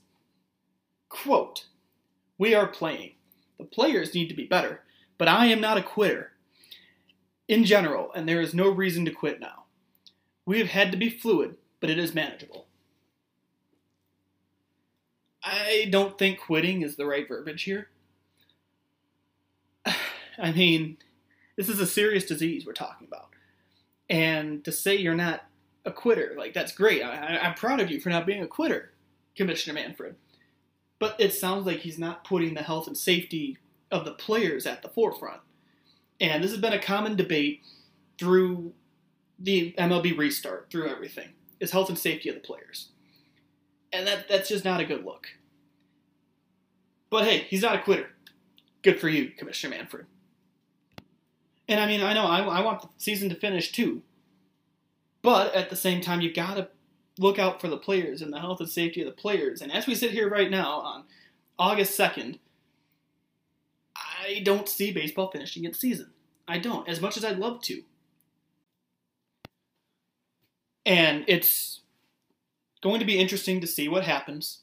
Quote 1.08 1.66
We 2.38 2.56
are 2.56 2.66
playing. 2.66 3.12
The 3.56 3.66
players 3.66 4.16
need 4.16 4.26
to 4.30 4.34
be 4.34 4.46
better, 4.46 4.82
but 5.16 5.28
I 5.28 5.46
am 5.46 5.60
not 5.60 5.78
a 5.78 5.82
quitter 5.82 6.32
in 7.46 7.64
general, 7.64 8.12
and 8.12 8.28
there 8.28 8.40
is 8.40 8.52
no 8.52 8.68
reason 8.68 9.04
to 9.04 9.12
quit 9.12 9.38
now. 9.38 9.61
We 10.44 10.58
have 10.58 10.68
had 10.68 10.90
to 10.92 10.98
be 10.98 11.08
fluid, 11.08 11.56
but 11.80 11.90
it 11.90 11.98
is 11.98 12.14
manageable. 12.14 12.66
I 15.44 15.88
don't 15.90 16.18
think 16.18 16.40
quitting 16.40 16.82
is 16.82 16.96
the 16.96 17.06
right 17.06 17.26
verbiage 17.26 17.62
here. 17.62 17.88
I 20.38 20.52
mean, 20.52 20.98
this 21.56 21.68
is 21.68 21.80
a 21.80 21.86
serious 21.86 22.24
disease 22.24 22.64
we're 22.64 22.72
talking 22.72 23.06
about. 23.06 23.28
And 24.08 24.64
to 24.64 24.72
say 24.72 24.96
you're 24.96 25.14
not 25.14 25.44
a 25.84 25.92
quitter, 25.92 26.34
like, 26.36 26.54
that's 26.54 26.72
great. 26.72 27.02
I, 27.02 27.38
I'm 27.38 27.54
proud 27.54 27.80
of 27.80 27.90
you 27.90 28.00
for 28.00 28.10
not 28.10 28.26
being 28.26 28.42
a 28.42 28.46
quitter, 28.46 28.92
Commissioner 29.36 29.74
Manfred. 29.74 30.16
But 30.98 31.16
it 31.18 31.34
sounds 31.34 31.66
like 31.66 31.80
he's 31.80 31.98
not 31.98 32.24
putting 32.24 32.54
the 32.54 32.62
health 32.62 32.86
and 32.86 32.96
safety 32.96 33.58
of 33.90 34.04
the 34.04 34.12
players 34.12 34.66
at 34.66 34.82
the 34.82 34.88
forefront. 34.88 35.40
And 36.20 36.42
this 36.42 36.52
has 36.52 36.60
been 36.60 36.72
a 36.72 36.78
common 36.78 37.16
debate 37.16 37.62
through 38.18 38.72
the 39.42 39.74
MLB 39.78 40.16
restart, 40.16 40.70
through 40.70 40.88
everything, 40.88 41.30
is 41.60 41.72
health 41.72 41.88
and 41.88 41.98
safety 41.98 42.28
of 42.28 42.36
the 42.36 42.40
players. 42.40 42.88
And 43.92 44.06
that, 44.06 44.28
that's 44.28 44.48
just 44.48 44.64
not 44.64 44.80
a 44.80 44.84
good 44.84 45.04
look. 45.04 45.26
But 47.10 47.24
hey, 47.24 47.46
he's 47.48 47.62
not 47.62 47.74
a 47.74 47.82
quitter. 47.82 48.08
Good 48.82 49.00
for 49.00 49.08
you, 49.08 49.30
Commissioner 49.30 49.76
Manfred. 49.76 50.06
And 51.68 51.80
I 51.80 51.86
mean, 51.86 52.00
I 52.00 52.14
know 52.14 52.24
I, 52.24 52.40
I 52.40 52.60
want 52.62 52.82
the 52.82 52.88
season 52.96 53.28
to 53.28 53.34
finish 53.34 53.72
too. 53.72 54.02
But 55.20 55.54
at 55.54 55.70
the 55.70 55.76
same 55.76 56.00
time, 56.00 56.20
you've 56.20 56.34
got 56.34 56.54
to 56.54 56.68
look 57.18 57.38
out 57.38 57.60
for 57.60 57.68
the 57.68 57.76
players 57.76 58.22
and 58.22 58.32
the 58.32 58.40
health 58.40 58.60
and 58.60 58.68
safety 58.68 59.00
of 59.00 59.06
the 59.06 59.12
players. 59.12 59.60
And 59.60 59.70
as 59.70 59.86
we 59.86 59.94
sit 59.94 60.10
here 60.10 60.28
right 60.28 60.50
now 60.50 60.80
on 60.80 61.04
August 61.58 61.98
2nd, 61.98 62.38
I 63.96 64.40
don't 64.44 64.68
see 64.68 64.92
baseball 64.92 65.30
finishing 65.30 65.64
its 65.64 65.78
season. 65.78 66.10
I 66.48 66.58
don't, 66.58 66.88
as 66.88 67.00
much 67.00 67.16
as 67.16 67.24
I'd 67.24 67.38
love 67.38 67.60
to. 67.62 67.82
And 70.84 71.24
it's 71.28 71.80
going 72.82 73.00
to 73.00 73.06
be 73.06 73.18
interesting 73.18 73.60
to 73.60 73.66
see 73.66 73.88
what 73.88 74.04
happens. 74.04 74.60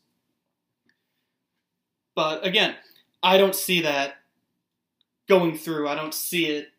But 2.16 2.46
again, 2.46 2.76
I 3.24 3.38
don't 3.38 3.56
see 3.56 3.82
that 3.82 4.16
going 5.28 5.58
through. 5.58 5.88
I 5.88 5.96
don't 5.96 6.14
see 6.14 6.48
it 6.48 6.70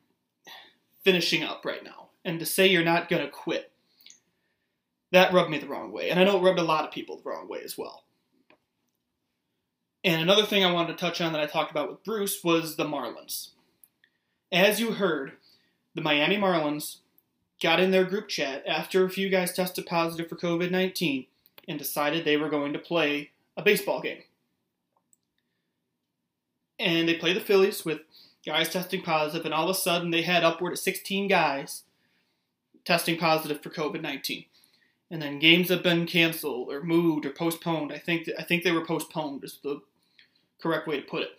finishing 1.03 1.43
up 1.43 1.65
right 1.65 1.83
now. 1.83 2.09
And 2.25 2.39
to 2.41 2.47
say 2.47 2.67
you're 2.67 2.85
not 2.85 3.09
going 3.09 3.23
to 3.23 3.31
quit, 3.31 3.73
that 5.13 5.33
rubbed 5.33 5.51
me 5.51 5.59
the 5.59 5.67
wrong 5.67 5.93
way. 5.93 6.11
And 6.11 6.21
I 6.21 6.25
know 6.25 6.37
it 6.39 6.43
rubbed 6.43 6.59
a 6.59 6.65
lot 6.65 6.85
of 6.85 6.93
people 6.93 7.17
the 7.17 7.29
wrong 7.29 7.49
way 7.49 7.63
as 7.65 7.79
well. 7.79 8.05
And 10.05 10.21
another 10.21 10.45
thing 10.45 10.65
I 10.65 10.73
wanted 10.73 10.97
to 10.97 11.05
touch 11.05 11.21
on 11.21 11.33
that 11.33 11.43
I 11.43 11.47
talked 11.47 11.71
about 11.71 11.91
with 11.91 12.05
Bruce 12.05 12.43
was 12.43 12.77
the 12.77 12.85
Marlins. 12.85 13.51
As 14.53 14.81
you 14.81 14.93
heard, 14.93 15.33
the 15.95 16.01
Miami 16.01 16.37
Marlins 16.37 16.99
got 17.61 17.81
in 17.81 17.91
their 17.91 18.05
group 18.05 18.29
chat 18.29 18.65
after 18.67 19.05
a 19.05 19.11
few 19.11 19.29
guys 19.29 19.53
tested 19.53 19.87
positive 19.87 20.29
for 20.29 20.37
COVID 20.37 20.71
19 20.71 21.27
and 21.69 21.79
decided 21.79 22.25
they 22.25 22.37
were 22.37 22.49
going 22.49 22.73
to 22.73 22.79
play 22.79 23.31
a 23.57 23.63
baseball 23.63 24.01
game. 24.01 24.23
And 26.79 27.09
they 27.09 27.15
play 27.15 27.33
the 27.33 27.41
Phillies 27.41 27.85
with 27.85 28.01
guys 28.45 28.71
testing 28.71 29.03
positive, 29.03 29.45
and 29.45 29.53
all 29.53 29.69
of 29.69 29.77
a 29.77 29.79
sudden 29.79 30.11
they 30.11 30.23
had 30.23 30.45
upward 30.45 30.73
of 30.73 30.79
16 30.79 31.29
guys 31.29 31.83
testing 32.85 33.19
positive 33.19 33.63
for 33.63 33.71
COVID 33.71 34.01
19. 34.01 34.47
And 35.11 35.21
then 35.21 35.39
games 35.39 35.69
have 35.71 35.83
been 35.83 36.07
canceled 36.07 36.73
or 36.73 36.83
moved 36.83 37.27
or 37.27 37.31
postponed. 37.31 37.93
I 37.93 37.99
think 37.99 38.29
I 38.39 38.43
think 38.43 38.63
they 38.63 38.73
were 38.73 38.85
postponed 38.85 39.45
is 39.45 39.59
the 39.63 39.83
correct 40.63 40.87
way 40.87 41.01
to 41.01 41.07
put 41.07 41.23
it. 41.23 41.31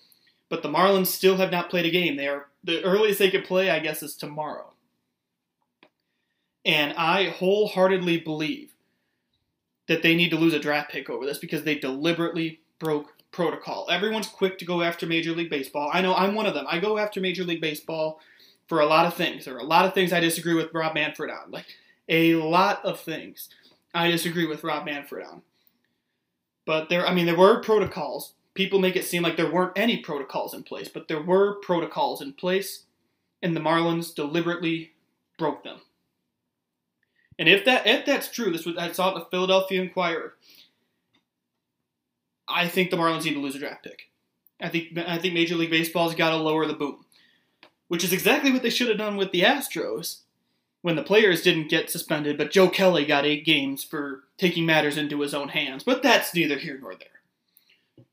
But 0.50 0.62
the 0.62 0.70
Marlins 0.70 1.08
still 1.08 1.38
have 1.38 1.52
not 1.52 1.70
played 1.70 1.86
a 1.86 1.90
game. 1.90 2.18
They 2.18 2.28
are 2.28 2.48
the 2.64 2.84
earliest 2.84 3.20
they 3.20 3.32
could 3.32 3.46
play, 3.46 3.70
I 3.70 3.80
guess, 3.80 4.04
is 4.04 4.16
tomorrow. 4.16 4.74
And 6.64 6.94
I 6.94 7.30
wholeheartedly 7.30 8.20
believe 8.20 8.74
that 9.88 10.04
they 10.04 10.16
need 10.16 10.30
to 10.30 10.38
lose 10.38 10.54
a 10.54 10.60
draft 10.60 10.92
pick 10.92 11.10
over 11.10 11.26
this 11.26 11.40
because 11.40 11.64
they 11.64 11.76
deliberately 11.76 12.62
broke 12.80 13.14
protocol. 13.32 13.88
Everyone's 13.90 14.28
quick 14.28 14.58
to 14.60 14.66
go 14.66 14.82
after 14.82 15.08
Major 15.08 15.32
League 15.32 15.50
Baseball. 15.50 15.90
I 15.92 16.02
know 16.02 16.14
I'm 16.14 16.36
one 16.36 16.46
of 16.46 16.54
them. 16.54 16.66
I 16.70 16.80
go 16.80 16.98
after 16.98 17.20
Major 17.20 17.44
League 17.44 17.62
Baseball 17.62 18.20
for 18.68 18.80
a 18.80 18.86
lot 18.86 19.06
of 19.06 19.16
things. 19.16 19.46
There 19.46 19.56
are 19.56 19.60
a 19.60 19.64
lot 19.64 19.86
of 19.86 19.94
things 19.94 20.14
I 20.14 20.20
disagree 20.20 20.54
with 20.54 20.74
Rob 20.74 20.94
Manfred 20.94 21.30
on. 21.30 21.52
Like 21.52 21.66
a 22.08 22.36
lot 22.36 22.84
of 22.86 23.00
things 23.00 23.50
I 23.94 24.10
disagree 24.10 24.46
with 24.46 24.64
Rob 24.64 24.86
Manfred 24.86 25.26
on. 25.26 25.42
But 26.66 26.90
there 26.90 27.06
I 27.06 27.14
mean 27.14 27.26
there 27.26 27.38
were 27.38 27.62
protocols. 27.62 28.34
People 28.54 28.80
make 28.80 28.96
it 28.96 29.06
seem 29.06 29.24
like 29.24 29.38
there 29.38 29.52
weren't 29.52 29.78
any 29.78 29.98
protocols 29.98 30.54
in 30.54 30.64
place, 30.64 30.90
but 30.90 31.08
there 31.08 31.22
were 31.22 31.56
protocols 31.56 32.22
in 32.22 32.34
place 32.34 32.84
and 33.42 33.56
the 33.56 33.62
Marlins 33.62 34.14
deliberately 34.14 34.92
broke 35.38 35.64
them. 35.64 35.80
And 37.42 37.50
if 37.50 37.66
that 37.66 37.88
if 37.88 38.06
that's 38.06 38.30
true, 38.30 38.52
this 38.52 38.68
was 38.68 38.78
I 38.78 38.92
saw 38.92 39.16
the 39.16 39.26
Philadelphia 39.26 39.82
Inquirer. 39.82 40.36
I 42.48 42.68
think 42.68 42.92
the 42.92 42.98
Marlins 42.98 43.26
need 43.26 43.34
to 43.34 43.40
lose 43.40 43.56
a 43.56 43.60
draft 43.60 43.84
pick. 43.84 44.12
I 44.62 44.70
think 44.70 44.96
I 44.96 45.18
think 45.18 45.34
Major 45.34 45.56
League 45.56 45.72
Baseball's 45.72 46.14
got 46.14 46.30
to 46.30 46.36
lower 46.36 46.68
the 46.68 46.76
boom. 46.76 47.04
which 47.88 48.04
is 48.04 48.14
exactly 48.14 48.52
what 48.52 48.62
they 48.62 48.70
should 48.70 48.90
have 48.90 49.00
done 49.00 49.18
with 49.18 49.32
the 49.32 49.42
Astros 49.42 50.20
when 50.84 50.96
the 50.96 51.02
players 51.02 51.42
didn't 51.42 51.72
get 51.72 51.90
suspended, 51.90 52.38
but 52.38 52.52
Joe 52.52 52.70
Kelly 52.70 53.06
got 53.06 53.26
eight 53.26 53.44
games 53.44 53.84
for 53.84 54.26
taking 54.38 54.64
matters 54.68 54.96
into 54.96 55.22
his 55.22 55.34
own 55.34 55.50
hands. 55.50 55.84
But 55.84 56.04
that's 56.04 56.36
neither 56.36 56.60
here 56.60 56.78
nor 56.80 56.94
there. 56.94 58.06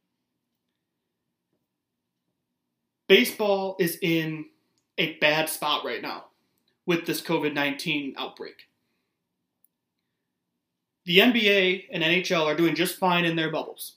Baseball 3.09 3.76
is 3.79 3.99
in 4.01 4.47
a 4.97 5.16
bad 5.16 5.51
spot 5.51 5.85
right 5.85 6.01
now 6.01 6.29
with 6.87 7.05
this 7.05 7.20
COVID 7.20 7.53
19 7.53 8.14
outbreak. 8.16 8.68
The 11.09 11.21
NBA 11.21 11.87
and 11.91 12.03
NHL 12.03 12.45
are 12.45 12.55
doing 12.55 12.75
just 12.75 12.99
fine 12.99 13.25
in 13.25 13.35
their 13.35 13.51
bubbles. 13.51 13.95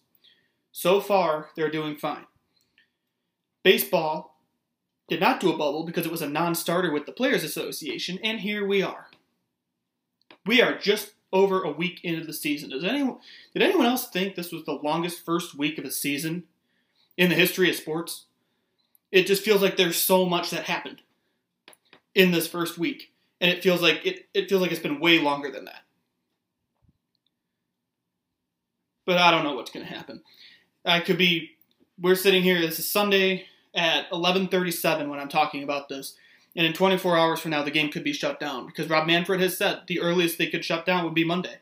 So 0.72 1.02
far, 1.02 1.50
they're 1.58 1.70
doing 1.70 1.98
fine. 1.98 2.26
Baseball 3.64 4.40
did 5.10 5.20
not 5.20 5.42
do 5.42 5.52
a 5.52 5.58
bubble 5.58 5.84
because 5.84 6.06
it 6.06 6.12
was 6.12 6.22
a 6.22 6.30
non 6.30 6.56
starter 6.56 6.90
with 6.90 7.06
the 7.06 7.12
Players 7.12 7.44
Association, 7.44 8.18
and 8.24 8.40
here 8.40 8.66
we 8.66 8.82
are. 8.82 9.10
We 10.46 10.62
are 10.62 10.78
just 10.78 11.12
over 11.34 11.62
a 11.62 11.70
week 11.74 12.00
into 12.02 12.26
the 12.26 12.32
season. 12.32 12.70
Does 12.70 12.86
anyone 12.86 13.18
did 13.54 13.62
anyone 13.62 13.88
else 13.88 14.08
think 14.08 14.36
this 14.36 14.54
was 14.54 14.64
the 14.64 14.72
longest 14.72 15.26
first 15.26 15.54
week 15.54 15.78
of 15.78 15.84
a 15.84 15.92
season 15.92 16.46
in 17.18 17.28
the 17.28 17.36
history 17.36 17.70
of 17.70 17.76
sports? 17.76 18.28
It 19.12 19.28
just 19.28 19.44
feels 19.44 19.62
like 19.62 19.76
there's 19.76 19.98
so 19.98 20.26
much 20.26 20.50
that 20.52 20.64
happened 20.64 21.02
in 22.16 22.32
this 22.32 22.48
first 22.48 22.78
week. 22.78 23.12
And 23.42 23.52
it 23.52 23.64
feels 23.64 23.82
like 23.82 24.06
it, 24.06 24.30
it 24.34 24.48
feels 24.48 24.62
like 24.62 24.72
it's 24.72 24.80
been 24.80 25.02
way 25.02 25.20
longer 25.20 25.52
than 25.52 25.66
that. 25.66 25.84
But 29.06 29.18
I 29.18 29.32
don't 29.32 29.44
know 29.44 29.56
what's 29.56 29.72
gonna 29.72 29.86
happen. 29.86 30.22
I 30.86 31.00
could 31.00 31.18
be 31.18 31.52
we're 32.00 32.16
sitting 32.16 32.42
here, 32.42 32.60
this 32.60 32.80
is 32.80 32.92
Sunday, 32.92 33.46
at 33.74 34.10
11:37 34.12 35.10
when 35.10 35.20
I'm 35.20 35.30
talking 35.30 35.64
about 35.64 35.88
this. 35.90 36.16
And 36.56 36.66
in 36.66 36.74
24 36.74 37.18
hours 37.18 37.40
from 37.40 37.52
now, 37.52 37.64
the 37.64 37.72
game 37.72 37.90
could 37.90 38.04
be 38.04 38.12
shut 38.12 38.40
down 38.40 38.66
because 38.66 38.90
Rob 38.90 39.08
Manfred 39.08 39.40
has 39.40 39.58
said 39.58 39.84
the 39.88 40.02
earliest 40.02 40.38
they 40.38 40.48
could 40.48 40.66
shut 40.66 40.86
down 40.86 41.06
would 41.06 41.14
be 41.14 41.24
Monday. 41.24 41.60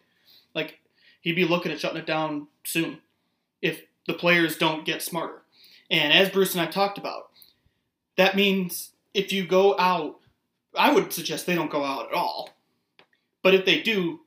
Like 0.55 0.79
he'd 1.21 1.35
be 1.35 1.45
looking 1.45 1.71
at 1.71 1.79
shutting 1.79 1.99
it 1.99 2.07
down 2.07 2.47
soon 2.63 2.99
if 3.61 3.83
the 4.07 4.13
players 4.13 4.57
don't 4.57 4.85
get 4.85 5.01
smarter. 5.01 5.43
And 5.91 6.13
as 6.13 6.29
Bruce 6.29 6.53
and 6.53 6.61
I 6.61 6.65
talked 6.65 6.97
about, 6.97 7.29
that 8.15 8.35
means 8.35 8.91
if 9.13 9.31
you 9.31 9.45
go 9.45 9.77
out, 9.77 10.19
I 10.75 10.93
would 10.93 11.13
suggest 11.13 11.45
they 11.45 11.55
don't 11.55 11.71
go 11.71 11.83
out 11.83 12.07
at 12.07 12.13
all. 12.13 12.51
But 13.43 13.53
if 13.53 13.65
they 13.65 13.81
do, 13.81 14.21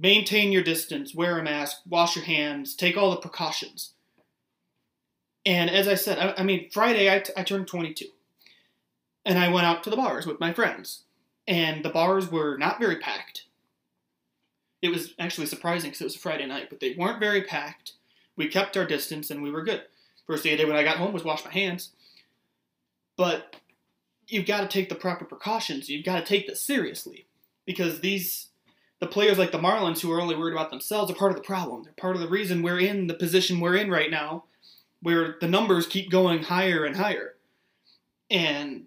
maintain 0.00 0.52
your 0.52 0.62
distance, 0.62 1.14
wear 1.14 1.38
a 1.38 1.42
mask, 1.42 1.78
wash 1.88 2.14
your 2.14 2.24
hands, 2.24 2.74
take 2.74 2.96
all 2.96 3.10
the 3.10 3.16
precautions. 3.16 3.94
And 5.44 5.70
as 5.70 5.88
I 5.88 5.94
said, 5.94 6.18
I, 6.18 6.34
I 6.40 6.42
mean, 6.44 6.70
Friday 6.70 7.12
I, 7.12 7.20
t- 7.20 7.32
I 7.36 7.42
turned 7.42 7.66
22. 7.66 8.06
And 9.24 9.38
I 9.38 9.48
went 9.48 9.66
out 9.66 9.82
to 9.84 9.90
the 9.90 9.96
bars 9.96 10.26
with 10.26 10.40
my 10.40 10.52
friends. 10.52 11.04
And 11.46 11.84
the 11.84 11.90
bars 11.90 12.30
were 12.30 12.56
not 12.56 12.78
very 12.78 12.96
packed. 12.96 13.44
It 14.80 14.90
was 14.90 15.14
actually 15.18 15.46
surprising 15.46 15.90
because 15.90 16.02
it 16.02 16.04
was 16.04 16.16
a 16.16 16.20
Friday 16.20 16.46
night, 16.46 16.70
but 16.70 16.80
they 16.80 16.94
weren't 16.94 17.18
very 17.18 17.42
packed. 17.42 17.94
We 18.36 18.46
kept 18.48 18.76
our 18.76 18.86
distance 18.86 19.30
and 19.30 19.42
we 19.42 19.50
were 19.50 19.64
good. 19.64 19.82
First 20.26 20.42
thing 20.42 20.52
I 20.52 20.56
did 20.56 20.68
when 20.68 20.76
I 20.76 20.84
got 20.84 20.98
home 20.98 21.12
was 21.12 21.24
wash 21.24 21.44
my 21.44 21.50
hands. 21.50 21.90
But 23.16 23.56
you've 24.28 24.46
got 24.46 24.60
to 24.60 24.68
take 24.68 24.88
the 24.88 24.94
proper 24.94 25.24
precautions. 25.24 25.88
You've 25.88 26.04
got 26.04 26.20
to 26.20 26.24
take 26.24 26.46
this 26.46 26.62
seriously 26.62 27.26
because 27.66 28.00
these 28.00 28.48
the 29.00 29.06
players 29.06 29.38
like 29.38 29.52
the 29.52 29.58
Marlins 29.58 30.00
who 30.00 30.10
are 30.12 30.20
only 30.20 30.34
worried 30.34 30.54
about 30.54 30.70
themselves 30.70 31.10
are 31.10 31.14
part 31.14 31.30
of 31.30 31.36
the 31.36 31.44
problem. 31.44 31.84
They're 31.84 31.92
part 31.92 32.16
of 32.16 32.22
the 32.22 32.28
reason 32.28 32.62
we're 32.62 32.80
in 32.80 33.06
the 33.06 33.14
position 33.14 33.60
we're 33.60 33.76
in 33.76 33.90
right 33.90 34.10
now 34.10 34.44
where 35.00 35.36
the 35.40 35.48
numbers 35.48 35.86
keep 35.86 36.10
going 36.10 36.42
higher 36.42 36.84
and 36.84 36.96
higher. 36.96 37.34
And 38.30 38.86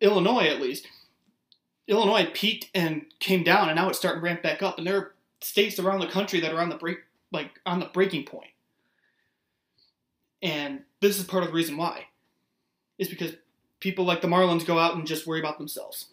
Illinois, 0.00 0.46
at 0.46 0.60
least, 0.60 0.86
Illinois 1.88 2.28
peaked 2.32 2.70
and 2.74 3.06
came 3.18 3.42
down, 3.42 3.68
and 3.68 3.76
now 3.76 3.88
it's 3.88 3.98
starting 3.98 4.20
to 4.20 4.24
ramp 4.24 4.42
back 4.42 4.62
up. 4.62 4.78
And 4.78 4.86
there 4.86 4.96
are 4.96 5.14
states 5.40 5.78
around 5.78 6.00
the 6.00 6.06
country 6.06 6.40
that 6.40 6.52
are 6.52 6.60
on 6.60 6.68
the 6.68 6.76
break, 6.76 6.98
like 7.32 7.60
on 7.66 7.80
the 7.80 7.86
breaking 7.86 8.24
point. 8.24 8.50
And 10.42 10.82
this 11.00 11.18
is 11.18 11.24
part 11.24 11.42
of 11.42 11.48
the 11.48 11.54
reason 11.54 11.76
why, 11.76 12.06
is 12.98 13.08
because 13.08 13.34
people 13.80 14.04
like 14.04 14.20
the 14.20 14.28
Marlins 14.28 14.66
go 14.66 14.78
out 14.78 14.94
and 14.94 15.06
just 15.06 15.26
worry 15.26 15.40
about 15.40 15.58
themselves. 15.58 16.06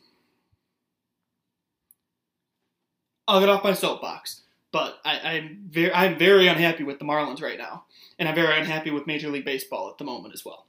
I'll 3.28 3.40
get 3.40 3.50
off 3.50 3.64
my 3.64 3.74
soapbox, 3.74 4.42
but 4.72 5.00
I, 5.06 5.20
I'm 5.20 5.66
very, 5.70 5.94
I'm 5.94 6.18
very 6.18 6.48
unhappy 6.48 6.84
with 6.84 7.00
the 7.00 7.06
Marlins 7.06 7.42
right 7.42 7.58
now 7.58 7.86
and 8.20 8.30
I'm 8.30 8.36
very 8.36 8.60
unhappy 8.60 8.92
with 8.92 9.08
Major 9.08 9.30
League 9.30 9.46
Baseball 9.46 9.90
at 9.90 9.98
the 9.98 10.04
moment 10.04 10.34
as 10.34 10.46
well. 10.46 10.66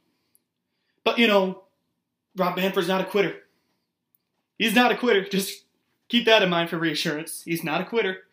But 1.05 1.19
you 1.19 1.27
know, 1.27 1.65
Rob 2.37 2.57
Manfred's 2.57 2.89
not 2.89 3.01
a 3.01 3.05
quitter. 3.05 3.43
He's 4.59 4.75
not 4.75 4.93
a 4.93 4.97
quitter. 4.97 5.25
Just 5.25 5.65
keep 6.09 6.25
that 6.27 6.43
in 6.43 6.51
mind 6.51 6.71
for 6.71 6.79
reassurance. 6.79 7.43
He's 7.45 7.65
not 7.65 7.81
a 7.81 7.85
quitter. 7.85 8.25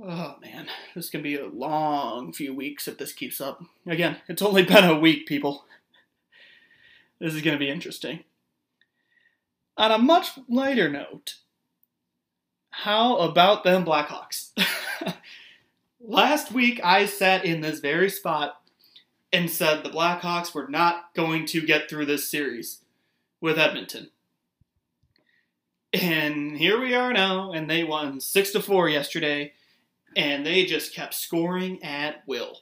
Oh 0.00 0.36
man, 0.40 0.68
this 0.94 1.10
can 1.10 1.22
be 1.22 1.36
a 1.36 1.46
long 1.46 2.32
few 2.32 2.54
weeks 2.54 2.88
if 2.88 2.98
this 2.98 3.12
keeps 3.12 3.40
up. 3.40 3.62
Again, 3.86 4.16
it's 4.28 4.42
only 4.42 4.62
been 4.62 4.84
a 4.84 4.98
week, 4.98 5.26
people. 5.26 5.64
This 7.18 7.34
is 7.34 7.42
gonna 7.42 7.58
be 7.58 7.70
interesting. 7.70 8.24
On 9.76 9.90
a 9.90 9.98
much 9.98 10.30
lighter 10.48 10.88
note, 10.88 11.36
how 12.72 13.18
about 13.18 13.64
them 13.64 13.84
Blackhawks? 13.84 14.50
Last 16.00 16.50
week, 16.50 16.80
I 16.82 17.06
sat 17.06 17.44
in 17.44 17.60
this 17.60 17.78
very 17.78 18.10
spot 18.10 18.60
and 19.32 19.48
said 19.48 19.84
the 19.84 19.90
Blackhawks 19.90 20.54
were 20.54 20.66
not 20.68 21.14
going 21.14 21.46
to 21.46 21.60
get 21.60 21.88
through 21.88 22.06
this 22.06 22.28
series 22.28 22.80
with 23.40 23.58
Edmonton. 23.58 24.10
And 25.92 26.56
here 26.56 26.80
we 26.80 26.94
are 26.94 27.12
now, 27.12 27.52
and 27.52 27.68
they 27.68 27.84
won 27.84 28.20
6 28.20 28.52
to 28.52 28.60
4 28.60 28.88
yesterday, 28.88 29.52
and 30.16 30.44
they 30.44 30.64
just 30.64 30.94
kept 30.94 31.12
scoring 31.12 31.82
at 31.84 32.26
will. 32.26 32.56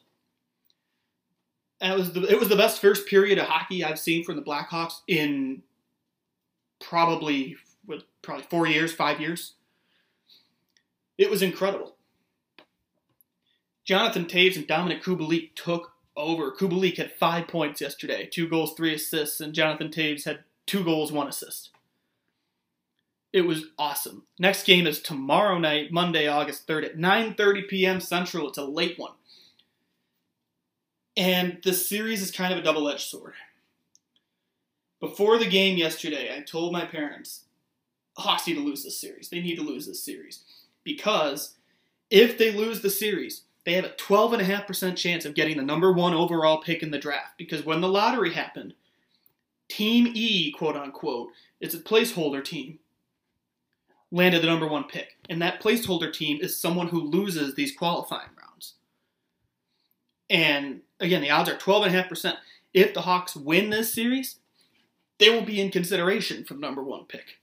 And 1.80 1.92
it 1.92 1.98
was 1.98 2.12
the, 2.12 2.24
it 2.24 2.38
was 2.38 2.48
the 2.48 2.56
best 2.56 2.80
first 2.80 3.06
period 3.06 3.38
of 3.38 3.46
hockey 3.46 3.84
I've 3.84 3.98
seen 3.98 4.24
from 4.24 4.36
the 4.36 4.42
Blackhawks 4.42 5.00
in 5.06 5.62
probably 6.80 7.56
probably 8.22 8.44
4 8.50 8.66
years, 8.66 8.92
5 8.92 9.20
years. 9.20 9.54
It 11.20 11.28
was 11.28 11.42
incredible. 11.42 11.96
Jonathan 13.84 14.24
Toews 14.24 14.56
and 14.56 14.66
Dominik 14.66 15.02
Kubalik 15.02 15.50
took 15.54 15.92
over. 16.16 16.50
Kubalik 16.50 16.96
had 16.96 17.12
five 17.12 17.46
points 17.46 17.82
yesterday, 17.82 18.24
two 18.24 18.48
goals, 18.48 18.72
three 18.72 18.94
assists, 18.94 19.38
and 19.38 19.52
Jonathan 19.52 19.90
Toews 19.90 20.24
had 20.24 20.44
two 20.64 20.82
goals, 20.82 21.12
one 21.12 21.28
assist. 21.28 21.72
It 23.34 23.42
was 23.42 23.66
awesome. 23.78 24.22
Next 24.38 24.64
game 24.64 24.86
is 24.86 24.98
tomorrow 24.98 25.58
night, 25.58 25.92
Monday, 25.92 26.26
August 26.26 26.66
3rd 26.66 26.86
at 26.86 26.96
9:30 26.96 27.68
p.m. 27.68 28.00
Central. 28.00 28.48
It's 28.48 28.56
a 28.56 28.64
late 28.64 28.98
one. 28.98 29.12
And 31.18 31.58
the 31.62 31.74
series 31.74 32.22
is 32.22 32.30
kind 32.30 32.50
of 32.50 32.58
a 32.58 32.62
double-edged 32.62 33.06
sword. 33.06 33.34
Before 35.00 35.36
the 35.36 35.50
game 35.50 35.76
yesterday, 35.76 36.34
I 36.34 36.40
told 36.40 36.72
my 36.72 36.86
parents, 36.86 37.44
Hawks 38.16 38.46
need 38.46 38.54
to 38.54 38.60
lose 38.60 38.84
this 38.84 38.98
series. 38.98 39.28
They 39.28 39.42
need 39.42 39.56
to 39.56 39.62
lose 39.62 39.86
this 39.86 40.02
series. 40.02 40.44
Because 40.96 41.56
if 42.10 42.38
they 42.38 42.52
lose 42.52 42.80
the 42.80 42.90
series, 42.90 43.42
they 43.64 43.74
have 43.74 43.84
a 43.84 43.90
12.5% 43.90 44.96
chance 44.96 45.24
of 45.24 45.34
getting 45.34 45.56
the 45.56 45.62
number 45.62 45.92
one 45.92 46.14
overall 46.14 46.62
pick 46.62 46.82
in 46.82 46.90
the 46.90 46.98
draft 46.98 47.34
because 47.38 47.64
when 47.64 47.80
the 47.80 47.88
lottery 47.88 48.32
happened, 48.32 48.74
Team 49.68 50.10
E, 50.14 50.50
quote 50.50 50.76
unquote, 50.76 51.30
it's 51.60 51.74
a 51.74 51.78
placeholder 51.78 52.44
team, 52.44 52.80
landed 54.10 54.42
the 54.42 54.48
number 54.48 54.66
one 54.66 54.84
pick. 54.84 55.16
And 55.28 55.40
that 55.40 55.62
placeholder 55.62 56.12
team 56.12 56.40
is 56.40 56.58
someone 56.58 56.88
who 56.88 57.00
loses 57.00 57.54
these 57.54 57.74
qualifying 57.74 58.30
rounds. 58.36 58.74
And 60.28 60.80
again, 60.98 61.22
the 61.22 61.30
odds 61.30 61.48
are 61.48 61.56
12.5%. 61.56 62.34
If 62.74 62.94
the 62.94 63.02
Hawks 63.02 63.36
win 63.36 63.70
this 63.70 63.94
series, 63.94 64.40
they 65.18 65.30
will 65.30 65.44
be 65.44 65.60
in 65.60 65.70
consideration 65.70 66.44
for 66.44 66.54
the 66.54 66.60
number 66.60 66.82
one 66.82 67.04
pick. 67.04 67.39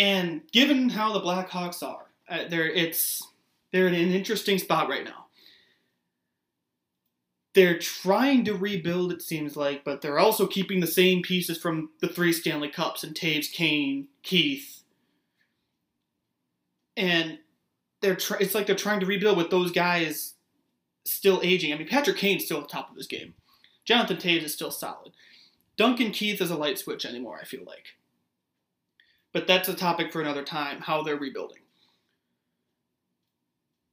And 0.00 0.40
given 0.50 0.88
how 0.88 1.12
the 1.12 1.20
Blackhawks 1.20 1.82
are, 1.82 2.06
uh, 2.26 2.48
there 2.48 2.66
it's 2.66 3.22
they're 3.70 3.86
in 3.86 3.94
an 3.94 4.12
interesting 4.12 4.58
spot 4.58 4.88
right 4.88 5.04
now. 5.04 5.26
They're 7.52 7.78
trying 7.78 8.44
to 8.46 8.54
rebuild, 8.54 9.12
it 9.12 9.20
seems 9.20 9.56
like, 9.56 9.84
but 9.84 10.00
they're 10.00 10.18
also 10.18 10.46
keeping 10.46 10.80
the 10.80 10.86
same 10.86 11.20
pieces 11.20 11.58
from 11.58 11.90
the 12.00 12.08
three 12.08 12.32
Stanley 12.32 12.70
Cups 12.70 13.04
and 13.04 13.14
Toews, 13.14 13.52
Kane, 13.52 14.06
Keith. 14.22 14.84
And 16.96 17.40
they're 18.00 18.16
tr- 18.16 18.40
it's 18.40 18.54
like 18.54 18.66
they're 18.66 18.76
trying 18.76 19.00
to 19.00 19.06
rebuild 19.06 19.36
with 19.36 19.50
those 19.50 19.70
guys 19.70 20.34
still 21.04 21.40
aging. 21.42 21.74
I 21.74 21.76
mean, 21.76 21.88
Patrick 21.88 22.16
Kane's 22.16 22.46
still 22.46 22.58
at 22.58 22.68
the 22.68 22.72
top 22.72 22.90
of 22.90 22.96
his 22.96 23.06
game. 23.06 23.34
Jonathan 23.84 24.16
Toews 24.16 24.44
is 24.44 24.54
still 24.54 24.70
solid. 24.70 25.12
Duncan 25.76 26.10
Keith 26.10 26.40
is 26.40 26.50
a 26.50 26.56
light 26.56 26.78
switch 26.78 27.04
anymore, 27.04 27.38
I 27.38 27.44
feel 27.44 27.64
like. 27.66 27.96
But 29.32 29.46
that's 29.46 29.68
a 29.68 29.74
topic 29.74 30.12
for 30.12 30.20
another 30.20 30.42
time, 30.42 30.80
how 30.80 31.02
they're 31.02 31.16
rebuilding. 31.16 31.62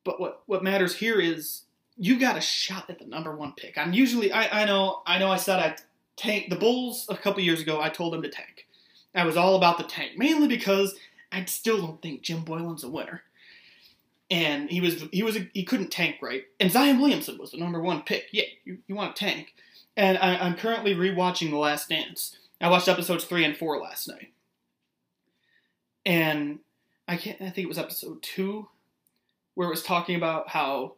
But 0.04 0.20
what, 0.20 0.42
what 0.46 0.64
matters 0.64 0.96
here 0.96 1.20
is 1.20 1.64
you 1.98 2.20
got 2.20 2.38
a 2.38 2.42
shot 2.42 2.90
at 2.90 3.00
the 3.00 3.06
number 3.06 3.36
one 3.36 3.54
pick. 3.58 3.78
I'm 3.78 3.94
usually 3.94 4.32
I, 4.32 4.62
I 4.62 4.66
know 4.66 5.02
I 5.06 5.18
know 5.18 5.30
I 5.30 5.38
said 5.38 5.60
I 5.60 5.76
tank 6.16 6.50
the 6.50 6.56
Bulls 6.56 7.06
a 7.10 7.18
couple 7.18 7.42
years 7.42 7.62
ago. 7.62 7.82
I 7.82 7.90
told 7.90 8.14
them 8.14 8.22
to 8.22 8.30
tank. 8.30 8.68
I 9.14 9.26
was 9.26 9.36
all 9.36 9.56
about 9.56 9.78
the 9.78 9.84
tank 9.84 10.18
mainly 10.18 10.48
because 10.48 10.96
I 11.32 11.44
still 11.46 11.80
don't 11.80 12.02
think 12.02 12.22
Jim 12.22 12.42
Boylen's 12.44 12.84
a 12.84 12.90
winner. 12.90 13.24
And 14.30 14.70
he 14.70 14.82
was 14.82 15.06
he 15.12 15.24
was 15.24 15.38
a, 15.38 15.50
he 15.54 15.64
couldn't 15.64 15.92
tank 15.92 16.18
right. 16.22 16.44
And 16.60 16.72
Zion 16.72 17.00
Williamson 17.00 17.38
was 17.38 17.52
the 17.52 17.58
number 17.58 17.82
one 17.82 18.04
pick. 18.04 18.28
Yeah, 18.32 18.46
you, 18.64 18.80
you 18.88 18.96
want 18.96 19.16
to 19.16 19.26
tank. 19.26 19.56
And 19.96 20.18
I, 20.20 20.38
I'm 20.38 20.56
currently 20.56 20.94
rewatching 20.94 21.50
The 21.50 21.58
Last 21.58 21.90
Dance. 21.90 22.38
I 22.62 22.70
watched 22.70 22.88
episodes 22.88 23.26
three 23.26 23.44
and 23.44 23.58
four 23.58 23.80
last 23.80 24.08
night. 24.08 24.32
And 26.08 26.60
I 27.06 27.18
can't 27.18 27.42
I 27.42 27.50
think 27.50 27.66
it 27.66 27.68
was 27.68 27.78
episode 27.78 28.24
two 28.24 28.70
where 29.56 29.68
it 29.68 29.72
was 29.72 29.84
talking 29.84 30.16
about 30.16 30.50
how 30.50 30.94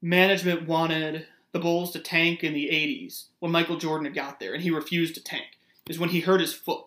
management 0.00 0.68
wanted 0.68 1.26
the 1.50 1.58
Bulls 1.58 1.90
to 1.92 1.98
tank 1.98 2.44
in 2.44 2.54
the 2.54 2.68
80s 2.68 3.26
when 3.40 3.50
Michael 3.50 3.78
Jordan 3.78 4.04
had 4.04 4.14
got 4.14 4.38
there, 4.38 4.54
and 4.54 4.62
he 4.62 4.70
refused 4.70 5.14
to 5.16 5.22
tank. 5.22 5.58
Is 5.88 5.98
when 5.98 6.10
he 6.10 6.20
hurt 6.20 6.40
his 6.40 6.54
foot, 6.54 6.84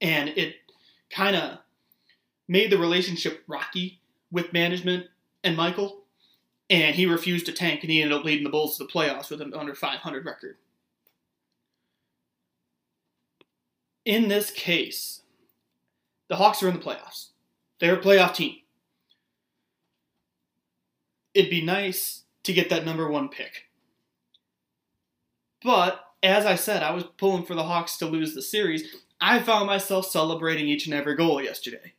and 0.00 0.30
it 0.30 0.56
kind 1.10 1.36
of 1.36 1.58
made 2.48 2.70
the 2.70 2.78
relationship 2.78 3.44
rocky 3.46 4.00
with 4.32 4.52
management 4.52 5.06
and 5.44 5.56
Michael, 5.56 6.04
and 6.70 6.96
he 6.96 7.06
refused 7.06 7.46
to 7.46 7.52
tank, 7.52 7.82
and 7.82 7.90
he 7.90 8.00
ended 8.00 8.18
up 8.18 8.24
leading 8.24 8.44
the 8.44 8.50
Bulls 8.50 8.78
to 8.78 8.84
the 8.84 8.90
playoffs 8.90 9.30
with 9.30 9.42
an 9.42 9.54
under 9.54 9.74
500 9.74 10.24
record. 10.24 10.56
In 14.04 14.28
this 14.28 14.50
case, 14.50 15.22
the 16.28 16.36
Hawks 16.36 16.62
are 16.62 16.68
in 16.68 16.74
the 16.74 16.80
playoffs. 16.80 17.28
They're 17.80 17.96
a 17.96 18.00
playoff 18.00 18.34
team 18.34 18.56
it'd 21.38 21.50
be 21.50 21.62
nice 21.62 22.24
to 22.42 22.52
get 22.52 22.68
that 22.70 22.84
number 22.84 23.08
one 23.08 23.28
pick. 23.28 23.66
But 25.62 26.00
as 26.20 26.44
I 26.44 26.56
said, 26.56 26.82
I 26.82 26.90
was 26.90 27.04
pulling 27.16 27.44
for 27.44 27.54
the 27.54 27.62
Hawks 27.62 27.96
to 27.98 28.06
lose 28.06 28.34
the 28.34 28.42
series. 28.42 28.96
I 29.20 29.40
found 29.40 29.66
myself 29.66 30.06
celebrating 30.06 30.66
each 30.66 30.86
and 30.86 30.94
every 30.94 31.14
goal 31.14 31.40
yesterday. 31.40 31.94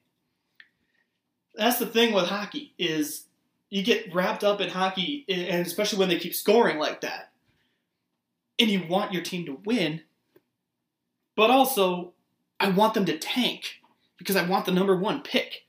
That's 1.56 1.80
the 1.80 1.86
thing 1.86 2.14
with 2.14 2.26
hockey 2.26 2.74
is 2.78 3.28
you 3.70 3.82
get 3.82 4.14
wrapped 4.14 4.44
up 4.44 4.60
in 4.60 4.70
hockey, 4.70 5.26
and 5.30 5.66
especially 5.66 6.00
when 6.00 6.10
they 6.10 6.20
keep 6.20 6.36
scoring 6.36 6.78
like 6.78 7.02
that, 7.02 7.32
and 8.60 8.70
you 8.70 8.84
want 8.90 9.14
your 9.14 9.24
team 9.24 9.46
to 9.46 9.60
win. 9.64 10.02
But 11.36 11.50
also, 11.50 12.14
I 12.60 12.70
want 12.70 12.94
them 12.94 13.06
to 13.06 13.18
tank 13.18 13.79
because 14.20 14.36
I 14.36 14.48
want 14.48 14.66
the 14.66 14.72
number 14.72 14.96
one 14.96 15.22
pick 15.22 15.64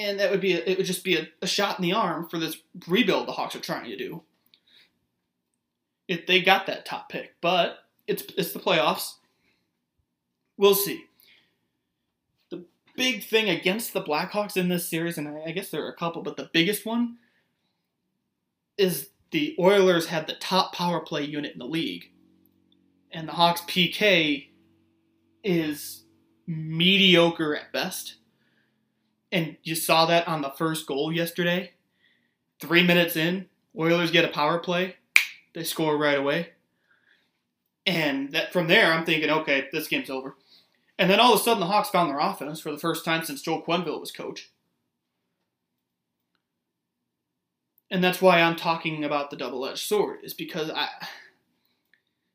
and 0.00 0.18
that 0.18 0.30
would 0.30 0.40
be 0.40 0.54
a, 0.54 0.58
it 0.58 0.78
would 0.78 0.86
just 0.86 1.04
be 1.04 1.16
a, 1.16 1.28
a 1.42 1.46
shot 1.46 1.78
in 1.78 1.82
the 1.82 1.92
arm 1.92 2.26
for 2.28 2.38
this 2.38 2.56
rebuild 2.88 3.28
the 3.28 3.32
Hawks 3.32 3.54
are 3.54 3.60
trying 3.60 3.90
to 3.90 3.96
do. 3.96 4.22
If 6.08 6.26
they 6.26 6.40
got 6.40 6.66
that 6.66 6.86
top 6.86 7.08
pick, 7.10 7.34
but 7.40 7.80
it's 8.06 8.24
it's 8.36 8.52
the 8.52 8.58
playoffs. 8.58 9.14
We'll 10.56 10.74
see. 10.74 11.04
The 12.50 12.64
big 12.96 13.24
thing 13.24 13.48
against 13.48 13.92
the 13.92 14.02
Blackhawks 14.02 14.56
in 14.56 14.68
this 14.68 14.88
series, 14.88 15.18
and 15.18 15.28
I, 15.28 15.44
I 15.46 15.50
guess 15.52 15.70
there 15.70 15.84
are 15.84 15.90
a 15.90 15.96
couple, 15.96 16.22
but 16.22 16.36
the 16.36 16.50
biggest 16.52 16.84
one 16.84 17.18
is 18.76 19.10
the 19.30 19.54
Oilers 19.58 20.06
had 20.06 20.26
the 20.26 20.34
top 20.34 20.74
power 20.74 21.00
play 21.00 21.24
unit 21.24 21.52
in 21.52 21.58
the 21.58 21.66
league, 21.66 22.10
and 23.12 23.28
the 23.28 23.32
Hawks 23.32 23.60
PK 23.62 24.48
is 25.42 26.04
mediocre 26.46 27.56
at 27.56 27.72
best. 27.72 28.16
And 29.32 29.56
you 29.62 29.74
saw 29.74 30.06
that 30.06 30.26
on 30.26 30.42
the 30.42 30.50
first 30.50 30.86
goal 30.86 31.12
yesterday. 31.12 31.72
Three 32.60 32.82
minutes 32.82 33.16
in, 33.16 33.46
Oilers 33.78 34.10
get 34.10 34.24
a 34.24 34.28
power 34.28 34.58
play. 34.58 34.96
They 35.54 35.64
score 35.64 35.96
right 35.96 36.18
away. 36.18 36.50
And 37.86 38.32
that 38.32 38.52
from 38.52 38.68
there, 38.68 38.92
I'm 38.92 39.06
thinking, 39.06 39.30
okay, 39.30 39.68
this 39.72 39.88
game's 39.88 40.10
over. 40.10 40.36
And 40.98 41.08
then 41.08 41.18
all 41.18 41.32
of 41.32 41.40
a 41.40 41.42
sudden, 41.42 41.60
the 41.60 41.66
Hawks 41.66 41.88
found 41.88 42.10
their 42.10 42.18
offense 42.18 42.60
for 42.60 42.70
the 42.70 42.78
first 42.78 43.04
time 43.04 43.24
since 43.24 43.40
Joel 43.40 43.62
Quenneville 43.62 44.00
was 44.00 44.12
coach. 44.12 44.50
And 47.90 48.04
that's 48.04 48.20
why 48.20 48.40
I'm 48.40 48.56
talking 48.56 49.02
about 49.02 49.30
the 49.30 49.36
double-edged 49.36 49.78
sword, 49.78 50.18
is 50.22 50.34
because 50.34 50.70
I 50.70 50.88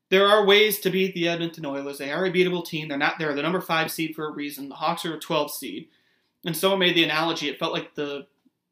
there 0.10 0.28
are 0.28 0.46
ways 0.46 0.80
to 0.80 0.90
beat 0.90 1.14
the 1.14 1.28
Edmonton 1.28 1.66
Oilers. 1.66 1.98
They 1.98 2.12
are 2.12 2.26
a 2.26 2.32
beatable 2.32 2.66
team. 2.66 2.88
They're 2.88 2.98
not 2.98 3.18
they're 3.18 3.34
the 3.34 3.42
number 3.42 3.62
five 3.62 3.92
seed 3.92 4.16
for 4.16 4.28
a 4.28 4.32
reason. 4.32 4.70
The 4.70 4.76
Hawks 4.76 5.06
are 5.06 5.16
a 5.16 5.20
12 5.20 5.52
seed. 5.52 5.88
And 6.46 6.56
someone 6.56 6.80
made 6.80 6.96
the 6.96 7.04
analogy, 7.04 7.50
it 7.50 7.58
felt 7.58 7.74
like 7.74 7.96
the 7.96 8.28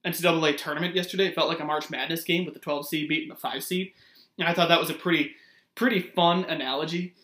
NCAA 0.05 0.57
tournament 0.57 0.95
yesterday. 0.95 1.25
It 1.25 1.35
felt 1.35 1.49
like 1.49 1.59
a 1.59 1.65
March 1.65 1.89
Madness 1.89 2.23
game 2.23 2.45
with 2.45 2.53
the 2.53 2.59
12 2.59 2.87
seed 2.87 3.09
beating 3.09 3.29
the 3.29 3.35
5 3.35 3.63
seed. 3.63 3.93
And 4.37 4.47
I 4.47 4.53
thought 4.53 4.69
that 4.69 4.79
was 4.79 4.91
a 4.91 4.95
pretty, 4.95 5.35
pretty 5.73 5.99
fun 5.99 6.43
analogy 6.45 7.15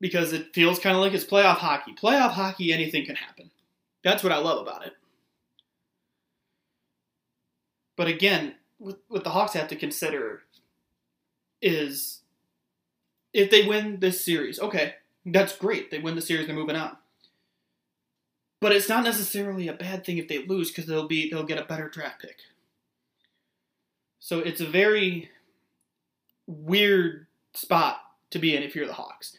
because 0.00 0.32
it 0.32 0.54
feels 0.54 0.78
kind 0.78 0.96
of 0.96 1.02
like 1.02 1.14
it's 1.14 1.24
playoff 1.24 1.56
hockey. 1.56 1.94
Playoff 1.94 2.30
hockey, 2.30 2.72
anything 2.72 3.04
can 3.04 3.16
happen. 3.16 3.50
That's 4.04 4.22
what 4.22 4.32
I 4.32 4.38
love 4.38 4.62
about 4.62 4.86
it. 4.86 4.92
But 7.96 8.06
again, 8.06 8.54
what, 8.78 9.00
what 9.08 9.24
the 9.24 9.30
Hawks 9.30 9.54
have 9.54 9.68
to 9.68 9.76
consider 9.76 10.42
is 11.60 12.20
if 13.32 13.50
they 13.50 13.66
win 13.66 14.00
this 14.00 14.24
series, 14.24 14.58
okay, 14.60 14.94
that's 15.24 15.56
great. 15.56 15.90
They 15.90 15.98
win 15.98 16.14
the 16.14 16.22
series, 16.22 16.46
they're 16.46 16.56
moving 16.56 16.76
on. 16.76 16.96
But 18.60 18.72
it's 18.72 18.88
not 18.88 19.04
necessarily 19.04 19.68
a 19.68 19.72
bad 19.72 20.04
thing 20.04 20.18
if 20.18 20.28
they 20.28 20.44
lose 20.44 20.70
because 20.70 20.86
they'll 20.86 21.06
be 21.06 21.30
they'll 21.30 21.44
get 21.44 21.58
a 21.58 21.64
better 21.64 21.88
draft 21.88 22.20
pick. 22.20 22.38
So 24.18 24.40
it's 24.40 24.60
a 24.60 24.66
very 24.66 25.30
weird 26.46 27.26
spot 27.54 28.00
to 28.30 28.38
be 28.38 28.56
in 28.56 28.62
if 28.62 28.74
you're 28.74 28.86
the 28.86 28.94
Hawks. 28.94 29.36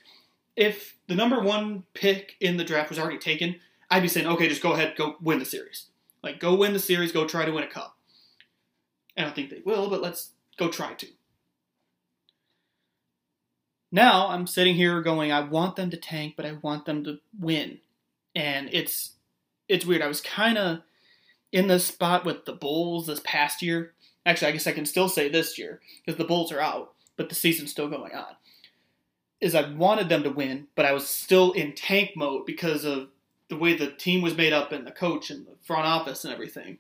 If 0.56 0.96
the 1.08 1.16
number 1.16 1.42
one 1.42 1.84
pick 1.94 2.36
in 2.40 2.58
the 2.58 2.64
draft 2.64 2.90
was 2.90 3.00
already 3.00 3.18
taken, 3.18 3.56
I'd 3.90 4.02
be 4.02 4.08
saying, 4.08 4.28
okay, 4.28 4.48
just 4.48 4.64
go 4.64 4.74
ahead, 4.74 4.96
go 4.96 5.16
win 5.22 5.40
the 5.40 5.46
series. 5.46 5.88
Like, 6.24 6.40
go 6.40 6.56
win 6.56 6.74
the 6.74 6.80
series, 6.80 7.12
go 7.12 7.26
try 7.26 7.46
to 7.46 7.52
win 7.52 7.64
a 7.64 7.68
cup. 7.68 7.96
I 9.18 9.24
don't 9.24 9.36
think 9.36 9.50
they 9.50 9.62
will, 9.66 9.90
but 9.90 10.02
let's 10.02 10.32
go 10.58 10.70
try 10.70 10.94
to. 10.94 11.08
Now 13.92 14.28
I'm 14.28 14.48
sitting 14.48 14.76
here 14.76 15.02
going, 15.02 15.32
I 15.32 15.42
want 15.42 15.76
them 15.76 15.90
to 15.90 15.98
tank, 15.98 16.36
but 16.38 16.46
I 16.46 16.54
want 16.62 16.86
them 16.86 17.04
to 17.06 17.20
win 17.40 17.80
and 18.36 18.70
it's 18.72 19.14
it's 19.68 19.86
weird. 19.86 20.02
I 20.02 20.08
was 20.08 20.22
kind 20.22 20.58
of 20.58 20.80
in 21.52 21.68
this 21.68 21.86
spot 21.86 22.26
with 22.26 22.46
the 22.46 22.54
Bulls 22.54 23.08
this 23.08 23.22
past 23.24 23.62
year. 23.62 23.94
Actually, 24.26 24.50
I 24.50 24.52
guess 24.52 24.68
I 24.68 24.72
can 24.72 24.86
still 24.86 25.10
say 25.10 25.30
this 25.30 25.58
year 25.58 25.80
because 26.04 26.18
the 26.18 26.26
Bulls 26.26 26.52
are 26.52 26.60
out, 26.60 26.94
but 27.18 27.30
the 27.30 27.36
season's 27.36 27.72
still 27.72 27.90
going 27.90 28.14
on. 28.14 28.36
Is 29.42 29.56
I 29.56 29.70
wanted 29.72 30.10
them 30.10 30.24
to 30.24 30.32
win, 30.32 30.68
but 30.76 30.86
I 30.86 30.92
was 30.92 31.08
still 31.08 31.52
in 31.54 31.74
tank 31.74 32.12
mode 32.16 32.46
because 32.46 32.84
of 32.84 33.10
the 33.50 33.58
way 33.58 33.76
the 33.76 33.92
team 33.92 34.22
was 34.22 34.36
made 34.38 34.54
up 34.54 34.72
and 34.72 34.86
the 34.86 34.92
coach 34.92 35.30
and 35.30 35.46
the 35.46 35.56
front 35.64 35.86
office 35.86 36.24
and 36.24 36.34
everything. 36.34 36.78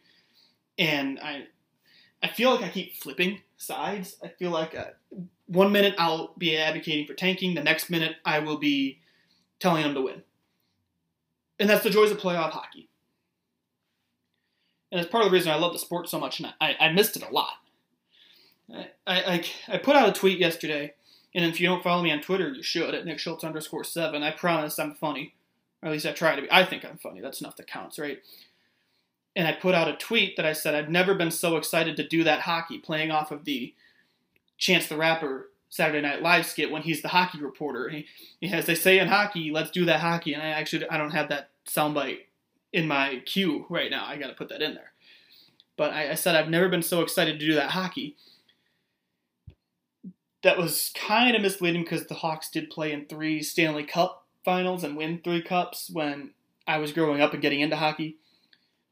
And 0.77 1.19
I 1.19 1.47
I 2.21 2.27
feel 2.27 2.51
like 2.51 2.63
I 2.63 2.69
keep 2.69 2.95
flipping 2.95 3.41
sides. 3.57 4.17
I 4.23 4.27
feel 4.27 4.51
like 4.51 4.75
uh, 4.75 4.91
one 5.49 5.71
minute 5.71 5.95
I'll 5.97 6.33
be 6.37 6.55
advocating 6.55 7.05
for 7.05 7.13
tanking, 7.13 7.55
the 7.55 7.63
next 7.63 7.89
minute 7.89 8.17
I 8.23 8.39
will 8.39 8.57
be 8.57 8.99
telling 9.59 9.83
them 9.83 9.95
to 9.95 10.01
win. 10.01 10.23
And 11.59 11.69
that's 11.69 11.83
the 11.83 11.89
joys 11.89 12.11
of 12.11 12.19
playoff 12.19 12.51
hockey. 12.51 12.87
And 14.91 15.01
it's 15.01 15.09
part 15.09 15.25
of 15.25 15.31
the 15.31 15.35
reason 15.35 15.51
I 15.51 15.55
love 15.55 15.73
the 15.73 15.79
sport 15.79 16.07
so 16.09 16.19
much, 16.19 16.39
and 16.39 16.53
I, 16.61 16.75
I 16.79 16.91
missed 16.91 17.15
it 17.15 17.23
a 17.27 17.33
lot. 17.33 17.53
I, 18.73 18.87
I, 19.07 19.45
I 19.67 19.77
put 19.77 19.95
out 19.95 20.09
a 20.09 20.13
tweet 20.13 20.39
yesterday, 20.39 20.93
and 21.35 21.45
if 21.45 21.59
you 21.59 21.67
don't 21.67 21.83
follow 21.83 22.01
me 22.01 22.11
on 22.11 22.21
Twitter, 22.21 22.49
you 22.49 22.63
should 22.63 22.93
at 22.93 23.05
Nick 23.05 23.19
Schultz 23.19 23.43
underscore 23.43 23.83
seven. 23.83 24.23
I 24.23 24.31
promise 24.31 24.79
I'm 24.79 24.95
funny. 24.95 25.33
Or 25.81 25.87
at 25.87 25.91
least 25.93 26.05
I 26.05 26.11
try 26.11 26.35
to 26.35 26.41
be. 26.41 26.51
I 26.51 26.65
think 26.65 26.83
I'm 26.83 26.97
funny. 26.97 27.21
That's 27.21 27.39
enough 27.39 27.55
that 27.55 27.67
counts, 27.67 27.97
right? 27.97 28.19
And 29.35 29.47
I 29.47 29.53
put 29.53 29.75
out 29.75 29.87
a 29.87 29.95
tweet 29.95 30.35
that 30.35 30.45
I 30.45 30.53
said 30.53 30.75
I've 30.75 30.89
never 30.89 31.15
been 31.15 31.31
so 31.31 31.55
excited 31.55 31.95
to 31.97 32.07
do 32.07 32.23
that 32.23 32.41
hockey, 32.41 32.79
playing 32.79 33.11
off 33.11 33.31
of 33.31 33.45
the 33.45 33.73
Chance 34.59 34.87
the 34.87 34.97
Rapper 34.97 35.49
Saturday 35.69 36.01
Night 36.01 36.21
Live 36.21 36.45
skit 36.45 36.69
when 36.69 36.81
he's 36.81 37.01
the 37.01 37.07
hockey 37.07 37.39
reporter. 37.39 37.89
He, 37.89 38.05
he 38.39 38.51
as 38.51 38.65
they 38.65 38.75
say 38.75 38.99
in 38.99 39.07
hockey, 39.07 39.51
let's 39.51 39.71
do 39.71 39.85
that 39.85 40.01
hockey. 40.01 40.33
And 40.33 40.43
I 40.43 40.47
actually 40.47 40.87
I 40.89 40.97
don't 40.97 41.11
have 41.11 41.29
that 41.29 41.49
soundbite 41.67 42.19
in 42.71 42.87
my 42.87 43.21
queue 43.25 43.65
right 43.69 43.89
now. 43.89 44.05
I 44.05 44.17
got 44.17 44.27
to 44.27 44.33
put 44.33 44.49
that 44.49 44.61
in 44.61 44.75
there. 44.75 44.91
But 45.77 45.93
I, 45.93 46.11
I 46.11 46.15
said 46.15 46.35
I've 46.35 46.49
never 46.49 46.69
been 46.69 46.83
so 46.83 47.01
excited 47.01 47.39
to 47.39 47.45
do 47.45 47.55
that 47.55 47.71
hockey. 47.71 48.15
That 50.43 50.57
was 50.57 50.91
kind 50.95 51.35
of 51.35 51.41
misleading 51.41 51.83
because 51.83 52.07
the 52.07 52.15
Hawks 52.15 52.49
did 52.49 52.69
play 52.69 52.93
in 52.93 53.05
three 53.05 53.41
Stanley 53.43 53.83
Cup 53.83 54.25
finals 54.45 54.83
and 54.83 54.95
win 54.95 55.19
three 55.21 55.41
cups 55.41 55.89
when 55.91 56.31
I 56.65 56.77
was 56.77 56.93
growing 56.93 57.21
up 57.21 57.33
and 57.33 57.41
getting 57.41 57.59
into 57.59 57.75
hockey. 57.75 58.17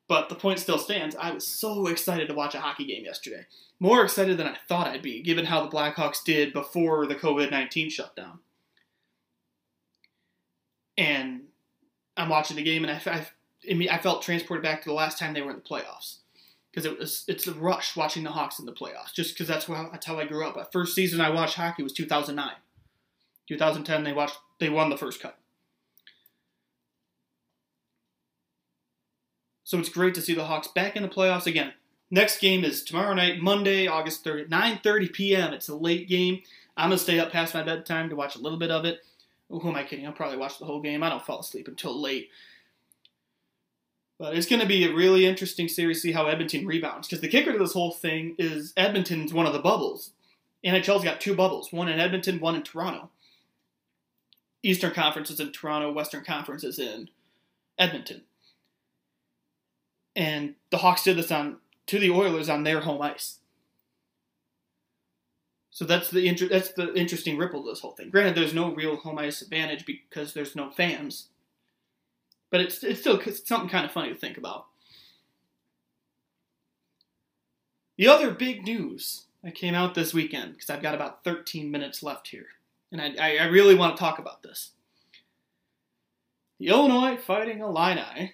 But 0.07 0.29
the 0.29 0.35
point 0.35 0.59
still 0.59 0.77
stands. 0.77 1.15
I 1.15 1.31
was 1.31 1.47
so 1.47 1.87
excited 1.87 2.27
to 2.27 2.33
watch 2.33 2.55
a 2.55 2.59
hockey 2.59 2.85
game 2.85 3.05
yesterday. 3.05 3.45
More 3.79 4.03
excited 4.03 4.37
than 4.37 4.47
I 4.47 4.57
thought 4.67 4.87
I'd 4.87 5.03
be, 5.03 5.21
given 5.21 5.45
how 5.45 5.63
the 5.63 5.69
Blackhawks 5.69 6.23
did 6.23 6.51
before 6.51 7.05
the 7.05 7.15
COVID 7.15 7.51
19 7.51 7.89
shutdown. 7.89 8.39
And 10.97 11.41
I'm 12.15 12.29
watching 12.29 12.57
the 12.57 12.63
game, 12.63 12.83
and 12.83 12.91
I, 12.91 13.27
I, 13.69 13.87
I 13.91 13.97
felt 13.99 14.23
transported 14.23 14.63
back 14.63 14.81
to 14.81 14.89
the 14.89 14.95
last 14.95 15.19
time 15.19 15.33
they 15.33 15.43
were 15.43 15.51
in 15.51 15.57
the 15.57 15.61
playoffs 15.61 16.17
because 16.77 16.85
it 16.85 17.31
it's 17.31 17.47
a 17.47 17.53
rush 17.53 17.95
watching 17.95 18.23
the 18.23 18.31
Hawks 18.31 18.59
in 18.59 18.65
the 18.65 18.71
playoffs. 18.71 19.13
Just 19.13 19.33
because 19.33 19.47
that's 19.47 19.65
how 19.65 19.89
that's 19.91 20.05
how 20.05 20.19
I 20.19 20.25
grew 20.25 20.47
up. 20.47 20.55
The 20.55 20.65
first 20.71 20.93
season 20.93 21.21
I 21.21 21.29
watched 21.29 21.55
hockey 21.55 21.83
was 21.83 21.93
2009. 21.93 22.51
2010 23.47 24.03
they 24.03 24.13
watched 24.13 24.37
they 24.59 24.69
won 24.69 24.89
the 24.89 24.97
first 24.97 25.21
cup. 25.21 25.39
So 29.63 29.79
it's 29.79 29.89
great 29.89 30.13
to 30.15 30.21
see 30.21 30.33
the 30.33 30.45
Hawks 30.45 30.67
back 30.67 30.95
in 30.95 31.03
the 31.03 31.09
playoffs 31.09 31.45
again. 31.45 31.73
Next 32.09 32.39
game 32.39 32.63
is 32.63 32.83
tomorrow 32.83 33.13
night, 33.13 33.41
Monday, 33.41 33.87
August 33.87 34.23
30th, 34.23 34.49
9:30 34.49 35.13
p.m. 35.13 35.53
It's 35.53 35.67
a 35.67 35.75
late 35.75 36.07
game. 36.07 36.41
I'm 36.77 36.89
gonna 36.89 36.97
stay 36.97 37.19
up 37.19 37.31
past 37.31 37.53
my 37.53 37.63
bedtime 37.63 38.09
to 38.09 38.15
watch 38.15 38.35
a 38.35 38.39
little 38.39 38.59
bit 38.59 38.71
of 38.71 38.85
it. 38.85 38.99
Who 39.49 39.67
am 39.67 39.75
I 39.75 39.83
kidding? 39.83 40.05
I'll 40.05 40.13
probably 40.13 40.37
watch 40.37 40.59
the 40.59 40.65
whole 40.65 40.81
game. 40.81 41.03
I 41.03 41.09
don't 41.09 41.25
fall 41.25 41.39
asleep 41.39 41.67
until 41.67 41.99
late. 41.99 42.29
But 44.19 44.35
it's 44.35 44.47
going 44.47 44.61
to 44.61 44.67
be 44.67 44.83
a 44.83 44.93
really 44.93 45.25
interesting 45.25 45.67
series 45.67 45.97
to 45.97 46.01
see 46.07 46.11
how 46.11 46.25
Edmonton 46.25 46.65
rebounds. 46.65 47.07
Because 47.07 47.21
the 47.21 47.27
kicker 47.27 47.51
to 47.53 47.57
this 47.57 47.73
whole 47.73 47.91
thing 47.91 48.35
is 48.39 48.73
Edmonton's 48.75 49.31
one 49.33 49.45
of 49.45 49.53
the 49.53 49.59
bubbles. 49.59 50.11
NHL's 50.65 51.03
got 51.03 51.21
two 51.21 51.35
bubbles 51.35 51.71
one 51.71 51.87
in 51.87 51.99
Edmonton, 51.99 52.39
one 52.39 52.55
in 52.55 52.63
Toronto. 52.63 53.09
Eastern 54.63 54.91
Conference 54.91 55.29
is 55.29 55.39
in 55.39 55.51
Toronto, 55.51 55.91
Western 55.91 56.25
Conference 56.25 56.63
is 56.63 56.79
in 56.79 57.09
Edmonton. 57.77 58.23
And 60.15 60.55
the 60.71 60.77
Hawks 60.77 61.03
did 61.03 61.15
this 61.15 61.31
on 61.31 61.57
to 61.87 61.99
the 61.99 62.11
Oilers 62.11 62.49
on 62.49 62.63
their 62.63 62.81
home 62.81 63.01
ice. 63.01 63.39
So 65.71 65.85
that's 65.85 66.09
the 66.09 66.27
inter- 66.27 66.47
that's 66.47 66.71
the 66.71 66.93
interesting 66.95 67.37
ripple 67.37 67.63
to 67.63 67.69
this 67.69 67.81
whole 67.81 67.91
thing. 67.91 68.09
Granted, 68.09 68.35
there's 68.35 68.53
no 68.53 68.73
real 68.73 68.97
home 68.97 69.19
ice 69.19 69.41
advantage 69.41 69.85
because 69.85 70.33
there's 70.33 70.55
no 70.55 70.71
fans, 70.71 71.27
but 72.49 72.61
it's 72.61 72.83
it's 72.83 72.99
still 72.99 73.19
it's 73.19 73.47
something 73.47 73.69
kind 73.69 73.85
of 73.85 73.91
funny 73.91 74.09
to 74.09 74.19
think 74.19 74.37
about. 74.37 74.65
The 77.97 78.07
other 78.07 78.31
big 78.31 78.63
news 78.63 79.25
that 79.43 79.55
came 79.55 79.75
out 79.75 79.93
this 79.93 80.13
weekend 80.13 80.53
because 80.53 80.69
I've 80.69 80.81
got 80.81 80.95
about 80.95 81.23
13 81.23 81.69
minutes 81.69 82.01
left 82.01 82.29
here, 82.29 82.47
and 82.91 82.99
I, 82.99 83.37
I 83.37 83.45
really 83.45 83.75
want 83.75 83.95
to 83.95 83.99
talk 83.99 84.17
about 84.17 84.41
this. 84.41 84.71
The 86.59 86.69
Illinois 86.69 87.17
Fighting 87.17 87.59
Illini 87.59 88.33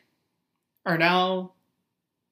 are 0.86 0.98
now 0.98 1.52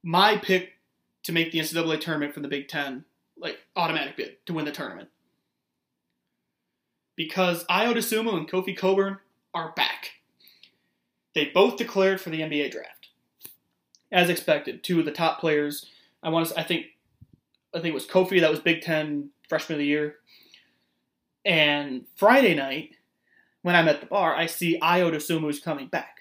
my 0.03 0.37
pick 0.37 0.77
to 1.23 1.31
make 1.31 1.51
the 1.51 1.59
NCAA 1.59 1.99
tournament 1.99 2.33
from 2.33 2.43
the 2.43 2.49
Big 2.49 2.67
Ten 2.67 3.05
like 3.37 3.59
automatic 3.75 4.15
bid 4.15 4.45
to 4.45 4.53
win 4.53 4.65
the 4.65 4.71
tournament. 4.71 5.09
Because 7.15 7.65
Ayo 7.65 7.93
Dosunmu 7.93 8.35
and 8.35 8.49
Kofi 8.49 8.77
Cockburn 8.77 9.17
are 9.53 9.73
back. 9.75 10.11
They 11.33 11.45
both 11.45 11.77
declared 11.77 12.21
for 12.21 12.29
the 12.29 12.41
NBA 12.41 12.71
draft. 12.71 13.09
As 14.11 14.29
expected, 14.29 14.83
two 14.83 14.99
of 14.99 15.05
the 15.05 15.11
top 15.11 15.39
players. 15.39 15.85
I 16.23 16.29
want 16.29 16.47
to 16.47 16.59
I 16.59 16.63
think 16.63 16.87
I 17.73 17.79
think 17.79 17.91
it 17.91 17.93
was 17.93 18.07
Kofi 18.07 18.41
that 18.41 18.51
was 18.51 18.59
Big 18.59 18.81
10 18.81 19.29
freshman 19.47 19.75
of 19.75 19.79
the 19.79 19.85
year. 19.85 20.15
And 21.45 22.05
Friday 22.15 22.53
night 22.53 22.95
when 23.61 23.75
I'm 23.75 23.87
at 23.87 24.01
the 24.01 24.07
bar, 24.07 24.35
I 24.35 24.47
see 24.47 24.79
Ayo 24.79 25.11
Dosunmu's 25.11 25.59
coming 25.59 25.87
back. 25.87 26.20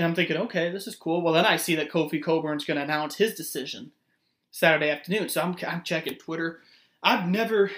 And 0.00 0.06
I'm 0.06 0.14
thinking, 0.14 0.38
okay, 0.38 0.70
this 0.70 0.86
is 0.86 0.96
cool. 0.96 1.20
Well, 1.20 1.34
then 1.34 1.44
I 1.44 1.58
see 1.58 1.74
that 1.74 1.90
Kofi 1.90 2.22
Cockburn's 2.22 2.64
going 2.64 2.78
to 2.78 2.82
announce 2.82 3.16
his 3.16 3.34
decision 3.34 3.90
Saturday 4.50 4.88
afternoon. 4.88 5.28
So 5.28 5.42
I'm, 5.42 5.54
I'm 5.68 5.82
checking 5.82 6.14
Twitter. 6.14 6.60
I've 7.02 7.28
never 7.28 7.70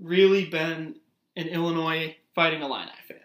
really 0.00 0.44
been 0.44 0.96
an 1.36 1.46
Illinois 1.46 2.16
Fighting 2.34 2.62
Illini 2.62 2.90
fan. 3.06 3.18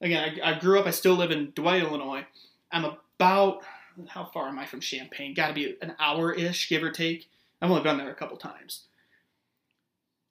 Again, 0.00 0.40
I, 0.42 0.50
I 0.50 0.58
grew 0.58 0.80
up, 0.80 0.86
I 0.86 0.90
still 0.90 1.14
live 1.14 1.30
in 1.30 1.52
Dwight, 1.54 1.84
Illinois. 1.84 2.26
I'm 2.72 2.84
about, 2.84 3.62
how 4.08 4.24
far 4.24 4.48
am 4.48 4.58
I 4.58 4.66
from 4.66 4.80
Champaign? 4.80 5.32
Got 5.32 5.46
to 5.46 5.54
be 5.54 5.76
an 5.80 5.94
hour 6.00 6.32
ish, 6.32 6.68
give 6.68 6.82
or 6.82 6.90
take. 6.90 7.28
I've 7.62 7.70
only 7.70 7.84
been 7.84 7.98
there 7.98 8.10
a 8.10 8.16
couple 8.16 8.36
times. 8.36 8.86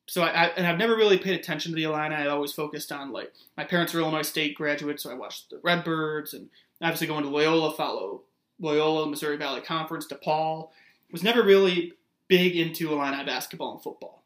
So 0.07 0.23
I, 0.23 0.27
I, 0.27 0.45
and 0.57 0.67
I've 0.67 0.77
never 0.77 0.97
really 0.97 1.17
paid 1.17 1.39
attention 1.39 1.71
to 1.71 1.75
the 1.77 1.85
Illini. 1.85 2.15
I 2.15 2.27
always 2.27 2.51
focused 2.51 2.91
on 2.91 3.13
like 3.13 3.31
my 3.55 3.63
parents 3.63 3.95
are 3.95 3.99
Illinois 3.99 4.23
State 4.23 4.55
graduates, 4.55 5.03
so 5.03 5.09
I 5.09 5.13
watched 5.13 5.51
the 5.51 5.61
Redbirds 5.63 6.33
and 6.33 6.49
obviously 6.83 7.07
going 7.07 7.23
to 7.23 7.29
Loyola, 7.29 7.73
follow 7.73 8.21
Loyola, 8.59 9.07
Missouri 9.07 9.37
Valley 9.37 9.61
Conference, 9.61 10.07
DePaul 10.07 10.69
was 11.11 11.23
never 11.23 11.43
really 11.43 11.93
big 12.27 12.55
into 12.55 12.91
Illini 12.91 13.23
basketball 13.23 13.73
and 13.73 13.83
football. 13.83 14.23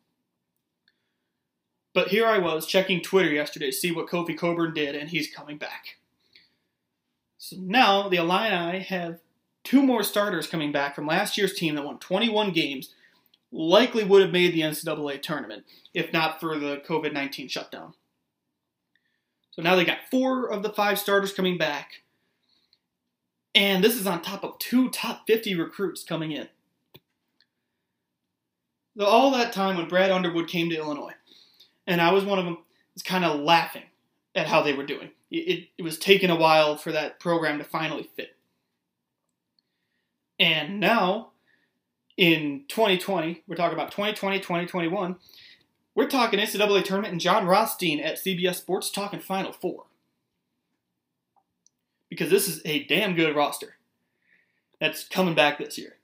But 1.93 2.09
here 2.09 2.27
I 2.27 2.37
was 2.37 2.67
checking 2.67 3.01
Twitter 3.01 3.31
yesterday 3.31 3.67
to 3.67 3.71
see 3.71 3.91
what 3.91 4.07
Kofi 4.07 4.37
Cockburn 4.37 4.73
did, 4.73 4.95
and 4.95 5.09
he's 5.09 5.33
coming 5.33 5.57
back. 5.57 5.97
So 7.37 7.57
now 7.59 8.07
the 8.07 8.17
Illini 8.17 8.79
have 8.79 9.19
two 9.63 9.81
more 9.81 10.03
starters 10.03 10.47
coming 10.47 10.71
back 10.71 10.95
from 10.95 11.07
last 11.07 11.37
year's 11.37 11.53
team 11.53 11.75
that 11.75 11.83
won 11.83 11.99
21 11.99 12.51
games, 12.51 12.93
likely 13.51 14.03
would 14.03 14.21
have 14.21 14.31
made 14.31 14.53
the 14.53 14.61
NCAA 14.61 15.21
tournament 15.21 15.65
if 15.93 16.13
not 16.13 16.39
for 16.39 16.57
the 16.57 16.81
COVID 16.87 17.13
19 17.13 17.47
shutdown. 17.47 17.93
So 19.51 19.61
now 19.61 19.75
they 19.75 19.85
got 19.85 20.09
four 20.11 20.49
of 20.49 20.63
the 20.63 20.69
five 20.69 20.99
starters 20.99 21.33
coming 21.33 21.57
back, 21.57 22.03
and 23.57 23.83
this 23.83 23.95
is 23.95 24.07
on 24.07 24.21
top 24.21 24.43
of 24.43 24.57
two 24.59 24.89
top 24.89 25.27
50 25.27 25.55
recruits 25.55 26.03
coming 26.03 26.31
in 26.31 26.47
all 29.05 29.31
that 29.31 29.53
time 29.53 29.77
when 29.77 29.87
Brad 29.87 30.11
Underwood 30.11 30.47
came 30.47 30.69
to 30.69 30.75
Illinois, 30.75 31.13
and 31.85 32.01
I 32.01 32.11
was 32.11 32.23
one 32.23 32.39
of 32.39 32.45
them, 32.45 32.57
was 32.93 33.03
kind 33.03 33.25
of 33.25 33.39
laughing 33.39 33.83
at 34.35 34.47
how 34.47 34.61
they 34.61 34.73
were 34.73 34.85
doing. 34.85 35.11
It, 35.29 35.37
it, 35.37 35.67
it 35.79 35.81
was 35.83 35.97
taking 35.97 36.29
a 36.29 36.35
while 36.35 36.77
for 36.77 36.91
that 36.91 37.19
program 37.19 37.57
to 37.59 37.63
finally 37.63 38.09
fit. 38.15 38.35
And 40.39 40.79
now, 40.79 41.29
in 42.15 42.63
2020, 42.67 43.43
we're 43.47 43.55
talking 43.55 43.77
about 43.77 43.91
2020, 43.91 44.39
2021, 44.39 45.15
we're 45.95 46.07
talking 46.07 46.39
NCAA 46.39 46.83
tournament 46.83 47.11
and 47.11 47.21
Jon 47.21 47.45
Rothstein 47.45 47.99
at 47.99 48.17
CBS 48.17 48.55
Sports 48.55 48.91
talking 48.91 49.19
Final 49.19 49.51
Four. 49.51 49.85
Because 52.09 52.29
this 52.29 52.47
is 52.47 52.61
a 52.65 52.83
damn 52.85 53.15
good 53.15 53.35
roster 53.35 53.75
that's 54.79 55.07
coming 55.07 55.35
back 55.35 55.57
this 55.57 55.77
year. 55.77 55.97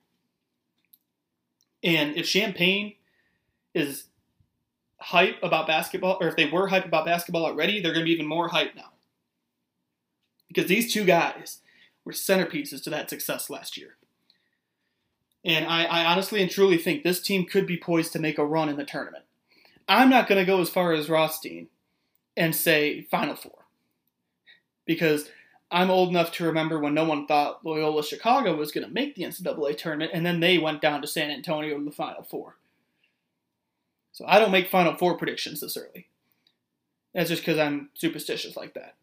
And 1.83 2.15
if 2.15 2.27
Champaign 2.27 2.95
is 3.73 4.05
hype 4.99 5.37
about 5.43 5.67
basketball, 5.67 6.17
or 6.21 6.27
if 6.27 6.35
they 6.35 6.49
were 6.49 6.67
hype 6.67 6.85
about 6.85 7.05
basketball 7.05 7.45
already, 7.45 7.81
they're 7.81 7.93
going 7.93 8.05
to 8.05 8.09
be 8.09 8.13
even 8.13 8.27
more 8.27 8.47
hype 8.49 8.75
now. 8.75 8.91
Because 10.47 10.67
these 10.67 10.93
two 10.93 11.03
guys 11.03 11.59
were 12.05 12.13
centerpieces 12.13 12.83
to 12.83 12.89
that 12.89 13.09
success 13.09 13.49
last 13.49 13.77
year. 13.77 13.97
And 15.43 15.65
I, 15.65 15.83
I 15.83 16.05
honestly 16.05 16.41
and 16.41 16.49
truly 16.49 16.77
think 16.77 17.03
this 17.03 17.21
team 17.21 17.45
could 17.45 17.67
be 17.67 17.77
poised 17.77 18.13
to 18.13 18.19
make 18.19 18.37
a 18.37 18.45
run 18.45 18.69
in 18.69 18.77
the 18.77 18.85
tournament. 18.85 19.25
I'm 19.87 20.09
not 20.09 20.29
going 20.29 20.39
to 20.39 20.45
go 20.45 20.61
as 20.61 20.69
far 20.69 20.93
as 20.93 21.09
Rothstein 21.09 21.67
and 22.37 22.55
say 22.55 23.01
Final 23.01 23.35
Four. 23.35 23.65
Because 24.85 25.29
I'm 25.74 25.89
old 25.89 26.09
enough 26.09 26.32
to 26.34 26.45
remember 26.45 26.80
when 26.80 26.93
no 26.93 27.03
one 27.03 27.26
thought 27.26 27.65
Loyola 27.65 28.03
Chicago 28.03 28.55
was 28.55 28.71
going 28.71 28.86
to 28.86 28.93
make 28.93 29.15
the 29.15 29.24
NCAA 29.24 29.76
tournament, 29.76 30.11
and 30.13 30.24
then 30.24 30.39
they 30.39 30.59
went 30.59 30.82
down 30.82 31.01
to 31.01 31.07
San 31.07 31.32
Antonio 31.32 31.76
in 31.76 31.86
the 31.86 31.91
Final 31.91 32.21
Four. 32.21 32.57
So 34.11 34.24
I 34.28 34.38
don't 34.38 34.51
make 34.51 34.69
Final 34.69 34.95
Four 34.95 35.17
predictions 35.17 35.61
this 35.61 35.76
early. 35.76 36.07
That's 37.15 37.30
just 37.30 37.41
because 37.41 37.57
I'm 37.57 37.89
superstitious 37.95 38.55
like 38.55 38.76
that. 38.76 38.95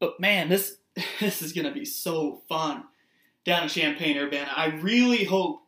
But 0.00 0.18
man, 0.18 0.48
this 0.48 0.78
this 1.20 1.40
is 1.40 1.52
going 1.52 1.66
to 1.66 1.72
be 1.72 1.84
so 1.84 2.42
fun 2.48 2.84
down 3.44 3.62
in 3.62 3.68
Champaign, 3.68 4.18
Urbana. 4.18 4.50
I 4.56 4.66
really 4.66 5.22
hope 5.24 5.62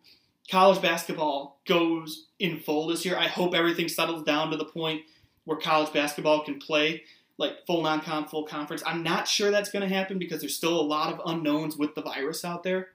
college 0.50 0.82
basketball 0.82 1.60
goes 1.64 2.26
in 2.40 2.58
full 2.58 2.88
this 2.88 3.04
year. 3.04 3.16
I 3.16 3.28
hope 3.28 3.54
everything 3.54 3.88
settles 3.88 4.24
down 4.24 4.50
to 4.50 4.56
the 4.56 4.64
point 4.64 5.02
where 5.44 5.56
college 5.56 5.92
basketball 5.92 6.44
can 6.44 6.58
play 6.58 7.04
like 7.38 7.66
full 7.66 7.82
non-con, 7.82 8.28
full 8.28 8.44
conference. 8.44 8.82
I'm 8.86 9.02
not 9.02 9.28
sure 9.28 9.50
that's 9.50 9.70
going 9.70 9.86
to 9.86 9.94
happen 9.94 10.18
because 10.18 10.40
there's 10.40 10.56
still 10.56 10.78
a 10.80 10.82
lot 10.82 11.12
of 11.12 11.20
unknowns 11.26 11.76
with 11.76 11.94
the 11.94 12.02
virus 12.02 12.44
out 12.44 12.62
there. 12.62 12.88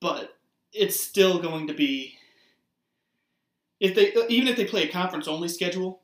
But 0.00 0.36
it's 0.72 1.00
still 1.00 1.40
going 1.40 1.66
to 1.68 1.74
be 1.74 2.18
if 3.80 3.94
they 3.94 4.12
even 4.28 4.48
if 4.48 4.56
they 4.56 4.64
play 4.64 4.84
a 4.84 4.92
conference 4.92 5.28
only 5.28 5.48
schedule. 5.48 6.00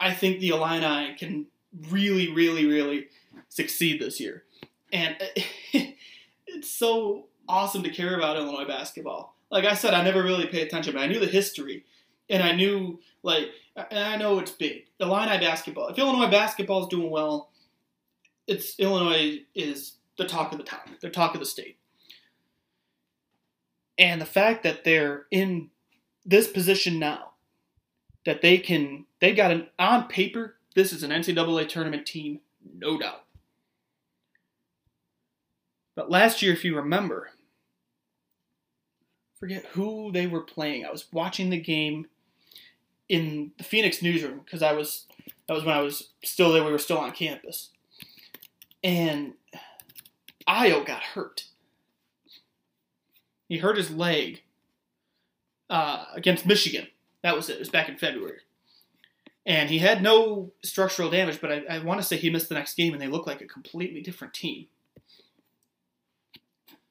I 0.00 0.12
think 0.12 0.38
the 0.38 0.50
Illini 0.50 1.16
can 1.16 1.46
really, 1.90 2.32
really, 2.32 2.66
really 2.66 3.08
succeed 3.48 4.00
this 4.00 4.20
year, 4.20 4.44
and 4.92 5.16
it's 5.72 6.70
so 6.70 7.26
awesome 7.48 7.82
to 7.82 7.90
care 7.90 8.16
about 8.16 8.36
Illinois 8.36 8.66
basketball. 8.66 9.34
Like 9.50 9.64
I 9.64 9.74
said, 9.74 9.94
I 9.94 10.04
never 10.04 10.22
really 10.22 10.46
paid 10.46 10.66
attention, 10.66 10.94
but 10.94 11.02
I 11.02 11.06
knew 11.06 11.18
the 11.18 11.26
history 11.26 11.84
and 12.30 12.42
I 12.42 12.52
knew 12.52 13.00
like, 13.22 13.50
and 13.76 13.98
I 13.98 14.16
know 14.16 14.38
it's 14.38 14.50
big. 14.50 14.84
Illini 15.00 15.38
basketball. 15.38 15.88
If 15.88 15.98
Illinois 15.98 16.30
basketball 16.30 16.82
is 16.82 16.88
doing 16.88 17.10
well, 17.10 17.50
it's 18.46 18.78
Illinois 18.78 19.40
is 19.54 19.94
the 20.16 20.26
talk 20.26 20.52
of 20.52 20.58
the 20.58 20.64
town. 20.64 20.96
They're 21.00 21.10
talk 21.10 21.34
of 21.34 21.40
the 21.40 21.46
state. 21.46 21.78
And 23.98 24.20
the 24.20 24.26
fact 24.26 24.62
that 24.62 24.84
they're 24.84 25.26
in 25.30 25.70
this 26.24 26.48
position 26.48 26.98
now 26.98 27.32
that 28.24 28.42
they 28.42 28.58
can 28.58 29.06
they 29.20 29.34
got 29.34 29.50
an 29.50 29.68
on 29.78 30.06
paper 30.06 30.58
this 30.78 30.92
is 30.92 31.02
an 31.02 31.10
NCAA 31.10 31.68
tournament 31.68 32.06
team, 32.06 32.38
no 32.72 32.98
doubt. 32.98 33.24
But 35.96 36.08
last 36.08 36.40
year, 36.40 36.52
if 36.52 36.64
you 36.64 36.76
remember, 36.76 37.30
forget 39.40 39.64
who 39.72 40.12
they 40.12 40.28
were 40.28 40.42
playing. 40.42 40.84
I 40.84 40.92
was 40.92 41.06
watching 41.12 41.50
the 41.50 41.60
game 41.60 42.06
in 43.08 43.52
the 43.58 43.64
Phoenix 43.64 44.02
newsroom 44.02 44.40
because 44.44 44.62
I 44.62 44.72
was 44.72 45.06
that 45.46 45.54
was 45.54 45.64
when 45.64 45.76
I 45.76 45.80
was 45.80 46.10
still 46.22 46.52
there. 46.52 46.64
We 46.64 46.72
were 46.72 46.78
still 46.78 46.98
on 46.98 47.12
campus, 47.12 47.70
and 48.82 49.34
Ayo 50.48 50.84
got 50.84 51.02
hurt. 51.02 51.44
He 53.48 53.58
hurt 53.58 53.78
his 53.78 53.90
leg 53.90 54.42
uh, 55.70 56.04
against 56.14 56.46
Michigan. 56.46 56.86
That 57.22 57.34
was 57.34 57.48
it. 57.48 57.54
It 57.54 57.60
was 57.60 57.70
back 57.70 57.88
in 57.88 57.96
February. 57.96 58.40
And 59.46 59.70
he 59.70 59.78
had 59.78 60.02
no 60.02 60.52
structural 60.62 61.08
damage, 61.08 61.40
but 61.40 61.50
I, 61.50 61.62
I 61.70 61.78
want 61.78 62.00
to 62.00 62.06
say 62.06 62.18
he 62.18 62.28
missed 62.28 62.50
the 62.50 62.54
next 62.54 62.76
game, 62.76 62.92
and 62.92 63.00
they 63.00 63.06
looked 63.06 63.26
like 63.26 63.40
a 63.40 63.46
completely 63.46 64.02
different 64.02 64.34
team. 64.34 64.66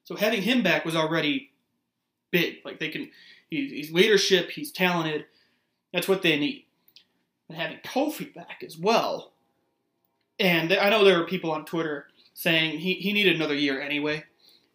So 0.02 0.16
having 0.16 0.42
him 0.42 0.62
back 0.62 0.84
was 0.84 0.96
already 0.96 1.52
big. 2.32 2.56
Like 2.64 2.80
they 2.80 2.88
can, 2.88 3.10
he, 3.48 3.68
he's 3.68 3.92
leadership, 3.92 4.50
he's 4.50 4.72
talented. 4.72 5.26
That's 5.92 6.08
what 6.08 6.22
they 6.22 6.38
need. 6.38 6.66
And 7.48 7.56
having 7.56 7.78
Kofi 7.78 8.34
back 8.34 8.62
as 8.64 8.76
well. 8.76 9.32
And 10.38 10.72
I 10.72 10.90
know 10.90 11.04
there 11.04 11.20
are 11.20 11.26
people 11.26 11.50
on 11.50 11.64
Twitter 11.64 12.06
saying 12.34 12.78
he, 12.78 12.94
he 12.94 13.12
needed 13.12 13.36
another 13.36 13.54
year 13.54 13.80
anyway. 13.80 14.24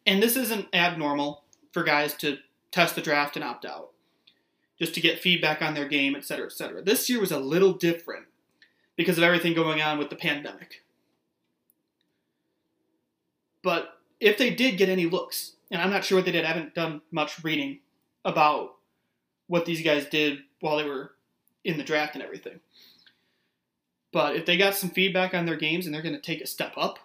And 0.06 0.22
this 0.22 0.36
isn't 0.36 0.68
abnormal 0.74 1.44
for 1.72 1.84
guys 1.84 2.14
to 2.16 2.38
test 2.72 2.96
the 2.96 3.02
draft 3.02 3.36
and 3.36 3.46
opt 3.46 3.66
out 3.66 3.92
just 4.80 4.94
to 4.96 5.02
get 5.02 5.20
feedback 5.20 5.62
on 5.62 5.76
their 5.76 5.88
game, 5.88 6.16
et 6.16 6.26
cetera, 6.26 6.46
et 6.46 6.52
cetera. 6.52 6.82
This 6.82 7.10
year 7.10 7.20
was 7.20 7.32
a 7.32 7.40
little 7.40 7.74
different 7.74 8.26
because 8.96 9.18
of 9.18 9.24
everything 9.24 9.54
going 9.54 9.82
on 9.82 9.98
with 9.98 10.10
the 10.10 10.16
pandemic. 10.16 10.84
But 13.62 13.98
if 14.20 14.38
they 14.38 14.50
did 14.50 14.78
get 14.78 14.90
any 14.90 15.06
looks, 15.06 15.54
and 15.72 15.82
I'm 15.82 15.90
not 15.90 16.04
sure 16.04 16.18
what 16.18 16.26
they 16.26 16.32
did, 16.32 16.44
I 16.44 16.50
haven't 16.50 16.76
done 16.76 17.02
much 17.12 17.44
reading 17.44 17.80
about 18.26 18.76
what 19.48 19.66
these 19.66 19.84
guys 19.84 20.06
did 20.08 20.40
while 20.64 20.78
they 20.78 20.88
were 20.88 21.12
in 21.66 21.78
the 21.78 21.84
draft 21.84 22.16
and 22.16 22.24
everything. 22.24 22.62
But 24.14 24.36
if 24.36 24.46
they 24.46 24.58
got 24.58 24.76
some 24.76 24.92
feedback 24.92 25.34
on 25.34 25.46
their 25.46 25.58
games 25.58 25.86
and 25.86 25.94
they're 25.94 26.02
going 26.02 26.16
to 26.16 26.22
take 26.22 26.42
a 26.42 26.48
step 26.48 26.74
up, 26.78 27.00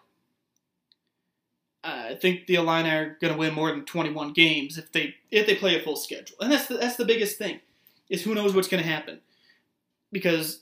I 1.82 2.14
think 2.14 2.46
the 2.46 2.54
Illini 2.54 2.90
are 2.90 3.16
going 3.20 3.32
to 3.32 3.38
win 3.38 3.54
more 3.54 3.70
than 3.70 3.84
21 3.84 4.32
games 4.32 4.78
if 4.78 4.92
they 4.92 5.14
if 5.30 5.46
they 5.46 5.54
play 5.56 5.76
a 5.76 5.82
full 5.82 5.96
schedule. 5.96 6.36
And 6.40 6.52
that's 6.52 6.66
the, 6.66 6.76
that's 6.76 6.96
the 6.96 7.04
biggest 7.04 7.38
thing 7.38 7.60
is 8.08 8.22
who 8.22 8.34
knows 8.34 8.54
what's 8.54 8.68
going 8.68 8.82
to 8.82 8.88
happen 8.88 9.20
because 10.12 10.60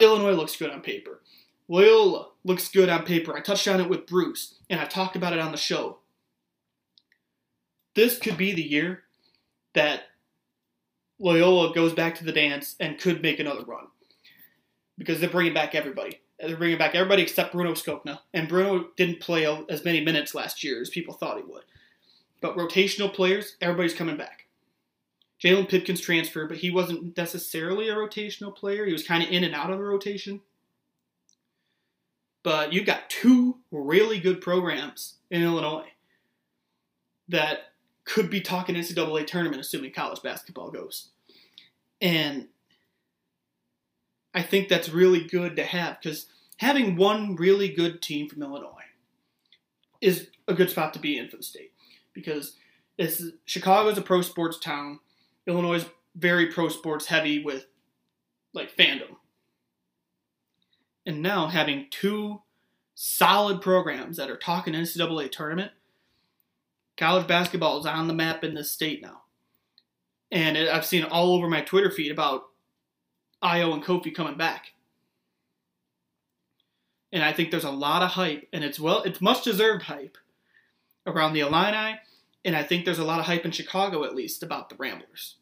Illinois 0.00 0.32
looks 0.32 0.56
good 0.56 0.70
on 0.70 0.80
paper. 0.80 1.20
Loyola 1.68 2.28
looks 2.44 2.68
good 2.68 2.88
on 2.88 3.04
paper. 3.04 3.36
I 3.36 3.40
touched 3.40 3.68
on 3.68 3.80
it 3.80 3.88
with 3.88 4.06
Bruce 4.06 4.54
and 4.70 4.80
I 4.80 4.84
talked 4.84 5.16
about 5.16 5.32
it 5.32 5.38
on 5.38 5.52
the 5.52 5.58
show. 5.58 5.98
This 7.94 8.18
could 8.18 8.36
be 8.36 8.52
the 8.52 8.62
year 8.62 9.04
that 9.74 10.04
Loyola 11.18 11.74
goes 11.74 11.92
back 11.92 12.16
to 12.16 12.24
the 12.24 12.32
dance 12.32 12.76
and 12.80 12.98
could 12.98 13.22
make 13.22 13.38
another 13.38 13.64
run 13.64 13.86
because 14.98 15.20
they're 15.20 15.30
bringing 15.30 15.54
back 15.54 15.74
everybody. 15.74 16.20
They're 16.38 16.56
bringing 16.56 16.78
back 16.78 16.94
everybody 16.94 17.22
except 17.22 17.52
Bruno 17.52 17.72
Skokna. 17.72 18.20
And 18.32 18.48
Bruno 18.48 18.88
didn't 18.96 19.20
play 19.20 19.46
as 19.68 19.84
many 19.84 20.04
minutes 20.04 20.34
last 20.34 20.64
year 20.64 20.80
as 20.80 20.90
people 20.90 21.14
thought 21.14 21.38
he 21.38 21.44
would. 21.44 21.64
But 22.40 22.56
rotational 22.56 23.12
players, 23.12 23.56
everybody's 23.60 23.94
coming 23.94 24.16
back. 24.16 24.46
Jalon 25.42 25.68
Pipkins 25.68 26.00
transferred, 26.00 26.48
but 26.48 26.58
he 26.58 26.70
wasn't 26.70 27.16
necessarily 27.16 27.88
a 27.88 27.94
rotational 27.94 28.54
player. 28.54 28.86
He 28.86 28.92
was 28.92 29.06
kind 29.06 29.22
of 29.22 29.30
in 29.30 29.44
and 29.44 29.54
out 29.54 29.70
of 29.70 29.78
the 29.78 29.84
rotation. 29.84 30.40
But 32.42 32.72
you've 32.72 32.86
got 32.86 33.08
two 33.08 33.58
really 33.70 34.20
good 34.20 34.40
programs 34.40 35.14
in 35.30 35.42
Illinois 35.42 35.88
that 37.28 37.72
could 38.04 38.30
be 38.30 38.40
talking 38.40 38.74
NCAA 38.74 39.26
tournament, 39.26 39.60
assuming 39.60 39.92
college 39.92 40.22
basketball 40.22 40.70
goes. 40.70 41.08
And 42.00 42.48
I 44.34 44.42
think 44.42 44.68
that's 44.68 44.88
really 44.88 45.24
good 45.24 45.56
to 45.56 45.64
have 45.64 46.00
because 46.00 46.26
having 46.58 46.96
one 46.96 47.36
really 47.36 47.68
good 47.68 48.02
team 48.02 48.28
from 48.28 48.42
Illinois 48.42 48.70
is 50.00 50.28
a 50.46 50.54
good 50.54 50.70
spot 50.70 50.92
to 50.94 50.98
be 50.98 51.16
in 51.16 51.28
for 51.28 51.36
the 51.36 51.42
state 51.42 51.72
because 52.12 52.56
it's 52.98 53.22
Chicago's 53.44 53.98
a 53.98 54.02
pro 54.02 54.22
sports 54.22 54.58
town. 54.58 55.00
Illinois 55.46 55.76
is 55.76 55.86
very 56.14 56.46
pro 56.46 56.68
sports 56.68 57.06
heavy 57.06 57.42
with 57.42 57.66
like 58.52 58.76
fandom. 58.76 59.16
And 61.06 61.22
now 61.22 61.48
having 61.48 61.86
two 61.90 62.42
solid 62.94 63.60
programs 63.60 64.16
that 64.16 64.30
are 64.30 64.36
talking 64.36 64.74
NCAA 64.74 65.30
tournament, 65.30 65.72
college 66.96 67.26
basketball 67.26 67.78
is 67.80 67.86
on 67.86 68.08
the 68.08 68.14
map 68.14 68.44
in 68.44 68.54
this 68.54 68.70
state 68.70 69.02
now. 69.02 69.22
And 70.30 70.56
it, 70.56 70.68
I've 70.68 70.86
seen 70.86 71.04
all 71.04 71.34
over 71.34 71.48
my 71.48 71.60
Twitter 71.60 71.90
feed 71.90 72.10
about 72.10 72.44
Ayo 73.42 73.72
and 73.72 73.84
Kofi 73.84 74.14
coming 74.14 74.36
back. 74.36 74.72
And 77.12 77.22
I 77.22 77.32
think 77.32 77.50
there's 77.50 77.64
a 77.64 77.70
lot 77.70 78.02
of 78.02 78.10
hype, 78.10 78.48
and 78.52 78.64
it's 78.64 78.80
well, 78.80 79.02
it's 79.02 79.20
much 79.20 79.44
deserved 79.44 79.84
hype 79.84 80.18
around 81.06 81.32
the 81.32 81.40
Illini, 81.40 82.00
and 82.44 82.56
I 82.56 82.64
think 82.64 82.84
there's 82.84 82.98
a 82.98 83.04
lot 83.04 83.20
of 83.20 83.26
hype 83.26 83.44
in 83.44 83.52
Chicago 83.52 84.02
at 84.02 84.16
least 84.16 84.42
about 84.42 84.68
the 84.68 84.74
Ramblers. 84.76 85.36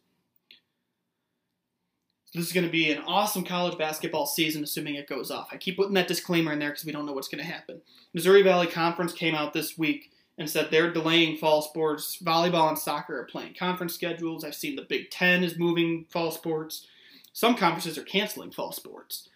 This 2.35 2.47
is 2.47 2.53
going 2.53 2.67
to 2.67 2.73
be 2.73 2.91
an 2.91 3.03
awesome 3.07 3.45
college 3.45 3.79
basketball 3.79 4.27
season, 4.27 4.65
assuming 4.65 4.95
it 4.95 5.09
goes 5.09 5.31
off. 5.31 5.49
I 5.53 5.57
keep 5.57 5.77
putting 5.77 5.95
that 5.95 6.09
disclaimer 6.09 6.53
in 6.53 6.59
there 6.59 6.71
because 6.71 6.85
we 6.85 6.93
don't 6.93 7.05
know 7.05 7.13
what's 7.13 7.29
going 7.29 7.45
to 7.45 7.51
happen. 7.51 7.83
Missouri 8.15 8.43
Valley 8.43 8.67
Conference 8.67 9.13
came 9.13 9.35
out 9.35 9.53
this 9.53 9.77
week 9.77 10.12
and 10.39 10.49
said 10.49 10.71
they're 10.71 10.93
delaying 10.93 11.37
fall 11.37 11.63
sports. 11.63 12.19
Volleyball 12.23 12.69
and 12.69 12.79
soccer 12.79 13.19
are 13.21 13.25
playing 13.25 13.55
conference 13.55 13.95
schedules. 13.95 14.45
I've 14.45 14.55
seen 14.55 14.77
the 14.77 14.83
Big 14.83 15.11
Ten 15.11 15.45
is 15.45 15.59
moving 15.59 16.07
fall 16.09 16.31
sports. 16.31 16.87
Some 17.33 17.57
conferences 17.57 17.99
are 17.99 18.03
canceling 18.03 18.51
fall 18.51 18.73
sports. 18.73 19.29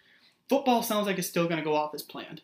Football 0.49 0.83
sounds 0.83 1.07
like 1.07 1.17
it's 1.17 1.27
still 1.27 1.45
going 1.45 1.57
to 1.57 1.63
go 1.63 1.75
off 1.75 1.93
as 1.93 2.03
planned. 2.03 2.41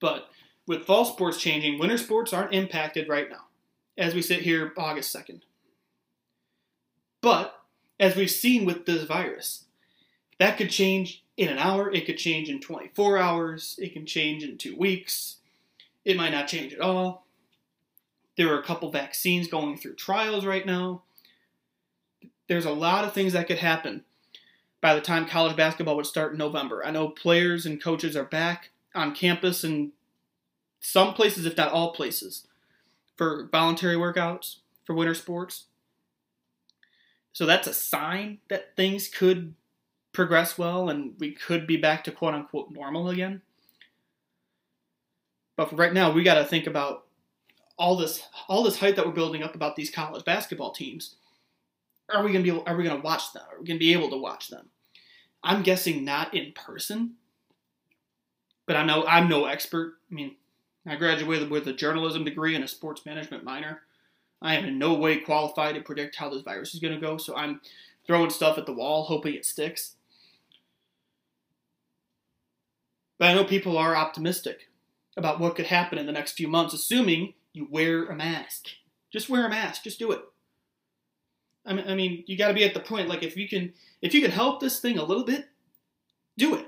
But 0.00 0.28
with 0.66 0.84
fall 0.84 1.04
sports 1.04 1.40
changing, 1.40 1.78
winter 1.78 1.98
sports 1.98 2.32
aren't 2.32 2.54
impacted 2.54 3.08
right 3.08 3.30
now, 3.30 3.46
as 3.96 4.14
we 4.14 4.22
sit 4.22 4.40
here 4.40 4.72
August 4.76 5.14
2nd. 5.14 5.42
But 7.20 7.58
as 7.98 8.16
we've 8.16 8.30
seen 8.30 8.64
with 8.64 8.86
this 8.86 9.04
virus, 9.04 9.64
that 10.38 10.56
could 10.58 10.70
change 10.70 11.24
in 11.36 11.48
an 11.48 11.58
hour, 11.58 11.90
it 11.92 12.06
could 12.06 12.18
change 12.18 12.48
in 12.48 12.60
24 12.60 13.18
hours, 13.18 13.78
it 13.80 13.92
can 13.92 14.06
change 14.06 14.42
in 14.44 14.58
two 14.58 14.76
weeks, 14.76 15.36
it 16.04 16.16
might 16.16 16.32
not 16.32 16.48
change 16.48 16.72
at 16.72 16.80
all. 16.80 17.26
There 18.36 18.52
are 18.52 18.58
a 18.58 18.64
couple 18.64 18.90
vaccines 18.90 19.48
going 19.48 19.76
through 19.76 19.94
trials 19.94 20.44
right 20.44 20.66
now 20.66 21.02
there's 22.48 22.64
a 22.64 22.72
lot 22.72 23.04
of 23.04 23.12
things 23.12 23.32
that 23.32 23.46
could 23.46 23.58
happen 23.58 24.04
by 24.80 24.94
the 24.94 25.00
time 25.00 25.26
college 25.26 25.56
basketball 25.56 25.96
would 25.96 26.06
start 26.06 26.32
in 26.32 26.38
November. 26.38 26.84
I 26.84 26.90
know 26.90 27.08
players 27.08 27.64
and 27.64 27.82
coaches 27.82 28.16
are 28.16 28.24
back 28.24 28.70
on 28.94 29.14
campus 29.14 29.64
in 29.64 29.92
some 30.80 31.14
places, 31.14 31.46
if 31.46 31.56
not 31.56 31.72
all 31.72 31.92
places, 31.92 32.46
for 33.16 33.48
voluntary 33.50 33.96
workouts 33.96 34.56
for 34.84 34.94
winter 34.94 35.14
sports. 35.14 35.64
So 37.32 37.46
that's 37.46 37.66
a 37.66 37.74
sign 37.74 38.38
that 38.48 38.76
things 38.76 39.08
could 39.08 39.54
progress 40.12 40.56
well 40.58 40.88
and 40.88 41.14
we 41.18 41.32
could 41.32 41.66
be 41.66 41.76
back 41.76 42.04
to 42.04 42.12
quote 42.12 42.34
unquote 42.34 42.70
normal 42.70 43.08
again. 43.08 43.42
But 45.56 45.70
for 45.70 45.76
right 45.76 45.92
now, 45.92 46.10
we 46.10 46.22
got 46.22 46.34
to 46.34 46.44
think 46.44 46.66
about 46.66 47.06
all 47.76 47.96
this 47.96 48.22
all 48.48 48.62
this 48.62 48.78
hype 48.78 48.96
that 48.96 49.06
we're 49.06 49.12
building 49.12 49.42
up 49.42 49.54
about 49.54 49.74
these 49.74 49.90
college 49.90 50.24
basketball 50.24 50.72
teams 50.72 51.16
are 52.12 52.22
we 52.22 52.32
gonna 52.32 52.44
be 52.44 52.50
able, 52.50 52.64
are 52.66 52.76
we 52.76 52.84
gonna 52.84 53.00
watch 53.00 53.32
them? 53.32 53.42
Are 53.50 53.58
we 53.58 53.66
gonna 53.66 53.78
be 53.78 53.92
able 53.92 54.10
to 54.10 54.16
watch 54.16 54.48
them? 54.48 54.68
I'm 55.42 55.62
guessing 55.62 56.04
not 56.04 56.34
in 56.34 56.52
person, 56.52 57.14
but 58.66 58.76
I 58.76 58.84
know 58.84 59.04
I'm 59.06 59.28
no 59.28 59.46
expert. 59.46 59.94
I 60.10 60.14
mean, 60.14 60.36
I 60.86 60.96
graduated 60.96 61.50
with 61.50 61.66
a 61.68 61.72
journalism 61.72 62.24
degree 62.24 62.54
and 62.54 62.64
a 62.64 62.68
sports 62.68 63.06
management 63.06 63.44
minor. 63.44 63.82
I 64.42 64.56
am 64.56 64.64
in 64.66 64.78
no 64.78 64.94
way 64.94 65.18
qualified 65.18 65.74
to 65.74 65.80
predict 65.80 66.16
how 66.16 66.28
this 66.28 66.42
virus 66.42 66.74
is 66.74 66.80
gonna 66.80 67.00
go, 67.00 67.16
so 67.16 67.36
I'm 67.36 67.60
throwing 68.06 68.30
stuff 68.30 68.58
at 68.58 68.66
the 68.66 68.72
wall, 68.72 69.04
hoping 69.04 69.34
it 69.34 69.46
sticks. 69.46 69.96
But 73.18 73.28
I 73.28 73.34
know 73.34 73.44
people 73.44 73.78
are 73.78 73.96
optimistic 73.96 74.68
about 75.16 75.40
what 75.40 75.54
could 75.54 75.66
happen 75.66 75.98
in 75.98 76.06
the 76.06 76.12
next 76.12 76.32
few 76.32 76.48
months, 76.48 76.74
assuming 76.74 77.34
you 77.52 77.68
wear 77.70 78.06
a 78.06 78.14
mask. 78.14 78.68
Just 79.12 79.28
wear 79.28 79.46
a 79.46 79.50
mask. 79.50 79.84
Just 79.84 79.98
do 79.98 80.12
it. 80.12 80.20
I 81.66 81.72
mean, 81.72 81.88
I 81.88 81.94
mean, 81.94 82.24
you 82.26 82.36
got 82.36 82.48
to 82.48 82.54
be 82.54 82.64
at 82.64 82.74
the 82.74 82.80
point 82.80 83.08
like 83.08 83.22
if 83.22 83.36
you 83.36 83.48
can 83.48 83.72
if 84.02 84.12
you 84.12 84.20
can 84.20 84.30
help 84.30 84.60
this 84.60 84.80
thing 84.80 84.98
a 84.98 85.04
little 85.04 85.24
bit, 85.24 85.48
do 86.36 86.56
it. 86.56 86.66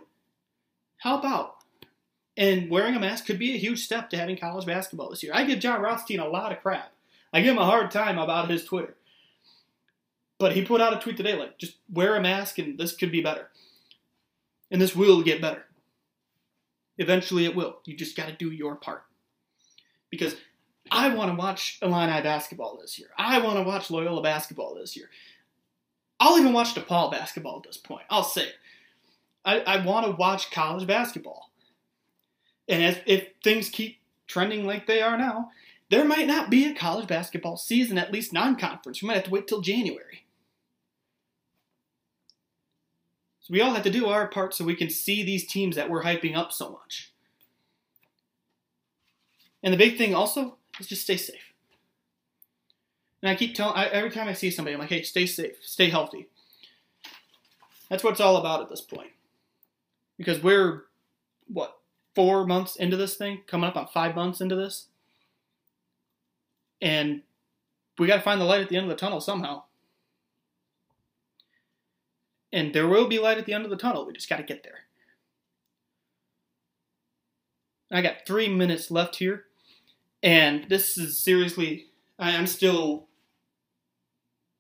Help 0.99 1.25
out. 1.25 1.57
And 2.37 2.71
wearing 2.71 2.95
a 2.95 3.01
mask 3.01 3.27
could 3.27 3.39
be 3.39 3.55
a 3.55 3.59
huge 3.59 3.85
step 3.85 4.11
to 4.11 4.17
having 4.17 4.37
college 4.37 4.67
basketball 4.67 5.11
this 5.11 5.23
year. 5.23 5.33
I 5.35 5.45
give 5.45 5.59
Jon 5.59 5.81
Rothstein 5.81 6.21
a 6.21 6.29
lot 6.29 6.53
of 6.53 6.61
crap. 6.61 6.93
I 7.33 7.41
give 7.41 7.53
him 7.53 7.59
a 7.59 7.65
hard 7.65 7.91
time 7.91 8.19
about 8.19 8.51
his 8.51 8.65
Twitter. 8.65 8.97
But 10.39 10.53
he 10.53 10.65
put 10.65 10.81
out 10.81 10.95
a 10.95 11.01
tweet 11.01 11.17
today 11.17 11.35
like, 11.35 11.59
just 11.59 11.77
wear 11.91 12.15
a 12.15 12.21
mask 12.21 12.59
and 12.59 12.79
this 12.79 12.95
could 12.95 13.11
be 13.11 13.23
better. 13.23 13.49
And 14.71 14.81
this 14.81 14.95
will 14.95 15.23
get 15.23 15.41
better. 15.41 15.65
Eventually 16.99 17.45
it 17.45 17.55
will. 17.55 17.79
You 17.85 17.97
just 17.97 18.17
got 18.17 18.29
to 18.29 18.33
do 18.33 18.51
your 18.51 18.77
part. 18.77 19.05
Because 20.11 20.37
I 20.91 21.15
want 21.15 21.31
to 21.31 21.37
watch 21.37 21.79
Illini 21.83 22.23
basketball 22.23 22.79
this 22.81 22.99
year. 22.99 23.09
I 23.19 23.41
want 23.41 23.59
to 23.59 23.63
watch 23.63 23.91
Loyola 23.91 24.23
basketball 24.23 24.75
this 24.75 24.97
year. 24.97 25.11
I'll 26.19 26.39
even 26.39 26.53
watch 26.53 26.75
DePaul 26.75 27.11
basketball 27.11 27.59
at 27.59 27.65
this 27.65 27.77
point. 27.77 28.05
I'll 28.09 28.25
say 28.25 28.43
it. 28.43 28.55
I, 29.45 29.61
I 29.61 29.85
want 29.85 30.07
to 30.07 30.13
watch 30.13 30.51
college 30.51 30.87
basketball. 30.87 31.51
And 32.69 32.83
as, 32.83 32.99
if 33.07 33.29
things 33.45 33.69
keep 33.69 33.99
trending 34.27 34.65
like 34.65 34.87
they 34.87 35.03
are 35.03 35.19
now, 35.19 35.51
there 35.91 36.05
might 36.05 36.27
not 36.27 36.51
be 36.51 36.67
a 36.67 36.75
college 36.75 37.07
basketball 37.07 37.57
season, 37.57 37.99
at 37.99 38.13
least 38.13 38.33
non 38.33 38.57
conference. 38.57 39.03
We 39.03 39.09
might 39.09 39.17
have 39.17 39.25
to 39.25 39.31
wait 39.31 39.47
till 39.47 39.61
January. 39.61 40.26
So 43.47 43.53
we 43.53 43.61
all 43.61 43.75
have 43.75 43.85
to 43.85 43.91
do 43.91 44.07
our 44.07 44.27
part 44.27 44.55
so 44.55 44.65
we 44.65 44.75
can 44.75 44.91
see 44.91 45.23
these 45.23 45.47
teams 45.47 45.77
that 45.77 45.89
we're 45.89 46.03
hyping 46.03 46.37
up 46.37 46.53
so 46.53 46.69
much. 46.69 47.13
And 49.63 49.73
the 49.73 49.79
big 49.79 49.97
thing 49.97 50.17
also 50.17 50.57
is 50.81 50.89
just 50.89 51.03
stay 51.03 51.17
safe. 51.17 51.53
And 53.23 53.31
I 53.31 53.37
keep 53.37 53.55
telling, 53.55 53.77
I, 53.77 53.87
every 53.87 54.11
time 54.11 54.27
I 54.27 54.33
see 54.33 54.51
somebody, 54.51 54.75
I'm 54.75 54.81
like, 54.81 54.89
hey, 54.89 55.03
stay 55.03 55.27
safe, 55.27 55.59
stay 55.63 55.91
healthy. 55.91 56.27
That's 57.89 58.03
what 58.03 58.11
it's 58.11 58.21
all 58.21 58.37
about 58.37 58.63
at 58.63 58.69
this 58.69 58.81
point. 58.81 59.13
Because 60.19 60.43
we're, 60.43 60.83
what, 61.47 61.79
four 62.17 62.45
months 62.49 62.75
into 62.75 62.97
this 62.97 63.15
thing? 63.15 63.43
Coming 63.47 63.71
up 63.71 63.77
on 63.77 63.87
five 63.87 64.17
months 64.17 64.41
into 64.41 64.57
this? 64.57 64.87
And 66.83 67.23
we 67.97 68.09
got 68.09 68.17
to 68.17 68.23
find 68.23 68.41
the 68.41 68.45
light 68.45 68.63
at 68.63 68.71
the 68.71 68.77
end 68.77 68.87
of 68.87 68.91
the 68.91 68.97
tunnel 68.97 69.21
somehow. 69.21 69.63
And 72.57 72.73
there 72.73 72.89
will 72.89 73.07
be 73.07 73.19
light 73.19 73.37
at 73.37 73.45
the 73.45 73.53
end 73.53 73.65
of 73.65 73.71
the 73.71 73.77
tunnel. 73.77 74.07
We 74.07 74.15
just 74.15 74.31
got 74.31 74.39
to 74.39 74.43
get 74.43 74.63
there. 74.63 74.87
I 77.93 78.01
got 78.01 78.27
three 78.27 78.49
minutes 78.49 78.91
left 78.91 79.17
here. 79.17 79.45
And 80.23 80.67
this 80.71 80.97
is 80.97 81.19
seriously, 81.19 81.89
I'm 82.19 82.47
still 82.47 83.09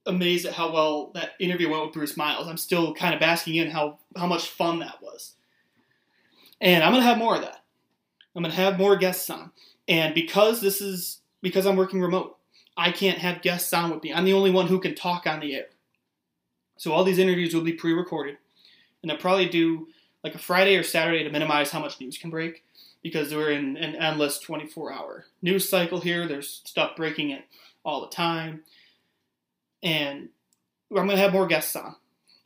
amazed 0.05 0.44
at 0.44 0.53
how 0.53 0.70
well 0.74 1.11
that 1.14 1.30
interview 1.40 1.70
went 1.70 1.86
with 1.86 1.94
Bruce 1.94 2.18
Miles. 2.18 2.47
I'm 2.47 2.59
still 2.59 2.92
kind 2.92 3.14
of 3.14 3.20
basking 3.20 3.57
in 3.57 3.70
how, 3.70 3.99
how 4.14 4.26
much 4.26 4.51
fun 4.51 4.80
that 4.80 5.01
was. 5.01 5.32
And 6.61 6.84
I'm 6.84 6.92
going 6.92 7.03
to 7.03 7.09
have 7.09 7.16
more 7.16 7.36
of 7.36 7.40
that. 7.40 7.64
I'm 8.36 8.42
going 8.42 8.55
to 8.55 8.61
have 8.61 8.76
more 8.76 8.97
guests 8.97 9.30
on. 9.30 9.53
And 9.88 10.14
because 10.14 10.61
this 10.61 10.82
is, 10.82 11.20
because 11.40 11.64
I'm 11.64 11.76
working 11.76 12.03
remote, 12.03 12.36
I 12.76 12.92
can't 12.92 13.20
have 13.20 13.40
guests 13.40 13.72
on 13.72 13.90
with 13.90 14.03
me. 14.03 14.12
I'm 14.12 14.26
the 14.26 14.34
only 14.34 14.51
one 14.51 14.66
who 14.66 14.80
can 14.80 14.94
talk 14.94 15.26
on 15.26 15.40
the 15.40 15.55
air. 15.55 15.68
So 16.76 16.92
all 16.92 17.04
these 17.04 17.18
interviews 17.18 17.54
will 17.54 17.62
be 17.62 17.72
pre-recorded, 17.72 18.36
and 19.02 19.10
they'll 19.10 19.18
probably 19.18 19.48
do 19.48 19.88
like 20.22 20.34
a 20.34 20.38
Friday 20.38 20.76
or 20.76 20.82
Saturday 20.82 21.22
to 21.24 21.30
minimize 21.30 21.70
how 21.70 21.80
much 21.80 22.00
news 22.00 22.18
can 22.18 22.30
break, 22.30 22.64
because 23.02 23.34
we're 23.34 23.52
in 23.52 23.76
an 23.76 23.94
endless 23.94 24.44
24-hour 24.44 25.26
news 25.42 25.68
cycle 25.68 26.00
here. 26.00 26.26
There's 26.26 26.62
stuff 26.64 26.96
breaking 26.96 27.30
it 27.30 27.44
all 27.84 28.00
the 28.00 28.08
time, 28.08 28.62
and 29.82 30.28
I'm 30.90 31.06
going 31.06 31.10
to 31.10 31.16
have 31.16 31.32
more 31.32 31.46
guests 31.46 31.76
on. 31.76 31.96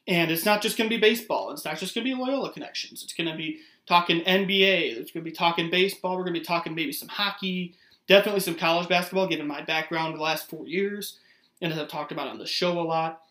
And 0.07 0.31
it's 0.31 0.45
not 0.45 0.63
just 0.63 0.77
going 0.77 0.91
to 0.91 0.97
be 0.97 1.01
baseball. 1.01 1.51
It's 1.53 1.65
not 1.65 1.79
just 1.79 1.95
going 1.95 2.05
to 2.05 2.11
be 2.11 2.21
Loyola 2.21 2.53
connections. 2.53 3.03
It's 3.03 3.13
going 3.13 3.31
to 3.31 3.37
be 3.37 3.61
talking 3.87 4.23
NBA. 4.23 4.97
It's 4.97 5.13
going 5.13 5.25
to 5.25 5.31
be 5.31 5.33
talking 5.33 5.71
baseball. 5.71 6.17
We're 6.17 6.25
going 6.25 6.35
to 6.35 6.41
be 6.41 6.47
talking 6.47 6.75
maybe 6.75 6.93
some 6.93 7.09
hockey, 7.09 7.75
definitely 8.09 8.41
some 8.41 8.57
college 8.57 8.89
basketball, 8.89 9.29
given 9.29 9.47
my 9.47 9.63
background 9.63 10.17
the 10.17 10.23
last 10.23 10.49
four 10.49 10.67
years, 10.67 11.19
and 11.61 11.73
as 11.73 11.79
I've 11.79 11.89
talked 11.89 12.13
about 12.13 12.29
on 12.29 12.39
the 12.39 12.47
show 12.47 12.81
a 12.81 12.83
lot. 12.83 13.23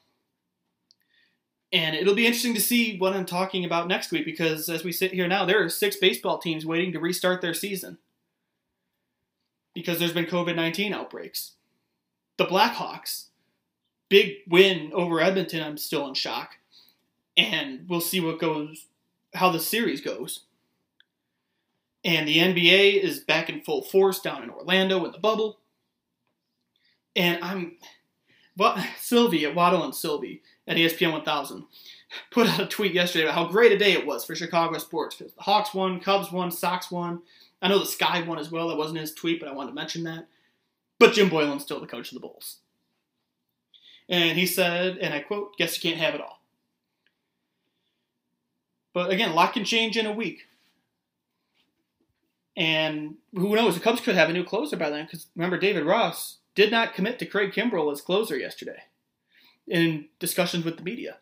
And 1.72 1.96
it'll 1.96 2.16
be 2.16 2.26
interesting 2.26 2.56
to 2.56 2.62
see 2.62 2.98
what 2.98 3.14
I'm 3.14 3.26
talking 3.26 3.64
about 3.64 3.88
next 3.88 4.12
week 4.12 4.26
because 4.26 4.70
as 4.70 4.84
we 4.84 4.92
sit 4.92 5.12
here 5.12 5.28
now, 5.28 5.46
there 5.46 5.64
are 5.64 5.70
six 5.70 5.96
baseball 5.96 6.40
teams 6.40 6.66
waiting 6.66 6.92
to 6.94 7.00
restart 7.00 7.42
their 7.42 7.54
season 7.54 8.00
because 9.76 10.00
there's 10.00 10.14
been 10.14 10.26
COVID 10.26 10.56
19 10.56 10.94
outbreaks. 10.94 11.54
The 12.38 12.46
Blackhawks, 12.46 13.26
big 14.10 14.38
win 14.48 14.92
over 14.94 15.22
Edmonton, 15.22 15.62
I'm 15.62 15.78
still 15.78 16.08
in 16.08 16.16
shock. 16.16 16.56
And 17.38 17.88
we'll 17.88 18.02
see 18.02 18.20
what 18.20 18.40
goes, 18.40 18.88
how 19.34 19.52
the 19.52 19.60
series 19.60 20.02
goes. 20.02 20.46
And 22.04 22.28
the 22.28 22.38
NBA 22.38 23.02
is 23.02 23.20
back 23.20 23.50
in 23.50 23.62
full 23.62 23.84
force 23.84 24.20
down 24.20 24.42
in 24.44 24.50
Orlando 24.50 25.06
in 25.06 25.12
the 25.12 25.20
bubble. 25.20 25.60
And 27.16 27.44
I'm, 27.44 27.78
well, 28.58 28.84
Silvy 29.00 29.46
at 29.46 29.56
Waddle 29.56 29.84
and 29.84 29.94
Silvy 29.94 30.42
at 30.70 30.78
ESPN 30.78 31.12
1000 31.12 31.66
put 32.32 32.48
out 32.48 32.62
a 32.62 32.66
tweet 32.68 32.94
yesterday 32.94 33.26
about 33.26 33.36
how 33.36 33.48
great 33.48 33.72
a 33.72 33.78
day 33.78 33.92
it 33.92 34.06
was 34.06 34.24
for 34.24 34.36
Chicago 34.36 34.78
sports 34.78 35.16
because 35.16 35.34
the 35.34 35.42
Hawks 35.42 35.74
won, 35.74 36.00
Cubs 36.00 36.32
won, 36.32 36.52
Sox 36.52 36.90
won. 36.90 37.22
I 37.62 37.68
know 37.68 37.80
the 37.80 37.86
Sky 37.86 38.22
won 38.22 38.40
as 38.40 38.52
well. 38.52 38.70
That 38.70 38.78
wasn't 38.78 39.00
his 39.00 39.14
tweet, 39.14 39.40
but 39.40 39.50
I 39.50 39.54
wanted 39.54 39.72
to 39.72 39.76
mention 39.76 40.04
that. 40.04 40.28
But 40.98 41.14
Jim 41.14 41.30
Boylen's 41.30 41.64
still 41.64 41.82
the 41.82 41.88
coach 41.88 42.10
of 42.10 42.14
the 42.14 42.22
Bulls. 42.22 42.58
And 44.08 44.38
he 44.38 44.46
said, 44.46 44.98
and 44.98 45.14
I 45.14 45.20
quote, 45.20 45.58
guess 45.58 45.76
you 45.76 45.90
can't 45.90 46.02
have 46.02 46.16
it 46.16 46.22
all. 46.22 46.42
But 48.94 49.12
again, 49.12 49.30
a 49.30 49.34
lot 49.34 49.54
can 49.54 49.66
change 49.66 49.98
in 49.98 50.06
a 50.06 50.12
week. 50.12 50.48
And 52.58 53.16
who 53.34 53.56
knows, 53.56 53.76
the 53.76 53.82
Cubs 53.82 54.02
could 54.02 54.16
have 54.16 54.30
a 54.30 54.34
new 54.34 54.44
closer 54.44 54.78
by 54.78 54.90
then 54.90 55.06
because 55.06 55.28
remember, 55.36 55.58
David 55.58 55.86
Ross 55.86 56.38
did 56.56 56.72
not 56.72 56.94
commit 56.94 57.20
to 57.20 57.26
Craig 57.26 57.52
Kimbrel 57.52 57.92
as 57.92 58.02
closer 58.02 58.36
yesterday 58.36 58.84
in 59.70 60.06
discussions 60.20 60.66
with 60.66 60.78
the 60.78 60.84
media. 60.84 61.18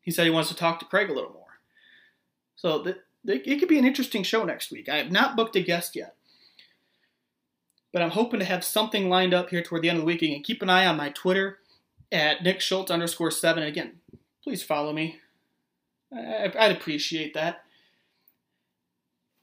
He 0.00 0.10
said 0.10 0.24
he 0.24 0.30
wants 0.30 0.48
to 0.50 0.56
talk 0.56 0.78
to 0.78 0.84
Craig 0.84 1.10
a 1.10 1.14
little 1.14 1.32
more. 1.32 1.60
So 2.56 2.94
it 3.24 3.58
could 3.58 3.68
be 3.68 3.78
an 3.78 3.86
interesting 3.86 4.22
show 4.22 4.44
next 4.44 4.70
week. 4.70 4.88
I 4.88 4.96
have 4.96 5.10
not 5.10 5.36
booked 5.36 5.56
a 5.56 5.60
guest 5.60 5.96
yet. 5.96 6.14
But 7.92 8.02
I'm 8.02 8.10
hoping 8.10 8.38
to 8.40 8.46
have 8.46 8.62
something 8.62 9.08
lined 9.08 9.34
up 9.34 9.50
here 9.50 9.62
toward 9.62 9.82
the 9.82 9.88
end 9.88 9.98
of 9.98 10.02
the 10.02 10.06
week. 10.06 10.20
Can 10.20 10.42
keep 10.42 10.62
an 10.62 10.70
eye 10.70 10.86
on 10.86 10.96
my 10.96 11.10
Twitter 11.10 11.58
at 12.12 12.42
Nick 12.42 12.60
Schultz 12.60 12.90
underscore 12.90 13.30
seven. 13.30 13.62
And 13.62 13.72
again, 13.72 13.94
please 14.44 14.62
follow 14.62 14.92
me. 14.92 15.18
I, 16.14 16.52
I'd 16.56 16.72
appreciate 16.72 17.34
that. 17.34 17.64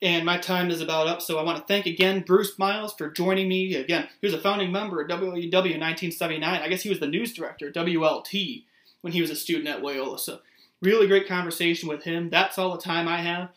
And 0.02 0.26
my 0.26 0.38
time 0.38 0.70
is 0.70 0.80
about 0.80 1.08
up, 1.08 1.24
so 1.24 1.40
I 1.40 1.44
want 1.44 1.58
to 1.58 1.64
thank 1.64 1.88
again 1.88 2.22
Bruce 2.22 2.60
Miles 2.60 2.94
for 2.94 3.10
joining 3.10 3.50
me. 3.50 3.74
Again, 3.74 4.08
he 4.22 4.28
was 4.28 4.34
a 4.36 4.40
founding 4.40 4.72
member 4.72 5.02
of 5.02 5.08
WLUW 5.08 5.44
in 5.44 5.52
1979. 5.52 6.44
I 6.44 6.68
guess 6.68 6.84
he 6.84 6.90
was 6.90 7.00
the 7.00 7.08
news 7.08 7.34
director 7.34 7.70
at 7.70 7.74
WLT 7.74 8.64
when 9.02 9.14
he 9.14 9.22
was 9.22 9.32
a 9.32 9.36
student 9.36 9.68
at 9.68 9.82
Loyola. 9.82 10.20
So, 10.20 10.40
really 10.84 11.08
great 11.08 11.28
conversation 11.28 11.90
with 11.90 12.04
him. 12.04 12.30
That's 12.30 12.60
all 12.60 12.76
the 12.76 12.82
time 12.82 13.08
I 13.08 13.22
have. 13.22 13.50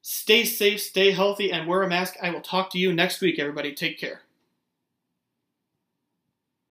Stay 0.00 0.44
safe, 0.44 0.80
stay 0.80 1.10
healthy, 1.10 1.50
and 1.50 1.66
wear 1.66 1.82
a 1.82 1.88
mask. 1.88 2.14
I 2.22 2.30
will 2.30 2.40
talk 2.40 2.70
to 2.70 2.78
you 2.78 2.92
next 2.92 3.20
week, 3.20 3.40
everybody. 3.40 3.74
Take 3.74 3.98
care. 3.98 4.22